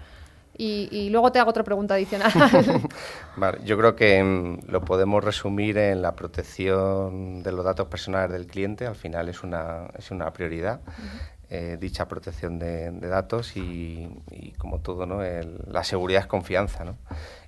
Y, 0.59 0.89
y, 0.91 1.11
luego 1.11 1.33
te 1.33 1.39
hago 1.39 1.51
otra 1.51 1.65
pregunta 1.65 1.95
adicional. 1.95 2.33
vale, 3.37 3.59
yo 3.65 3.77
creo 3.77 3.95
que 3.95 4.25
mm, 4.25 4.71
lo 4.71 4.83
podemos 4.83 5.23
resumir 5.23 5.77
en 5.77 6.01
la 6.01 6.17
protección 6.17 7.43
de 7.43 7.53
los 7.53 7.63
datos 7.63 7.89
personales 7.89 8.31
del 8.31 8.47
cliente. 8.47 8.87
Al 8.87 8.95
final 8.95 9.29
es 9.29 9.43
una, 9.43 9.89
es 9.99 10.11
una 10.11 10.33
prioridad. 10.33 10.81
Uh 10.87 10.91
-huh. 10.91 11.36
Eh, 11.49 11.77
dicha 11.79 12.09
protección 12.09 12.59
de, 12.59 12.91
de 12.91 13.07
datos 13.07 13.57
y, 13.57 14.09
y, 14.33 14.51
como 14.59 14.81
todo, 14.81 15.07
¿no? 15.07 15.23
El, 15.23 15.61
la 15.69 15.85
seguridad 15.85 16.23
es 16.23 16.27
confianza 16.27 16.85
¿no? 16.85 16.97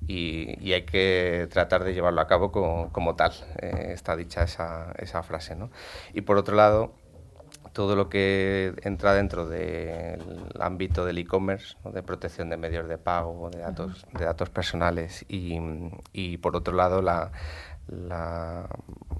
y, 0.07 0.57
y, 0.65 0.73
hay 0.73 0.83
que 0.83 1.49
tratar 1.51 1.83
de 1.83 1.95
llevarlo 1.95 2.21
a 2.21 2.29
cabo 2.29 2.53
como, 2.53 2.93
como 2.93 3.17
tal, 3.17 3.33
eh, 3.61 3.91
está 3.93 4.15
dicha 4.15 4.45
esa, 4.45 4.93
esa 4.99 5.25
frase. 5.25 5.57
¿no? 5.57 5.71
Y 6.15 6.21
por 6.21 6.37
otro 6.37 6.55
lado, 6.55 6.95
todo 7.73 7.97
lo 7.97 8.09
que 8.09 8.73
entra 8.85 9.15
dentro 9.15 9.49
del 9.49 10.23
ámbito 10.61 11.05
del 11.05 11.19
e-commerce, 11.19 11.77
¿no? 11.85 11.91
de 11.91 12.05
protección 12.05 12.51
de 12.51 12.57
medios 12.57 12.89
de 12.89 12.99
pago, 12.99 13.51
de 13.51 13.59
datos, 13.59 14.07
de 14.17 14.25
datos 14.25 14.49
personales 14.49 15.25
y, 15.29 15.59
y 16.13 16.37
por 16.37 16.55
otro 16.55 16.77
lado 16.77 17.03
la, 17.03 17.33
la, 17.89 18.69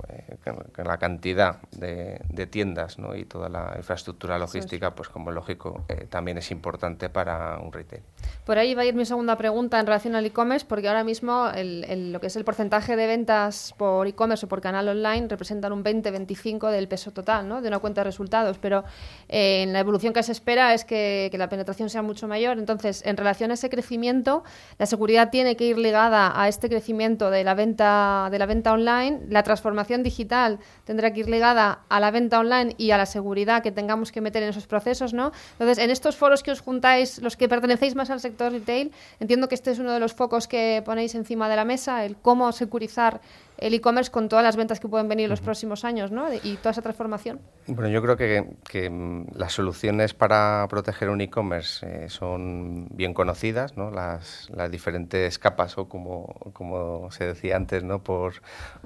eh, 0.09 0.37
la 0.85 0.99
cantidad 0.99 1.61
de, 1.73 2.21
de 2.29 2.47
tiendas 2.47 2.99
¿no? 2.99 3.15
y 3.17 3.25
toda 3.25 3.49
la 3.49 3.75
infraestructura 3.77 4.39
logística, 4.39 4.95
pues 4.95 5.09
como 5.09 5.31
es 5.31 5.35
lógico, 5.35 5.85
eh, 5.89 6.07
también 6.09 6.39
es 6.39 6.51
importante 6.51 7.09
para 7.09 7.59
un 7.59 7.73
retail. 7.73 8.03
Por 8.45 8.59
ahí 8.59 8.75
va 8.75 8.83
a 8.83 8.85
ir 8.85 8.95
mi 8.95 9.05
segunda 9.05 9.37
pregunta 9.37 9.81
en 9.81 9.87
relación 9.87 10.15
al 10.15 10.27
e-commerce, 10.27 10.67
porque 10.69 10.89
ahora 10.89 11.05
mismo 11.05 11.49
el, 11.55 11.85
el, 11.89 12.13
lo 12.13 12.21
que 12.21 12.29
es 12.29 12.37
el 12.37 12.45
porcentaje 12.45 12.97
de 12.97 13.07
ventas 13.07 13.75
por 13.77 14.07
e-commerce 14.07 14.47
o 14.47 14.49
por 14.49 14.61
canal 14.61 14.89
online 14.89 15.29
representan 15.29 15.73
un 15.73 15.83
20-25 15.83 16.71
del 16.71 16.89
peso 16.89 17.11
total 17.13 17.49
¿no? 17.49 17.63
de 17.63 17.69
una 17.69 17.79
cuenta 17.79 18.03
de 18.03 18.05
resultados, 18.05 18.59
pero 18.59 18.85
eh, 19.29 19.63
en 19.63 19.73
la 19.73 19.81
evolución 19.81 20.13
que 20.13 20.23
se 20.23 20.33
espera 20.33 20.75
es 20.75 20.85
que, 20.85 21.29
que 21.31 21.39
la 21.39 21.49
penetración 21.49 21.91
sea 21.91 22.03
mucho 22.03 22.29
mayor. 22.29 22.59
Entonces, 22.59 23.03
en 23.07 23.17
relación 23.17 23.51
a 23.51 23.55
ese 23.55 23.71
crecimiento, 23.71 24.45
la 24.79 24.87
seguridad 24.87 25.31
tiene 25.31 25.57
que 25.57 25.65
ir 25.65 25.79
ligada 25.79 26.41
a 26.41 26.49
este 26.49 26.69
crecimiento 26.69 27.31
de 27.31 27.45
la 27.45 27.55
venta 27.55 28.29
de 28.31 28.39
la 28.39 28.47
venta 28.47 28.58
online, 28.67 29.21
la 29.29 29.43
transformación 29.43 30.03
digital 30.03 30.59
tendrá 30.85 31.13
que 31.13 31.21
ir 31.21 31.29
ligada 31.29 31.81
a 31.89 32.01
la 32.01 32.11
venta 32.11 32.39
online 32.39 32.75
y 32.79 32.91
a 32.91 32.99
la 32.99 33.07
seguridad 33.07 33.63
que 33.63 33.73
tengamos 33.73 34.13
que 34.13 34.21
meter 34.21 34.43
en 34.43 34.51
esos 34.51 34.67
procesos, 34.67 35.15
¿no? 35.15 35.33
Entonces, 35.53 35.79
en 35.79 35.91
estos 35.91 36.17
foros 36.17 36.43
que 36.43 36.51
os 36.51 36.61
juntáis, 36.61 37.21
los 37.21 37.37
que 37.37 37.49
pertenecéis 37.49 37.95
más 37.95 38.11
al 38.11 38.21
sector 38.21 38.53
retail, 38.53 38.93
entiendo 39.21 39.49
que 39.49 39.55
este 39.55 39.71
es 39.71 39.79
uno 39.79 39.93
de 39.93 40.01
los 40.01 40.15
focos 40.15 40.49
que 40.49 40.83
ponéis 40.85 41.15
encima 41.15 41.49
de 41.49 41.57
la 41.57 41.65
mesa, 41.65 42.05
el 42.05 42.17
cómo 42.17 42.53
securizar 42.53 43.21
el 43.59 43.75
e-commerce 43.75 44.11
con 44.11 44.29
todas 44.29 44.45
las 44.45 44.57
ventas 44.57 44.81
que 44.81 44.89
pueden 44.89 45.09
venir 45.09 45.25
en 45.25 45.31
los 45.31 45.41
próximos 45.41 45.85
años, 45.85 46.11
¿no? 46.11 46.33
Y 46.33 46.57
toda 46.57 46.71
esa 46.71 46.83
transformación. 46.83 47.41
Bueno, 47.67 47.89
yo 47.89 48.01
creo 48.01 48.17
que, 48.17 48.57
que 48.69 48.89
mm, 48.89 49.27
las 49.35 49.53
soluciones 49.53 50.15
para 50.15 50.67
proteger 50.69 51.11
un 51.11 51.21
e-commerce 51.21 51.85
eh, 51.87 52.09
son 52.09 52.87
bien 52.91 53.15
conocidas, 53.15 53.77
¿no? 53.77 53.91
Las, 53.91 54.49
las, 54.51 54.71
diferentes 54.71 55.39
capas 55.39 55.77
o 55.79 55.89
como, 55.89 56.27
como 56.53 57.11
se 57.11 57.27
decía 57.27 57.57
antes, 57.57 57.83
¿no? 57.83 58.03
Por 58.03 58.35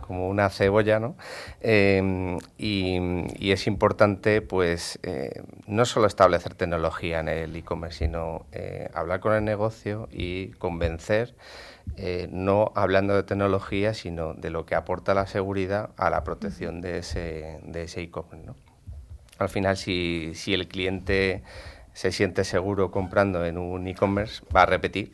como 0.01 0.29
una 0.29 0.49
cebolla, 0.51 1.01
¿no? 1.01 1.17
Eh, 1.61 2.39
y, 2.59 3.51
es 3.53 3.67
importante, 3.67 4.41
pues, 4.43 4.99
eh, 5.03 5.43
no 5.67 5.85
solo 5.85 6.07
establecer 6.07 6.55
tecnología 6.55 7.21
en 7.21 7.29
el 7.29 7.57
e-commerce, 7.57 7.99
sino 8.07 8.47
eh, 8.53 8.89
hablar 8.95 9.21
con 9.21 9.35
el 9.35 9.45
negocio 9.45 10.09
y 10.11 10.49
convencer 10.53 11.35
eh, 11.97 12.29
no 12.31 12.73
hablando 12.75 13.15
de 13.15 13.23
tecnología, 13.23 13.93
sino 13.93 14.35
de 14.35 14.51
lo 14.51 14.65
que 14.65 14.75
aporta 14.75 15.15
la 15.15 15.27
seguridad 15.27 15.91
a 15.97 16.11
la 16.11 16.25
protección 16.25 16.81
de 16.81 16.99
ese 16.99 17.61
de 17.65 17.83
ese 17.85 18.03
e-commerce. 18.03 18.47
¿no? 18.47 18.57
Al 19.39 19.49
final, 19.49 19.77
si, 19.77 20.33
si 20.35 20.55
el 20.55 20.69
cliente 20.69 21.43
se 21.93 22.13
siente 22.13 22.45
seguro 22.45 22.91
comprando 22.91 23.45
en 23.45 23.59
un 23.59 23.87
e-commerce, 23.87 24.43
va 24.55 24.63
a 24.63 24.67
repetir 24.67 25.13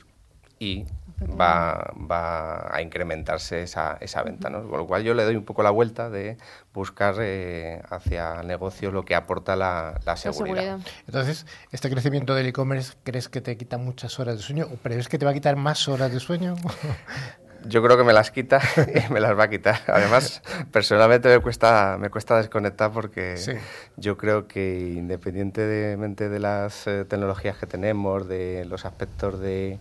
y 0.61 0.85
va, 1.21 1.93
va 2.11 2.75
a 2.75 2.83
incrementarse 2.83 3.63
esa, 3.63 3.97
esa 4.01 4.23
venta. 4.23 4.51
¿no? 4.51 4.69
Con 4.69 4.79
lo 4.79 4.87
cual 4.87 5.03
yo 5.03 5.15
le 5.15 5.25
doy 5.25 5.37
un 5.37 5.45
poco 5.45 5.63
la 5.63 5.71
vuelta 5.71 6.11
de 6.11 6.37
buscar 6.73 7.17
eh, 7.21 7.83
hacia 7.91 8.41
el 8.41 8.47
negocio 8.47 8.91
lo 8.91 9.05
que 9.05 9.15
aporta 9.15 9.57
la, 9.57 10.01
la, 10.05 10.17
seguridad. 10.17 10.55
la, 10.55 10.63
seguridad. 10.63 10.93
Entonces, 11.07 11.47
¿este 11.73 11.91
crecimiento 11.91 12.35
del 12.35 12.47
e-commerce 12.47 12.95
crees 13.05 13.29
que 13.29 13.41
te 13.41 13.57
quita 13.57 13.79
muchas 13.79 14.19
horas 14.21 14.37
de 14.37 14.43
sueño 14.43 14.69
o 14.73 14.77
crees 14.77 15.09
que 15.09 15.19
te 15.19 15.25
va 15.25 15.33
a 15.33 15.35
quitar 15.35 15.57
más 15.57 15.89
horas 15.89 16.13
de 16.13 16.21
sueño? 16.21 16.57
Yo 17.67 17.83
creo 17.83 17.97
que 17.97 18.05
me 18.05 18.13
las 18.13 18.31
quita 18.31 18.61
y 19.09 19.13
me 19.13 19.21
las 19.21 19.37
va 19.37 19.45
a 19.45 19.51
quitar. 19.51 19.81
Además, 19.89 20.43
personalmente 20.71 21.29
me 21.29 21.41
cuesta, 21.41 21.97
me 21.99 22.09
cuesta 22.09 22.37
desconectar 22.37 22.93
porque 22.93 23.37
sí. 23.37 23.53
yo 23.97 24.17
creo 24.17 24.47
que 24.47 24.95
independientemente 24.97 26.29
de 26.29 26.39
las 26.39 26.87
eh, 26.87 27.05
tecnologías 27.05 27.57
que 27.59 27.67
tenemos, 27.67 28.29
de 28.29 28.65
los 28.67 28.85
aspectos 28.85 29.41
de 29.41 29.79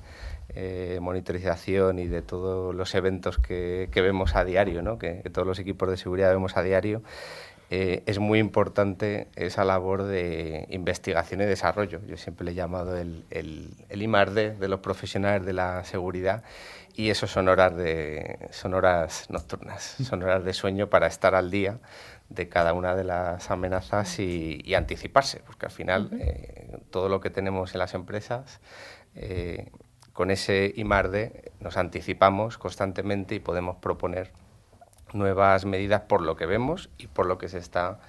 eh, 0.50 1.00
monitorización 1.02 2.00
y 2.00 2.08
de 2.08 2.22
todos 2.22 2.74
los 2.74 2.96
eventos 2.96 3.38
que, 3.38 3.90
que 3.92 4.02
vemos 4.02 4.36
a 4.36 4.44
diario, 4.44 4.82
¿no? 4.82 4.98
que, 4.98 5.22
que 5.22 5.30
todos 5.30 5.48
los 5.48 5.60
equipos 5.60 5.90
de 5.90 5.98
seguridad 5.98 6.32
vemos 6.32 6.58
a 6.58 6.64
diario, 6.64 7.04
eh, 7.70 8.04
es 8.06 8.18
muy 8.20 8.40
importante 8.40 9.28
esa 9.36 9.66
labor 9.66 10.04
de 10.04 10.68
investigación 10.70 11.42
y 11.42 11.46
desarrollo. 11.46 12.00
Yo 12.08 12.16
siempre 12.16 12.46
le 12.46 12.52
he 12.52 12.56
llamado 12.56 12.98
el, 12.98 13.26
el, 13.30 13.72
el 13.90 14.02
I+D 14.02 14.56
de 14.56 14.68
los 14.70 14.80
profesionales 14.80 15.46
de 15.46 15.52
la 15.52 15.84
seguridad 15.84 16.44
y 16.96 17.10
eso 17.10 17.28
son 17.28 17.50
horas, 17.50 17.76
de, 17.76 18.48
son 18.52 18.74
horas 18.74 19.30
nocturnas, 19.30 19.98
son 20.02 20.24
horas 20.24 20.46
de 20.46 20.54
sueño 20.54 20.88
para 20.88 21.08
estar 21.08 21.36
al 21.36 21.52
día 21.52 21.80
de 22.30 22.48
cada 22.48 22.74
una 22.74 22.96
de 22.96 23.04
las 23.04 23.52
amenazas 23.52 24.20
y, 24.20 24.62
y 24.64 24.74
anticiparse, 24.74 25.42
porque 25.46 25.66
al 25.66 25.72
final 25.72 26.10
eh, 26.20 26.78
todo 26.90 27.10
lo 27.10 27.20
que 27.20 27.30
tenemos 27.30 27.74
en 27.74 27.80
las 27.80 27.94
empresas, 27.94 28.60
eh, 29.16 29.70
con 30.18 30.32
ese 30.32 30.74
I+D 30.76 31.52
nos 31.60 31.78
anticipamos 31.78 32.58
constantemente 32.58 33.36
y 33.36 33.40
podemos 33.40 33.76
proponer 33.76 34.32
nuevas 35.14 35.64
medidas 35.66 36.02
por 36.02 36.24
lo 36.24 36.36
que 36.36 36.48
vemos 36.48 36.90
y 36.98 37.06
por 37.06 37.28
lo 37.28 37.38
que 37.38 37.50
se 37.50 37.60
está 37.60 38.00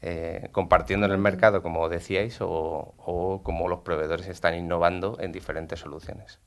eh, 0.00 0.48
compartiendo 0.52 1.06
en 1.06 1.12
el 1.12 1.18
mercado, 1.18 1.62
como 1.64 1.88
decíais, 1.88 2.40
o, 2.40 2.94
o 2.98 3.40
como 3.42 3.66
los 3.66 3.80
proveedores 3.80 4.28
están 4.28 4.54
innovando 4.54 5.16
en 5.20 5.32
diferentes 5.32 5.80
soluciones. 5.80 6.38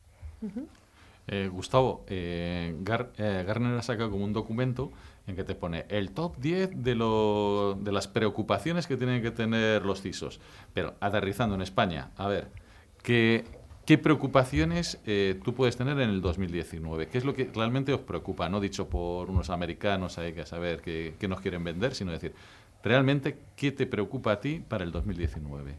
Eh, 1.27 1.49
Gustavo, 1.51 2.05
eh, 2.07 2.73
Gar- 2.85 3.09
eh, 3.17 3.43
Gartner 3.45 3.77
ha 3.77 3.81
sacado 3.81 4.09
como 4.11 4.23
un 4.23 4.31
documento 4.31 4.89
en 5.27 5.35
que 5.35 5.43
te 5.43 5.53
pone 5.53 5.85
el 5.89 6.11
top 6.11 6.37
10 6.37 6.81
de, 6.81 6.95
lo- 6.95 7.75
de 7.77 7.91
las 7.91 8.07
preocupaciones 8.07 8.87
que 8.87 8.95
tienen 8.95 9.21
que 9.21 9.31
tener 9.31 9.85
los 9.85 10.01
CISOs. 10.01 10.39
Pero 10.73 10.93
aterrizando 11.01 11.55
en 11.55 11.61
España, 11.61 12.11
a 12.15 12.27
ver, 12.29 12.47
¿qué, 13.03 13.43
qué 13.89 13.97
preocupaciones 13.97 14.99
eh, 15.07 15.39
tú 15.43 15.55
puedes 15.55 15.75
tener 15.75 15.99
en 15.99 16.11
el 16.11 16.21
2019? 16.21 17.07
¿Qué 17.07 17.17
es 17.17 17.25
lo 17.25 17.33
que 17.33 17.49
realmente 17.51 17.91
os 17.91 18.01
preocupa? 18.01 18.47
No 18.47 18.59
dicho 18.59 18.87
por 18.87 19.31
unos 19.31 19.49
americanos 19.49 20.19
ahí 20.19 20.31
que 20.31 20.45
saber 20.45 20.81
qué, 20.81 21.27
nos 21.27 21.41
quieren 21.41 21.63
vender, 21.63 21.95
sino 21.95 22.11
decir, 22.11 22.35
realmente, 22.83 23.39
¿qué 23.55 23.71
te 23.71 23.87
preocupa 23.87 24.33
a 24.33 24.39
ti 24.39 24.59
para 24.59 24.83
el 24.83 24.91
2019? 24.91 25.73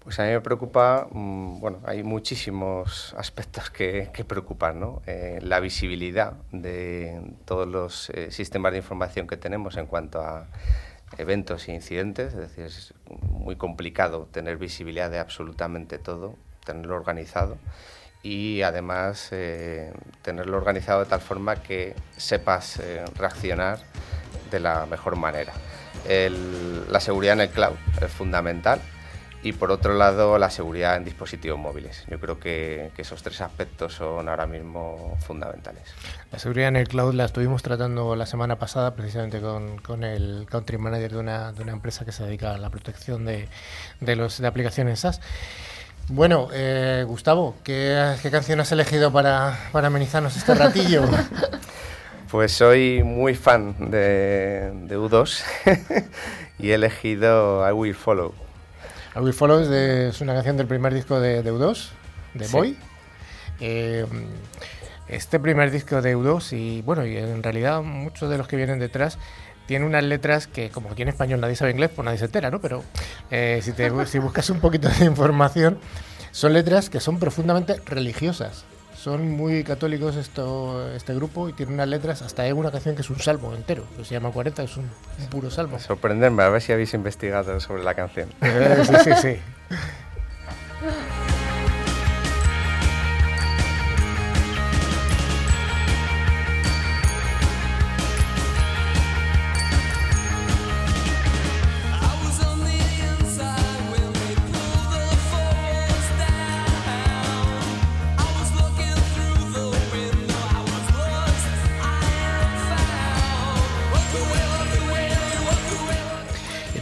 Pues 0.00 0.20
a 0.20 0.24
mí 0.24 0.32
me 0.32 0.42
preocupa, 0.42 1.08
mm, 1.10 1.60
bueno, 1.60 1.80
hay 1.86 2.02
muchísimos 2.02 3.14
aspectos 3.16 3.70
que, 3.70 4.10
que 4.12 4.26
preocupan, 4.26 4.78
¿no? 4.78 5.00
Eh, 5.06 5.38
la 5.40 5.60
visibilidad 5.60 6.34
de 6.52 7.22
todos 7.46 7.66
los 7.66 8.10
eh, 8.10 8.32
sistemas 8.32 8.72
de 8.72 8.78
información 8.80 9.26
que 9.26 9.38
tenemos 9.38 9.78
en 9.78 9.86
cuanto 9.86 10.20
a 10.20 10.46
eventos 11.16 11.68
e 11.68 11.72
incidentes, 11.72 12.34
es 12.34 12.38
decir, 12.38 12.64
es 12.66 12.92
muy 13.30 13.56
complicado 13.56 14.28
tener 14.30 14.58
visibilidad 14.58 15.10
de 15.10 15.20
absolutamente 15.20 15.98
todo, 15.98 16.36
tenerlo 16.64 16.96
organizado 16.96 17.58
y 18.22 18.62
además 18.62 19.28
eh, 19.32 19.92
tenerlo 20.22 20.56
organizado 20.56 21.00
de 21.00 21.06
tal 21.06 21.20
forma 21.20 21.56
que 21.56 21.94
sepas 22.16 22.78
eh, 22.80 23.04
reaccionar 23.16 23.78
de 24.50 24.60
la 24.60 24.86
mejor 24.86 25.16
manera. 25.16 25.52
El- 26.08 26.90
la 26.90 27.00
seguridad 27.00 27.34
en 27.34 27.42
el 27.42 27.50
cloud 27.50 27.76
es 28.00 28.10
fundamental 28.10 28.80
y 29.42 29.52
por 29.52 29.70
otro 29.70 29.92
lado 29.92 30.38
la 30.38 30.48
seguridad 30.48 30.96
en 30.96 31.04
dispositivos 31.04 31.58
móviles. 31.58 32.04
Yo 32.08 32.18
creo 32.18 32.40
que, 32.40 32.90
que 32.96 33.02
esos 33.02 33.22
tres 33.22 33.42
aspectos 33.42 33.92
son 33.92 34.26
ahora 34.26 34.46
mismo 34.46 35.18
fundamentales. 35.20 35.82
La 36.32 36.38
seguridad 36.38 36.68
en 36.68 36.76
el 36.76 36.88
cloud 36.88 37.12
la 37.12 37.26
estuvimos 37.26 37.62
tratando 37.62 38.16
la 38.16 38.24
semana 38.24 38.58
pasada 38.58 38.94
precisamente 38.96 39.42
con, 39.42 39.76
con 39.82 40.02
el 40.02 40.46
country 40.50 40.78
manager 40.78 41.12
de 41.12 41.18
una, 41.18 41.52
de 41.52 41.62
una 41.62 41.72
empresa 41.72 42.06
que 42.06 42.12
se 42.12 42.24
dedica 42.24 42.54
a 42.54 42.58
la 42.58 42.70
protección 42.70 43.26
de, 43.26 43.48
de, 44.00 44.16
los, 44.16 44.38
de 44.40 44.46
aplicaciones 44.46 45.00
SaaS. 45.00 45.20
Bueno, 46.08 46.48
eh, 46.52 47.04
Gustavo, 47.06 47.54
¿qué, 47.64 48.14
qué 48.22 48.30
canción 48.30 48.60
has 48.60 48.70
elegido 48.72 49.10
para, 49.12 49.58
para 49.72 49.86
amenizarnos 49.88 50.36
este 50.36 50.54
ratillo? 50.54 51.02
Pues 52.30 52.50
soy 52.50 53.04
muy 53.04 53.36
fan 53.36 53.76
de, 53.92 54.72
de 54.88 54.98
U2 54.98 55.40
y 56.58 56.70
he 56.70 56.74
elegido 56.74 57.68
I 57.68 57.70
Will 57.72 57.94
Follow. 57.94 58.34
I 59.14 59.20
Will 59.20 59.32
Follow 59.34 59.60
es, 59.60 59.68
de- 59.68 60.08
es 60.08 60.20
una 60.20 60.34
canción 60.34 60.56
del 60.56 60.66
primer 60.66 60.92
disco 60.92 61.20
de, 61.20 61.44
de 61.44 61.52
U2, 61.52 61.90
de 62.34 62.44
Sí. 62.46 62.52
Boy. 62.52 62.76
Eh, 63.60 64.04
este 65.06 65.38
primer 65.38 65.70
disco 65.70 66.02
de 66.02 66.16
U2 66.16 66.56
y 66.58 66.82
bueno, 66.82 67.06
y 67.06 67.16
en 67.18 67.40
realidad 67.40 67.82
muchos 67.82 68.28
de 68.28 68.36
los 68.36 68.48
que 68.48 68.56
vienen 68.56 68.80
detrás 68.80 69.16
tiene 69.66 69.86
unas 69.86 70.04
letras 70.04 70.46
que 70.46 70.70
como 70.70 70.90
aquí 70.90 71.02
en 71.02 71.08
español 71.08 71.40
nadie 71.40 71.56
sabe 71.56 71.70
inglés, 71.72 71.90
pues 71.94 72.04
nadie 72.04 72.18
se 72.18 72.26
entera, 72.26 72.50
¿no? 72.50 72.60
Pero 72.60 72.82
eh, 73.30 73.60
si, 73.62 73.72
te, 73.72 73.90
si 74.06 74.18
buscas 74.18 74.50
un 74.50 74.60
poquito 74.60 74.88
de 74.88 75.04
información, 75.04 75.78
son 76.32 76.52
letras 76.52 76.90
que 76.90 77.00
son 77.00 77.18
profundamente 77.18 77.80
religiosas. 77.86 78.64
Son 78.96 79.30
muy 79.30 79.64
católicos 79.64 80.16
esto, 80.16 80.90
este 80.94 81.14
grupo 81.14 81.48
y 81.50 81.52
tiene 81.52 81.74
unas 81.74 81.88
letras, 81.88 82.22
hasta 82.22 82.42
hay 82.42 82.52
una 82.52 82.70
canción 82.70 82.94
que 82.94 83.02
es 83.02 83.10
un 83.10 83.20
salmo 83.20 83.54
entero, 83.54 83.84
que 83.98 84.04
se 84.04 84.14
llama 84.14 84.30
40, 84.30 84.62
es 84.62 84.76
un, 84.78 84.88
un 85.18 85.26
puro 85.28 85.50
salmo. 85.50 85.78
Sorprenderme, 85.78 86.42
a 86.42 86.48
ver 86.48 86.62
si 86.62 86.72
habéis 86.72 86.94
investigado 86.94 87.60
sobre 87.60 87.84
la 87.84 87.92
canción. 87.94 88.30
Eh, 88.40 88.82
sí, 88.86 88.94
sí, 89.04 89.10
sí. 89.20 89.36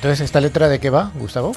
Entonces, 0.02 0.24
¿esta 0.24 0.40
letra 0.40 0.68
de 0.68 0.80
qué 0.80 0.90
va, 0.90 1.12
Gustavo? 1.14 1.52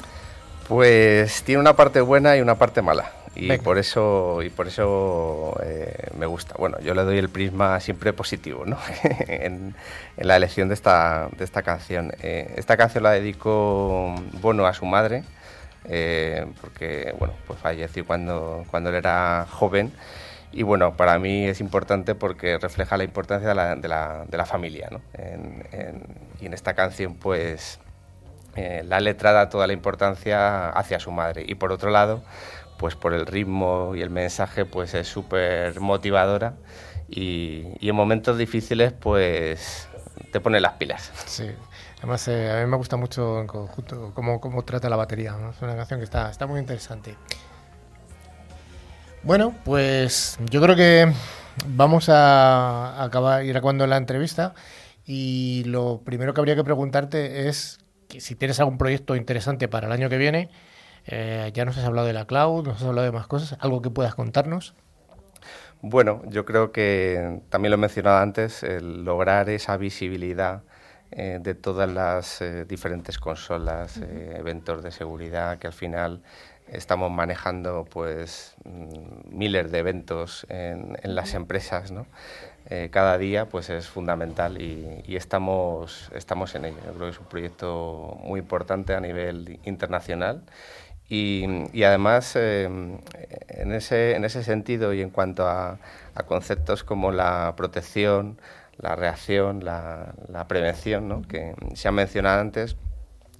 Pues 0.68 1.42
tiene 1.42 1.60
una 1.60 1.74
parte 1.74 2.00
buena 2.00 2.36
y 2.36 2.40
una 2.40 2.54
parte 2.54 2.80
mala. 2.80 3.10
Y 3.34 3.48
Venga. 3.48 3.60
por 3.64 3.76
eso, 3.76 4.40
y 4.44 4.50
por 4.50 4.68
eso 4.68 5.58
eh, 5.64 6.10
me 6.16 6.26
gusta. 6.26 6.54
Bueno, 6.56 6.78
yo 6.78 6.94
le 6.94 7.02
doy 7.02 7.18
el 7.18 7.28
prisma 7.28 7.80
siempre 7.80 8.12
positivo 8.12 8.64
¿no? 8.64 8.78
en, 9.26 9.74
en 10.16 10.28
la 10.28 10.36
elección 10.36 10.68
de 10.68 10.74
esta, 10.74 11.26
de 11.36 11.42
esta 11.44 11.62
canción. 11.62 12.12
Eh, 12.22 12.54
esta 12.56 12.76
canción 12.76 13.02
la 13.02 13.10
dedicó 13.10 14.14
Bono 14.40 14.64
a 14.66 14.74
su 14.74 14.86
madre, 14.86 15.24
eh, 15.88 16.46
porque 16.60 17.16
bueno, 17.18 17.34
pues 17.48 17.58
falleció 17.58 18.06
cuando, 18.06 18.64
cuando 18.70 18.90
él 18.90 18.94
era 18.94 19.44
joven. 19.50 19.90
Y 20.52 20.62
bueno, 20.62 20.96
para 20.96 21.18
mí 21.18 21.46
es 21.48 21.60
importante 21.60 22.14
porque 22.14 22.58
refleja 22.58 22.96
la 22.96 23.02
importancia 23.02 23.48
de 23.48 23.54
la, 23.56 23.74
de 23.74 23.88
la, 23.88 24.24
de 24.28 24.36
la 24.36 24.46
familia. 24.46 24.88
¿no? 24.92 25.00
En- 25.14 25.66
en- 25.72 26.02
y 26.40 26.46
en 26.46 26.54
esta 26.54 26.74
canción, 26.74 27.14
pues 27.16 27.80
eh, 28.56 28.82
la 28.86 29.00
letra 29.00 29.32
da 29.32 29.48
toda 29.48 29.66
la 29.66 29.72
importancia 29.72 30.70
hacia 30.70 30.98
su 30.98 31.10
madre. 31.10 31.44
Y 31.46 31.54
por 31.56 31.72
otro 31.72 31.90
lado, 31.90 32.22
pues 32.78 32.94
por 32.94 33.12
el 33.12 33.26
ritmo 33.26 33.94
y 33.94 34.02
el 34.02 34.10
mensaje, 34.10 34.64
pues 34.64 34.94
es 34.94 35.06
súper 35.06 35.80
motivadora. 35.80 36.54
Y, 37.08 37.64
en 37.80 37.94
momentos 37.94 38.38
difíciles, 38.38 38.92
pues 38.92 39.88
te 40.32 40.40
pone 40.40 40.60
las 40.60 40.72
pilas. 40.74 41.12
Sí. 41.26 41.50
Además, 41.98 42.26
eh, 42.28 42.50
a 42.50 42.64
mí 42.64 42.70
me 42.70 42.76
gusta 42.76 42.96
mucho 42.96 43.40
en 43.40 43.46
conjunto 43.46 44.12
cómo, 44.14 44.40
cómo 44.40 44.64
trata 44.64 44.88
la 44.88 44.96
batería. 44.96 45.34
Es 45.50 45.62
una 45.62 45.76
canción 45.76 46.00
que 46.00 46.04
está, 46.04 46.30
está 46.30 46.46
muy 46.46 46.60
interesante. 46.60 47.16
Bueno, 49.22 49.54
pues 49.64 50.38
yo 50.50 50.60
creo 50.60 50.76
que 50.76 51.12
vamos 51.66 52.08
a 52.08 53.02
acabar 53.02 53.44
ir 53.44 53.56
acabando 53.56 53.86
la 53.86 53.96
entrevista. 53.96 54.54
Y 55.04 55.62
lo 55.64 56.02
primero 56.04 56.34
que 56.34 56.40
habría 56.40 56.56
que 56.56 56.64
preguntarte 56.64 57.48
es 57.48 57.78
que 58.08 58.20
si 58.20 58.34
tienes 58.34 58.60
algún 58.60 58.78
proyecto 58.78 59.16
interesante 59.16 59.68
para 59.68 59.86
el 59.86 59.92
año 59.92 60.08
que 60.08 60.18
viene. 60.18 60.50
Eh, 61.06 61.50
ya 61.54 61.64
nos 61.64 61.78
has 61.78 61.84
hablado 61.84 62.06
de 62.06 62.12
la 62.12 62.26
cloud, 62.26 62.66
nos 62.66 62.76
has 62.76 62.88
hablado 62.88 63.04
de 63.04 63.12
más 63.12 63.26
cosas. 63.26 63.56
¿Algo 63.60 63.80
que 63.80 63.90
puedas 63.90 64.14
contarnos? 64.14 64.74
Bueno, 65.82 66.22
yo 66.26 66.44
creo 66.44 66.72
que 66.72 67.42
también 67.48 67.70
lo 67.70 67.76
he 67.76 67.80
mencionado 67.80 68.18
antes, 68.18 68.62
el 68.62 69.04
lograr 69.04 69.48
esa 69.50 69.76
visibilidad 69.76 70.62
eh, 71.12 71.38
de 71.40 71.54
todas 71.54 71.88
las 71.88 72.40
eh, 72.42 72.64
diferentes 72.64 73.18
consolas, 73.18 73.98
eventos 73.98 74.82
de 74.82 74.90
seguridad 74.90 75.58
que 75.58 75.68
al 75.68 75.72
final 75.72 76.22
estamos 76.66 77.12
manejando 77.12 77.84
pues 77.84 78.56
mm, 78.64 79.36
miles 79.36 79.70
de 79.70 79.78
eventos 79.78 80.46
en, 80.48 80.96
en 81.02 81.14
las 81.14 81.34
empresas, 81.34 81.92
¿no? 81.92 82.06
Eh, 82.68 82.88
cada 82.90 83.16
día 83.16 83.48
pues 83.48 83.70
es 83.70 83.86
fundamental 83.88 84.60
y, 84.60 85.16
estamos, 85.16 86.10
estamos 86.14 86.54
en 86.54 86.64
ello. 86.66 86.76
Yo 86.84 86.92
creo 86.94 87.06
que 87.06 87.10
es 87.10 87.20
un 87.20 87.26
proyecto 87.26 88.18
muy 88.24 88.40
importante 88.40 88.94
a 88.94 89.00
nivel 89.00 89.60
internacional 89.64 90.42
y, 91.08 91.84
además, 91.84 92.34
eh, 92.34 92.64
en, 92.64 93.72
ese, 93.72 94.16
en 94.16 94.24
ese 94.24 94.42
sentido 94.42 94.92
y 94.92 95.02
en 95.02 95.10
cuanto 95.10 95.46
a, 95.46 95.78
conceptos 96.26 96.82
como 96.82 97.12
la 97.12 97.54
protección, 97.56 98.40
la 98.78 98.96
reacción, 98.96 99.64
la, 99.64 100.14
la 100.28 100.48
prevención, 100.48 101.08
¿no? 101.08 101.22
que 101.22 101.54
se 101.74 101.88
ha 101.88 101.92
mencionado 101.92 102.40
antes, 102.40 102.76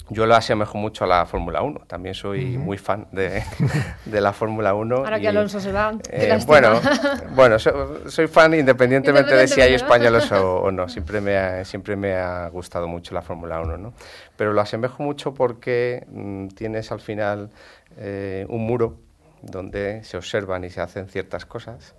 Yo 0.09 0.25
lo 0.27 0.37
asemejo 0.37 0.79
mucho 0.79 1.05
a 1.05 1.07
la 1.09 1.27
Fórmula 1.27 1.63
1. 1.63 1.81
También 1.87 2.15
soy 2.15 2.57
muy 2.59 2.79
fan 2.79 3.09
de, 3.11 3.43
de 4.05 4.21
la 4.21 4.33
Fórmula 4.33 4.73
1. 4.75 4.97
Ahora 4.99 5.19
que 5.19 5.25
y, 5.25 5.27
Alonso 5.27 5.59
se 5.59 5.73
va, 5.73 5.93
eh, 6.11 6.39
bueno, 6.47 6.81
bueno 7.35 7.59
so- 7.59 8.09
soy 8.09 8.29
fan 8.29 8.55
independientemente 8.55 9.35
de 9.35 9.49
si 9.49 9.61
hay 9.61 9.75
españoles 9.75 10.31
o, 10.33 10.63
o 10.63 10.71
no. 10.71 10.89
Siempre 10.97 11.21
me, 11.21 11.37
ha, 11.37 11.65
siempre 11.65 11.97
me 11.97 12.15
ha 12.15 12.49
gustado 12.49 12.87
mucho 12.87 13.15
la 13.15 13.23
Fórmula 13.23 13.61
1. 13.61 13.79
¿no? 13.79 13.95
Pero 14.37 14.53
lo 14.53 14.61
asemejo 14.61 15.03
mucho 15.03 15.35
porque 15.35 16.07
mm, 16.09 16.49
tienes 16.49 16.93
al 16.93 17.01
final 17.01 17.51
eh, 17.97 18.47
un 18.49 18.65
muro 18.67 18.99
donde 19.43 20.03
se 20.05 20.17
observan 20.17 20.65
y 20.65 20.71
se 20.71 20.81
hacen 20.81 21.09
ciertas 21.09 21.47
cosas. 21.47 21.95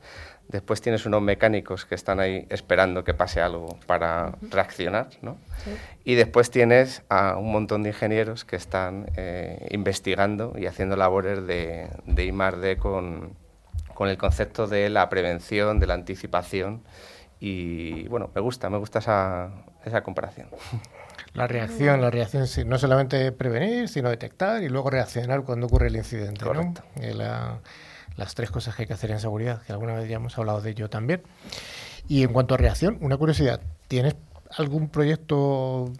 Después 0.48 0.82
tienes 0.82 1.06
unos 1.06 1.22
mecánicos 1.22 1.86
que 1.86 1.96
están 1.96 2.20
ahí 2.20 2.48
esperando 2.50 3.04
que 3.04 3.14
pase 3.14 3.42
algo 3.42 3.78
para 3.86 4.36
reaccionar, 4.42 5.10
¿no? 5.22 5.38
Y 6.06 6.16
después 6.16 6.52
tienes 6.52 7.04
a 7.10 7.36
un 7.38 7.52
montón 7.52 7.84
de 7.84 7.90
ingenieros 7.90 8.46
que 8.46 8.56
están 8.56 9.12
eh, 9.18 9.68
investigando 9.72 10.54
y 10.58 10.66
haciendo 10.66 10.96
labores 10.96 11.46
de, 11.46 11.90
de 12.06 12.26
I+D 12.26 12.78
con, 12.78 13.34
con 13.94 14.08
el 14.08 14.18
concepto 14.18 14.68
de 14.68 14.90
la 14.90 15.10
prevención, 15.10 15.80
de 15.80 15.88
la 15.88 15.96
anticipación. 15.96 16.84
Y 17.42 18.08
bueno, 18.08 18.32
me 18.34 18.40
gusta, 18.40 18.70
me 18.70 18.78
gusta 18.78 19.00
esa, 19.00 19.52
esa 19.84 20.02
comparación. 20.02 20.48
La 21.38 21.48
reacción, 21.48 22.02
la 22.02 22.10
reacción, 22.10 22.46
no 22.68 22.78
solamente 22.78 23.32
prevenir, 23.32 23.88
sino 23.90 24.10
detectar 24.10 24.64
y 24.64 24.70
luego 24.70 24.90
reaccionar 24.90 25.44
cuando 25.44 25.68
ocurre 25.68 25.88
el 25.88 25.96
incidente. 25.96 26.44
Eh, 27.00 27.14
la- 27.14 27.60
las 28.16 28.34
tres 28.34 28.50
cosas 28.50 28.76
que 28.76 28.82
hay 28.84 28.88
que 28.88 28.94
hacer 28.94 29.12
en 29.12 29.20
seguridad, 29.20 29.62
que 29.62 29.72
alguna 29.72 29.94
vez 29.94 30.10
ya 30.10 30.16
hemos 30.16 30.36
hablado 30.40 30.60
de 30.62 30.72
ello 30.72 30.90
también. 30.90 31.22
Y 32.08 32.24
en 32.24 32.34
cuanto 32.34 32.56
a 32.56 32.58
reacción, 32.58 32.98
una 33.02 33.16
curiosidad, 33.18 33.62
¿tienes 33.88 34.16
algún 34.58 34.90
proyecto 34.90 35.38
o, 35.38 35.92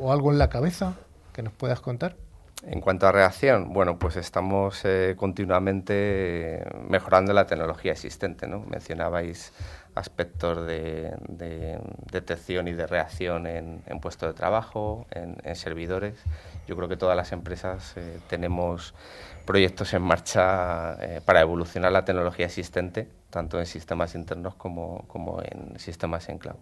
o 0.00 0.12
algo 0.12 0.32
en 0.32 0.38
la 0.38 0.48
cabeza 0.48 0.94
que 1.34 1.42
nos 1.42 1.52
puedas 1.52 1.80
contar? 1.80 2.16
En 2.62 2.80
cuanto 2.80 3.06
a 3.06 3.12
reacción, 3.12 3.72
bueno, 3.72 3.98
pues 3.98 4.16
estamos 4.16 4.80
eh, 4.84 5.14
continuamente 5.16 6.62
mejorando 6.88 7.32
la 7.32 7.46
tecnología 7.46 7.92
existente, 7.92 8.46
¿no? 8.46 8.60
Mencionabais 8.60 9.52
aspectos 9.94 10.66
de, 10.66 11.14
de 11.28 11.80
detección 12.10 12.68
y 12.68 12.72
de 12.72 12.86
reacción 12.86 13.46
en, 13.46 13.82
en 13.86 14.00
puestos 14.00 14.28
de 14.28 14.34
trabajo, 14.34 15.06
en, 15.10 15.36
servidores. 15.54 16.14
Yo 16.66 16.76
creo 16.76 16.88
que 16.88 16.96
todas 16.96 17.16
las 17.16 17.32
empresas 17.32 17.94
eh, 17.96 18.20
tenemos 18.28 18.94
proyectos 19.44 19.92
en 19.94 20.02
marcha 20.02 20.96
eh, 21.00 21.20
para 21.24 21.40
evolucionar 21.40 21.90
la 21.90 22.04
tecnología 22.04 22.46
existente, 22.46 23.08
tanto 23.30 23.58
en 23.58 23.66
sistemas 23.66 24.14
internos 24.14 24.54
como, 24.54 25.42
en 25.42 25.78
sistemas 25.78 26.28
en 26.28 26.38
cloud. 26.38 26.56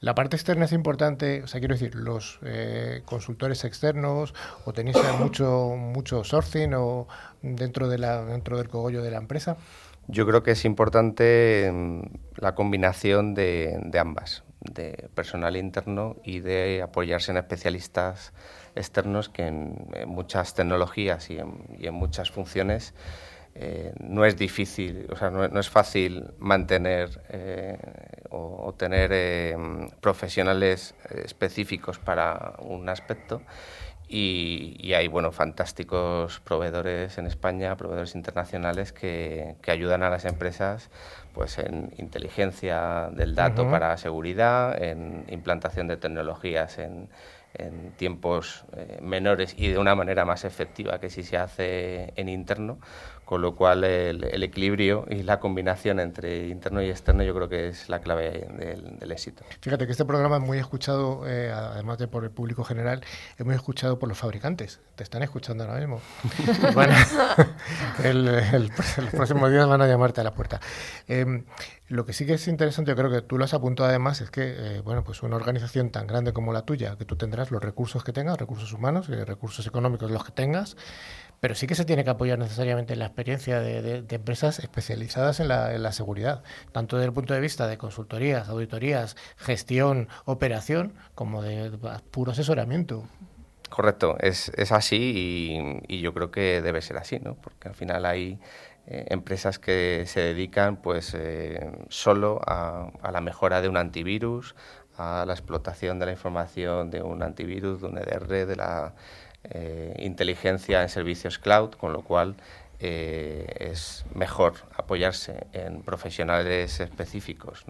La 0.00 0.14
parte 0.14 0.36
externa 0.36 0.64
es 0.64 0.72
importante, 0.72 1.42
o 1.42 1.46
sea, 1.46 1.60
quiero 1.60 1.74
decir, 1.74 1.94
los 1.94 2.40
eh, 2.42 3.02
consultores 3.04 3.64
externos, 3.64 4.34
o 4.64 4.72
tenéis 4.72 4.96
mucho, 5.18 5.74
mucho 5.76 6.24
sourcing 6.24 6.74
o 6.74 7.06
dentro, 7.42 7.88
de 7.88 7.98
la, 7.98 8.24
dentro 8.24 8.58
del 8.58 8.68
cogollo 8.68 9.02
de 9.02 9.10
la 9.10 9.18
empresa. 9.18 9.56
Yo 10.08 10.26
creo 10.26 10.42
que 10.42 10.52
es 10.52 10.64
importante 10.64 11.70
mm, 11.72 12.02
la 12.36 12.54
combinación 12.54 13.34
de, 13.34 13.90
ambas, 13.98 14.44
de 14.60 15.08
personal 15.14 15.56
interno 15.56 16.16
y 16.24 16.40
de 16.40 16.82
apoyarse 16.82 17.30
en 17.30 17.38
especialistas 17.38 18.32
externos 18.74 19.28
que 19.28 19.46
en, 19.46 19.88
muchas 20.06 20.54
tecnologías 20.54 21.30
y 21.30 21.38
en, 21.38 21.94
muchas 21.94 22.30
funciones 22.30 22.94
eh, 23.54 23.92
no 24.00 24.24
es 24.24 24.36
difícil, 24.36 25.06
o 25.12 25.16
sea, 25.16 25.30
no, 25.30 25.44
es 25.44 25.68
fácil 25.68 26.32
mantener 26.38 27.22
eh, 27.28 27.78
o, 28.30 28.74
tener 28.76 29.10
eh, 29.12 29.54
profesionales 30.00 30.94
eh, 31.10 31.22
específicos 31.26 31.98
para 31.98 32.54
un 32.60 32.88
aspecto 32.88 33.42
y, 34.12 34.76
y 34.78 34.92
hay 34.92 35.08
bueno 35.08 35.32
fantásticos 35.32 36.40
proveedores 36.40 37.16
en 37.16 37.26
España, 37.26 37.76
proveedores 37.76 38.14
internacionales 38.14 38.92
que, 38.92 39.56
que 39.62 39.70
ayudan 39.70 40.02
a 40.02 40.10
las 40.10 40.26
empresas 40.26 40.90
pues 41.32 41.58
en 41.58 41.94
inteligencia 41.96 43.08
del 43.12 43.34
dato 43.34 43.70
para 43.70 43.96
seguridad, 43.96 44.80
en 44.82 45.24
implantación 45.28 45.88
de 45.88 45.96
tecnologías 45.96 46.78
en, 46.78 47.08
en 47.54 47.92
tiempos 47.92 48.64
eh, 48.76 48.98
menores 49.00 49.54
y 49.56 49.68
de 49.68 49.78
una 49.78 49.94
manera 49.94 50.26
más 50.26 50.44
efectiva 50.44 50.98
que 51.00 51.08
si 51.08 51.22
se 51.22 51.38
hace 51.38 52.12
en 52.16 52.28
interno, 52.28 52.78
con 53.32 53.40
lo 53.40 53.56
cual 53.56 53.82
el, 53.84 54.24
el 54.24 54.42
equilibrio 54.42 55.06
y 55.08 55.22
la 55.22 55.40
combinación 55.40 56.00
entre 56.00 56.48
interno 56.48 56.82
y 56.82 56.90
externo 56.90 57.22
yo 57.22 57.34
creo 57.34 57.48
que 57.48 57.68
es 57.68 57.88
la 57.88 58.00
clave 58.00 58.46
del, 58.58 58.98
del 58.98 59.10
éxito. 59.10 59.42
Fíjate 59.62 59.86
que 59.86 59.92
este 59.92 60.04
programa 60.04 60.36
es 60.36 60.42
muy 60.42 60.58
escuchado, 60.58 61.26
eh, 61.26 61.50
además 61.50 61.96
de 61.96 62.08
por 62.08 62.24
el 62.24 62.30
público 62.30 62.62
general, 62.62 63.02
es 63.38 63.46
muy 63.46 63.54
escuchado 63.54 63.98
por 63.98 64.10
los 64.10 64.18
fabricantes. 64.18 64.80
Te 64.96 65.02
están 65.02 65.22
escuchando 65.22 65.64
ahora 65.64 65.78
mismo. 65.78 66.02
El- 68.04 68.28
el- 68.28 68.68
los 68.68 69.10
próximos 69.12 69.50
días 69.50 69.66
van 69.66 69.80
a 69.80 69.86
llamarte 69.86 70.20
a 70.20 70.24
la 70.24 70.34
puerta. 70.34 70.60
Eh, 71.08 71.44
lo 71.88 72.04
que 72.04 72.12
sí 72.12 72.26
que 72.26 72.34
es 72.34 72.48
interesante, 72.48 72.90
yo 72.90 72.96
creo 72.96 73.10
que 73.10 73.22
tú 73.22 73.38
lo 73.38 73.44
has 73.46 73.54
apuntado 73.54 73.88
además, 73.88 74.20
es 74.20 74.30
que 74.30 74.42
eh, 74.76 74.80
bueno, 74.82 75.04
pues 75.04 75.22
una 75.22 75.36
organización 75.36 75.90
tan 75.90 76.06
grande 76.06 76.34
como 76.34 76.52
la 76.52 76.62
tuya, 76.66 76.96
que 76.96 77.06
tú 77.06 77.16
tendrás 77.16 77.50
los 77.50 77.62
recursos 77.62 78.04
que 78.04 78.12
tengas, 78.12 78.36
recursos 78.38 78.72
humanos 78.74 79.08
y 79.08 79.14
recursos 79.14 79.66
económicos 79.66 80.10
los 80.10 80.24
que 80.24 80.32
tengas, 80.32 80.76
pero 81.42 81.56
sí 81.56 81.66
que 81.66 81.74
se 81.74 81.84
tiene 81.84 82.04
que 82.04 82.10
apoyar 82.10 82.38
necesariamente 82.38 82.92
en 82.92 83.00
la 83.00 83.06
experiencia 83.06 83.58
de, 83.58 84.04
empresas 84.10 84.60
especializadas 84.60 85.40
en 85.40 85.48
la, 85.48 85.90
seguridad, 85.90 86.44
tanto 86.70 86.96
desde 86.96 87.08
el 87.08 87.12
punto 87.12 87.34
de 87.34 87.40
vista 87.40 87.66
de 87.66 87.78
consultorías, 87.78 88.48
auditorías, 88.48 89.16
gestión, 89.38 90.06
operación, 90.24 90.94
como 91.16 91.42
de, 91.42 91.76
puro 92.12 92.30
asesoramiento. 92.30 93.08
Correcto, 93.70 94.16
es, 94.20 94.52
así 94.70 95.82
y, 95.88 95.96
y 95.96 96.00
yo 96.00 96.14
creo 96.14 96.30
que 96.30 96.62
debe 96.62 96.80
ser 96.80 96.96
así, 96.96 97.18
¿no? 97.18 97.34
Porque 97.34 97.66
al 97.66 97.74
final 97.74 98.06
hay 98.06 98.38
eh, 98.86 99.06
empresas 99.08 99.58
que 99.58 100.04
se 100.06 100.20
dedican 100.20 100.76
pues 100.76 101.12
eh, 101.18 101.72
solo 101.88 102.40
a, 102.46 102.92
a 103.02 103.10
la 103.10 103.20
mejora 103.20 103.60
de 103.60 103.68
un 103.68 103.78
antivirus, 103.78 104.54
a 104.96 105.24
la 105.26 105.32
explotación 105.32 105.98
de 105.98 106.06
la 106.06 106.12
información 106.12 106.90
de 106.90 107.02
un 107.02 107.24
antivirus, 107.24 107.80
de 107.80 107.88
un 107.88 107.98
EDR, 107.98 108.46
de 108.46 108.54
la 108.54 108.94
eh, 109.44 109.94
inteligencia 109.98 110.82
en 110.82 110.88
servicios 110.88 111.38
cloud, 111.38 111.70
con 111.70 111.92
lo 111.92 112.02
cual 112.02 112.36
eh, 112.84 113.70
es 113.70 114.04
mejor 114.12 114.54
apoyarse 114.76 115.46
en 115.52 115.82
profesionales 115.82 116.80
específicos 116.80 117.64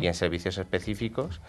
y 0.00 0.06
en 0.06 0.14
servicios 0.14 0.56
específicos 0.56 1.40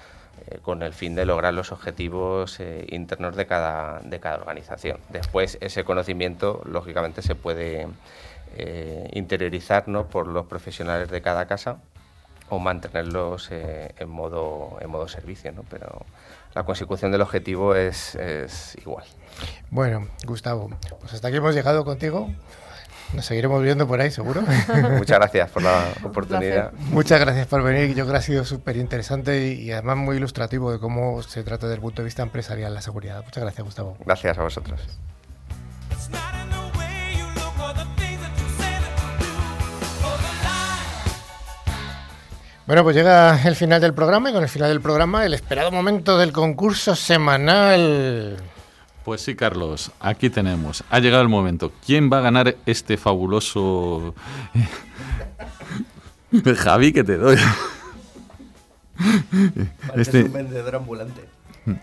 eh, 0.48 0.58
con 0.64 0.82
el 0.82 0.94
fin 0.94 1.14
de 1.14 1.24
lograr 1.24 1.54
los 1.54 1.72
objetivos 1.72 2.60
eh, 2.60 2.88
internos 2.90 3.36
de 3.36 3.46
cada, 3.46 4.00
de 4.00 4.20
cada 4.20 4.38
organización. 4.38 4.98
Después, 5.10 5.60
ese 5.62 5.84
conocimiento, 5.84 6.64
lógicamente, 6.66 7.22
se 7.22 7.36
puede 7.36 7.88
interiorizar 9.14 9.88
¿no? 9.88 10.08
por 10.08 10.28
los 10.28 10.46
profesionales 10.48 11.10
de 11.10 11.22
cada 11.22 11.46
casa 11.48 11.78
o 12.56 12.60
mantenerlos 12.60 13.50
eh, 13.52 13.94
en, 13.98 14.10
modo, 14.10 14.78
en 14.82 14.90
modo 14.90 15.08
servicio, 15.08 15.52
¿no? 15.52 15.64
pero 15.70 16.06
la 16.54 16.64
consecución 16.64 17.12
del 17.12 17.22
objetivo 17.22 17.76
es, 17.76 18.16
es 18.16 18.76
igual. 18.78 19.06
Bueno, 19.70 20.08
Gustavo, 20.26 20.70
pues 21.00 21.14
hasta 21.14 21.28
aquí 21.28 21.38
hemos 21.38 21.56
llegado 21.56 21.84
contigo. 21.84 22.30
Nos 23.14 23.26
seguiremos 23.26 23.62
viendo 23.62 23.88
por 23.88 24.02
ahí, 24.02 24.10
seguro. 24.10 24.42
Muchas 24.98 25.20
gracias 25.20 25.50
por 25.52 25.62
la 25.62 25.88
oportunidad. 26.04 26.74
Muchas 26.90 27.20
gracias 27.20 27.46
por 27.46 27.62
venir. 27.62 27.90
Yo 27.90 28.06
creo 28.06 28.12
que 28.12 28.18
ha 28.18 28.22
sido 28.22 28.44
súper 28.44 28.78
interesante 28.78 29.48
y, 29.48 29.62
y 29.62 29.72
además 29.72 29.98
muy 29.98 30.18
ilustrativo 30.18 30.72
de 30.72 30.80
cómo 30.80 31.22
se 31.22 31.44
trata 31.44 31.68
desde 31.68 31.76
el 31.76 31.82
punto 31.82 32.02
de 32.02 32.06
vista 32.06 32.24
empresarial 32.24 32.74
la 32.74 32.82
seguridad. 32.82 33.24
Muchas 33.24 33.44
gracias, 33.44 33.66
Gustavo. 33.66 33.98
Gracias 34.04 34.38
a 34.38 34.44
vosotros. 34.44 34.82
Bueno, 42.66 42.84
pues 42.84 42.96
llega 42.96 43.42
el 43.46 43.56
final 43.56 43.82
del 43.82 43.94
programa 43.94 44.30
y 44.30 44.34
con 44.34 44.44
el 44.44 44.50
final 44.50 44.70
del 44.70 44.80
programa 44.80 45.26
el 45.26 45.34
esperado 45.34 45.72
momento 45.72 46.18
del 46.18 46.32
concurso 46.32 46.96
semanal. 46.96 48.38
Pues 49.04 49.22
sí, 49.22 49.36
Carlos, 49.36 49.92
aquí 50.00 50.30
tenemos. 50.30 50.84
Ha 50.90 51.00
llegado 51.00 51.24
el 51.24 51.30
momento. 51.30 51.74
¿Quién 51.86 52.10
va 52.12 52.20
a 52.20 52.22
ganar 52.22 52.56
este 52.66 52.96
fabuloso... 52.96 54.16
Javi, 56.58 56.94
que 56.94 57.04
te 57.04 57.18
doy. 57.18 57.38
Este- 59.96 60.24
un 60.24 60.34
vendedor 60.34 60.76
ambulante. 60.76 61.22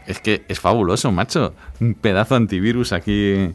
Es 0.07 0.21
que 0.21 0.45
es 0.49 0.61
fabuloso, 0.61 1.13
macho. 1.13 1.55
Un 1.81 1.95
pedazo 1.95 2.35
de 2.35 2.39
antivirus 2.39 2.93
aquí 2.93 3.55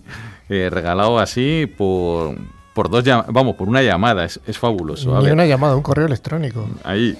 eh, 0.50 0.70
regalado 0.72 1.20
así 1.20 1.72
por, 1.78 2.36
por 2.76 2.90
dos 2.92 3.04
vamos, 3.30 3.56
por 3.56 3.68
una 3.68 3.82
llamada. 3.82 4.26
Es, 4.26 4.40
es 4.46 4.60
fabuloso. 4.60 5.16
A 5.16 5.20
Ni 5.20 5.26
ver, 5.26 5.34
una 5.34 5.46
llamada, 5.48 5.76
un 5.76 5.82
correo 5.82 6.06
electrónico. 6.06 6.70
ahí. 6.84 7.18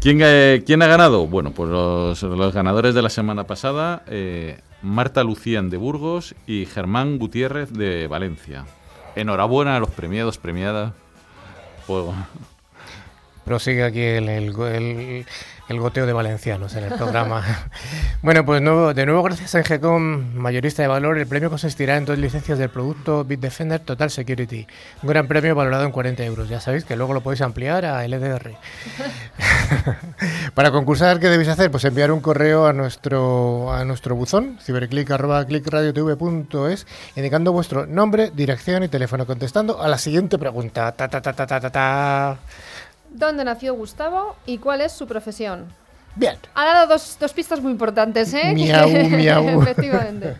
¿Quién, 0.00 0.20
eh, 0.22 0.62
quién 0.64 0.80
ha 0.82 0.86
ganado? 0.86 1.26
Bueno, 1.26 1.50
pues 1.50 1.68
los, 1.68 2.22
los 2.22 2.54
ganadores 2.54 2.94
de 2.94 3.02
la 3.02 3.10
semana 3.10 3.44
pasada, 3.44 4.02
eh, 4.06 4.58
Marta 4.82 5.24
Lucían 5.24 5.68
de 5.68 5.76
Burgos 5.78 6.34
y 6.46 6.66
Germán 6.66 7.18
Gutiérrez 7.18 7.72
de 7.72 8.06
Valencia. 8.06 8.64
Enhorabuena 9.16 9.76
a 9.76 9.80
los 9.80 9.90
premiados, 9.90 10.38
premiadas. 10.38 10.92
Por, 11.86 12.12
prosigue 13.44 13.84
aquí 13.84 14.00
el, 14.00 14.28
el 14.28 14.52
go- 14.52 14.66
el- 14.66 15.24
el 15.68 15.80
goteo 15.80 16.06
de 16.06 16.12
valencianos 16.12 16.74
en 16.76 16.84
el 16.84 16.94
programa. 16.94 17.42
bueno, 18.22 18.44
pues 18.44 18.62
nuevo- 18.62 18.94
de 18.94 19.04
nuevo 19.06 19.22
gracias 19.22 19.54
a 19.54 19.58
Engecom, 19.58 20.34
mayorista 20.34 20.82
de 20.82 20.88
valor, 20.88 21.18
el 21.18 21.26
premio 21.26 21.50
consistirá 21.50 21.96
en 21.96 22.04
dos 22.04 22.18
licencias 22.18 22.58
del 22.58 22.68
producto 22.70 23.24
Bitdefender 23.24 23.80
Total 23.80 24.10
Security. 24.10 24.66
Un 25.02 25.08
gran 25.08 25.26
premio 25.26 25.54
valorado 25.54 25.84
en 25.84 25.92
40 25.92 26.24
euros. 26.24 26.48
Ya 26.48 26.60
sabéis 26.60 26.84
que 26.84 26.96
luego 26.96 27.14
lo 27.14 27.20
podéis 27.20 27.42
ampliar 27.42 27.84
a 27.84 28.06
LDR. 28.06 28.52
Para 30.54 30.70
concursar, 30.70 31.18
¿qué 31.20 31.28
debéis 31.28 31.48
hacer? 31.48 31.70
Pues 31.70 31.84
enviar 31.84 32.10
un 32.12 32.20
correo 32.20 32.66
a 32.66 32.72
nuestro, 32.72 33.72
a 33.72 33.84
nuestro 33.84 34.14
buzón, 34.14 34.58
ciberclick.clickradiotv.es, 34.62 36.86
indicando 37.16 37.52
vuestro 37.52 37.86
nombre, 37.86 38.30
dirección 38.34 38.82
y 38.84 38.88
teléfono, 38.88 39.26
contestando 39.26 39.82
a 39.82 39.88
la 39.88 39.98
siguiente 39.98 40.38
pregunta. 40.38 40.92
Ta, 40.92 41.08
ta, 41.08 41.20
ta, 41.20 41.32
ta, 41.32 41.46
ta, 41.46 41.60
ta, 41.60 41.70
ta. 41.70 42.36
¿Dónde 43.16 43.44
nació 43.44 43.74
Gustavo 43.74 44.36
y 44.44 44.58
cuál 44.58 44.82
es 44.82 44.92
su 44.92 45.06
profesión? 45.06 45.72
Bien. 46.16 46.36
Ha 46.54 46.66
dado 46.66 46.86
dos, 46.86 47.16
dos 47.18 47.32
pistas 47.32 47.60
muy 47.62 47.72
importantes, 47.72 48.32
¿eh? 48.34 48.52
Miau, 48.52 48.90
miau. 49.10 49.62
Efectivamente. 49.62 50.36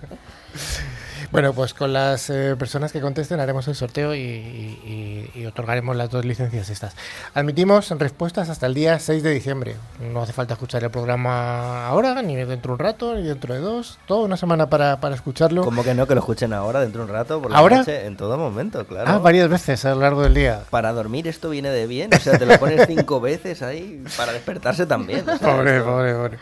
Bueno, 1.32 1.52
pues 1.52 1.74
con 1.74 1.92
las 1.92 2.30
eh, 2.30 2.54
personas 2.58 2.92
que 2.92 3.00
contesten 3.00 3.40
haremos 3.40 3.66
el 3.68 3.74
sorteo 3.74 4.14
y, 4.14 4.18
y- 4.20 5.30
y- 5.34 5.40
y 5.40 5.46
otorgaremos 5.46 5.94
las 5.96 6.08
dos 6.08 6.24
licencias 6.24 6.70
estas. 6.70 6.94
Admitimos 7.34 7.90
respuestas 7.98 8.48
hasta 8.48 8.66
el 8.66 8.74
día 8.74 8.98
6 8.98 9.22
de 9.22 9.30
diciembre. 9.32 9.76
No 10.12 10.22
hace 10.22 10.32
falta 10.32 10.54
escuchar 10.54 10.84
el 10.84 10.90
programa 10.90 11.86
ahora, 11.88 12.22
ni 12.22 12.36
dentro 12.36 12.70
de 12.70 12.72
un 12.74 12.78
rato, 12.78 13.14
ni 13.14 13.22
dentro 13.22 13.52
de 13.54 13.60
dos. 13.60 13.98
Toda 14.06 14.24
una 14.24 14.36
semana 14.36 14.70
para, 14.70 15.00
para 15.00 15.14
escucharlo. 15.14 15.62
Como 15.64 15.82
que 15.84 15.94
no, 15.94 16.06
que 16.06 16.14
lo 16.14 16.20
escuchen 16.20 16.52
ahora, 16.52 16.80
dentro 16.80 17.02
de 17.04 17.10
un 17.10 17.14
rato, 17.16 17.42
por 17.42 17.50
la 17.50 17.58
¿Ahora? 17.58 17.78
noche, 17.78 18.06
en 18.06 18.16
todo 18.16 18.38
momento, 18.38 18.86
claro. 18.86 19.10
Ah, 19.10 19.18
varias 19.18 19.48
veces 19.48 19.84
a 19.84 19.94
lo 19.94 20.00
largo 20.02 20.22
del 20.22 20.32
día. 20.34 20.60
Para 20.70 20.92
dormir 20.92 21.26
esto 21.28 21.50
viene 21.50 21.70
de 21.70 21.86
bien, 21.86 22.10
o 22.14 22.18
sea, 22.20 22.38
te 22.38 22.46
lo 22.46 22.58
pones 22.58 22.86
cinco 22.86 23.20
veces 23.20 23.62
ahí 23.62 24.02
para 24.16 24.32
despertarse 24.32 24.86
también. 24.86 25.28
o 25.28 25.36
sea, 25.36 25.48
Pobre, 25.56 25.76
esto- 25.78 25.90
pobre, 25.90 26.14
pobre. 26.14 26.38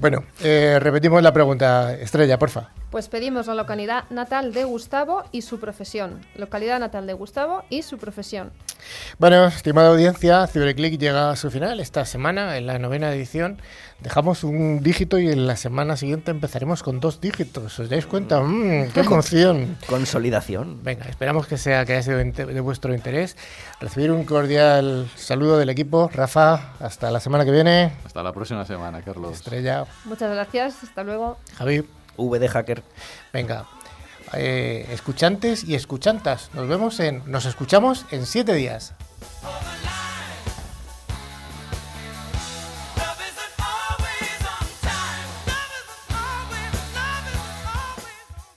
Bueno, 0.00 0.24
eh, 0.42 0.78
repetimos 0.80 1.22
la 1.22 1.32
pregunta. 1.32 1.92
Estrella, 1.94 2.38
porfa. 2.38 2.68
Pues 2.90 3.08
pedimos 3.08 3.46
la 3.46 3.54
localidad 3.54 4.04
natal 4.08 4.54
de 4.54 4.64
Gustavo 4.64 5.24
y 5.30 5.42
su 5.42 5.60
profesión. 5.60 6.20
Localidad 6.36 6.80
natal 6.80 7.06
de 7.06 7.12
Gustavo 7.12 7.64
y 7.68 7.82
su 7.82 7.98
profesión. 7.98 8.50
Bueno, 9.18 9.46
estimada 9.46 9.90
audiencia, 9.90 10.46
Ciberclick 10.46 10.98
llega 10.98 11.30
a 11.30 11.36
su 11.36 11.50
final 11.50 11.80
esta 11.80 12.06
semana, 12.06 12.56
en 12.56 12.66
la 12.66 12.78
novena 12.78 13.12
edición. 13.12 13.60
Dejamos 14.00 14.42
un 14.42 14.82
dígito 14.82 15.18
y 15.18 15.28
en 15.28 15.46
la 15.46 15.56
semana 15.56 15.96
siguiente 15.96 16.30
empezaremos 16.30 16.82
con 16.82 17.00
dos 17.00 17.20
dígitos. 17.20 17.78
¿Os 17.78 17.90
dais 17.90 18.06
cuenta? 18.06 18.40
¡Mmm, 18.40 18.90
¡Qué 18.94 19.00
emoción! 19.00 19.76
Consolidación. 19.86 20.82
Venga, 20.82 21.04
esperamos 21.06 21.46
que 21.46 21.58
sea 21.58 21.84
que 21.84 21.94
haya 21.94 22.02
sido 22.02 22.18
de 22.18 22.60
vuestro 22.60 22.94
interés. 22.94 23.36
Recibir 23.80 24.12
un 24.12 24.24
cordial 24.24 25.10
saludo 25.16 25.58
del 25.58 25.68
equipo. 25.68 26.08
Rafa, 26.12 26.72
hasta 26.80 27.10
la 27.10 27.20
semana 27.20 27.44
que 27.44 27.50
viene. 27.50 27.92
Hasta 28.06 28.22
la 28.22 28.32
próxima 28.32 28.64
semana, 28.64 29.02
Carlos. 29.02 29.32
Estrella, 29.34 29.84
Muchas 30.04 30.30
gracias. 30.30 30.82
Hasta 30.84 31.04
luego. 31.04 31.36
Javi. 31.56 31.84
V 32.18 32.38
de 32.38 32.48
hacker. 32.48 32.82
Venga. 33.32 33.66
Eh, 34.34 34.86
escuchantes 34.92 35.64
y 35.64 35.74
escuchantas, 35.74 36.50
nos 36.52 36.68
vemos 36.68 37.00
en. 37.00 37.22
Nos 37.26 37.46
escuchamos 37.46 38.04
en 38.10 38.26
siete 38.26 38.52
días. 38.52 38.92